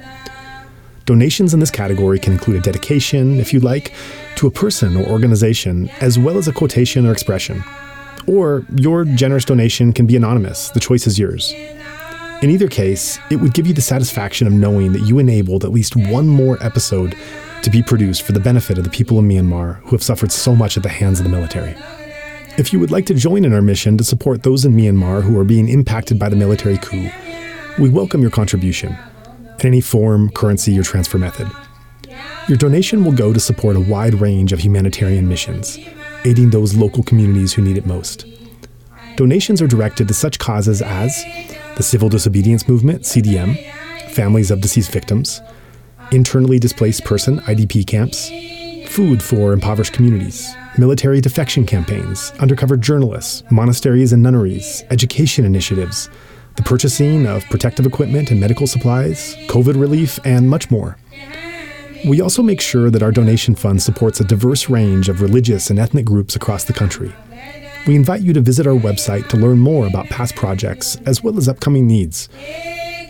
[1.05, 3.93] Donations in this category can include a dedication, if you'd like,
[4.35, 7.61] to a person or organization, as well as a quotation or expression.
[8.27, 11.53] Or your generous donation can be anonymous, the choice is yours.
[12.41, 15.71] In either case, it would give you the satisfaction of knowing that you enabled at
[15.71, 17.15] least one more episode
[17.63, 20.55] to be produced for the benefit of the people of Myanmar who have suffered so
[20.55, 21.75] much at the hands of the military.
[22.57, 25.37] If you would like to join in our mission to support those in Myanmar who
[25.37, 27.09] are being impacted by the military coup,
[27.77, 28.97] we welcome your contribution
[29.59, 31.49] in any form, currency, or transfer method.
[32.47, 35.77] Your donation will go to support a wide range of humanitarian missions,
[36.25, 38.25] aiding those local communities who need it most.
[39.15, 41.23] Donations are directed to such causes as
[41.75, 43.57] the Civil Disobedience Movement, CDM,
[44.11, 45.41] families of deceased victims,
[46.11, 48.29] internally displaced person, IDP camps,
[48.89, 56.09] food for impoverished communities, military defection campaigns, undercover journalists, monasteries and nunneries, education initiatives,
[56.55, 60.97] the purchasing of protective equipment and medical supplies, COVID relief, and much more.
[62.05, 65.77] We also make sure that our donation fund supports a diverse range of religious and
[65.77, 67.13] ethnic groups across the country.
[67.87, 71.37] We invite you to visit our website to learn more about past projects as well
[71.37, 72.29] as upcoming needs.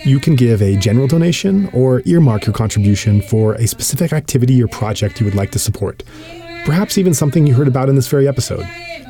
[0.06, 4.68] You can give a general donation or earmark your contribution for a specific activity or
[4.68, 6.03] project you would like to support,
[6.66, 8.66] perhaps even something you heard about in this very episode.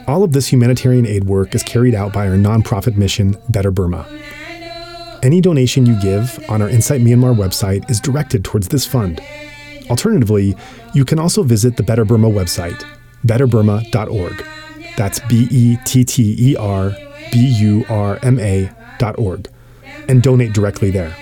[0.08, 4.08] All of this humanitarian aid work is carried out by our nonprofit mission, Better Burma.
[5.22, 9.22] Any donation you give on our Insight Myanmar website is directed towards this fund.
[9.90, 10.56] Alternatively,
[10.94, 12.84] you can also visit the Better Burma website,
[13.26, 14.46] betterburma.org.
[14.98, 16.92] That's B E T T E R
[17.32, 19.50] B U R M A dot org,
[20.08, 21.16] and donate directly there.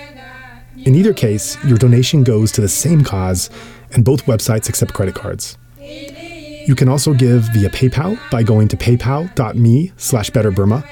[0.78, 3.50] In either case, your donation goes to the same cause,
[3.92, 5.58] and both websites accept credit cards.
[5.80, 10.86] You can also give via PayPal by going to paypal.me slash betterburma.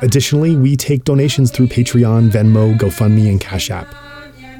[0.00, 3.92] Additionally, we take donations through Patreon, Venmo, GoFundMe, and Cash App.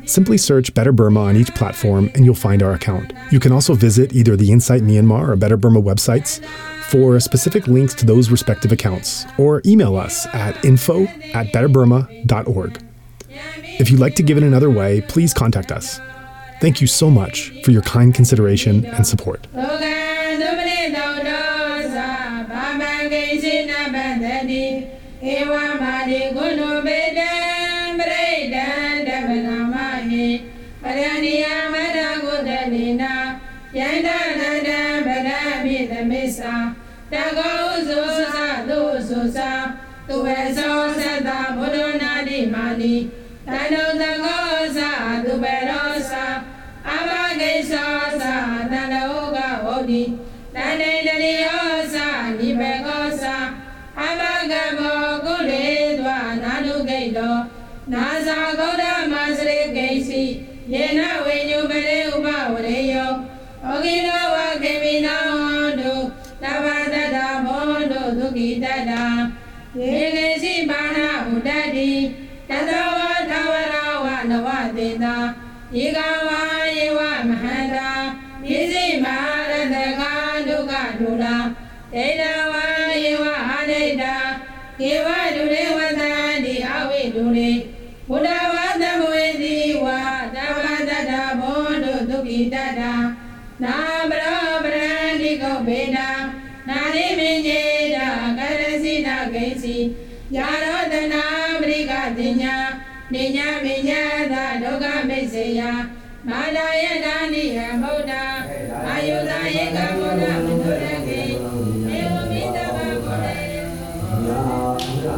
[0.09, 3.13] Simply search Better Burma on each platform and you'll find our account.
[3.31, 6.43] You can also visit either the Insight Myanmar or Better Burma websites
[6.85, 11.05] for specific links to those respective accounts, or email us at info
[11.35, 12.83] at betterburma.org.
[13.79, 16.01] If you'd like to give it another way, please contact us.
[16.63, 19.47] Thank you so much for your kind consideration and support.
[40.08, 42.96] သူဝေသောသတ္တဘုဒ္ဓနာတိမာနိ
[43.52, 44.92] တန္တုသကောစာ
[45.26, 46.26] သူဘေရောစာ
[46.90, 47.12] အဘ
[47.42, 48.36] ဂိသောစာ
[48.72, 50.04] တန္တောကဝေါတိ
[50.56, 52.08] တန္တိတရိယောစာ
[52.38, 53.36] နိဘေကောစာ
[54.00, 54.22] အဘ
[54.52, 55.66] ဂဘောကုလေ
[56.00, 57.36] တွာနာနုဂိတော
[57.94, 60.24] နာဇာဂௌဒမစရိဂိစီ
[60.74, 63.12] ယေနဝိညုပရေဥပဝရေယော
[63.70, 64.27] ဩဂိနော
[69.81, 70.99] ယေကေစီပါဏ
[71.31, 71.91] ဥဒတ္တိ
[72.49, 72.99] တတဝ
[73.31, 73.75] သဝရ
[74.05, 75.17] ဝနဝတေတာ
[75.77, 75.99] ယေက
[100.37, 101.25] ယာရောတနာ
[101.61, 102.55] ပရိကပညာ
[103.13, 104.03] နိညာမိညာ
[104.33, 105.61] သာဒုက္ခမိစေယ
[106.29, 108.13] မာဒယတာနိယဗုဒ္ဓ
[108.87, 113.61] အာယုဇာယေကဗုဒ္ဓမုဒ္ဒကိေဝမိတဗဗုဒ္ဓယေ
[114.27, 114.39] နာ
[114.79, 115.17] ဟုရာ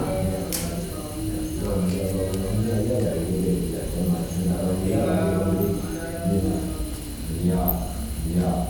[1.61, 6.57] တော်ရရရရရေးတဲ့ဓမ္မစနာရောယေနာ
[7.47, 8.70] ယေနာ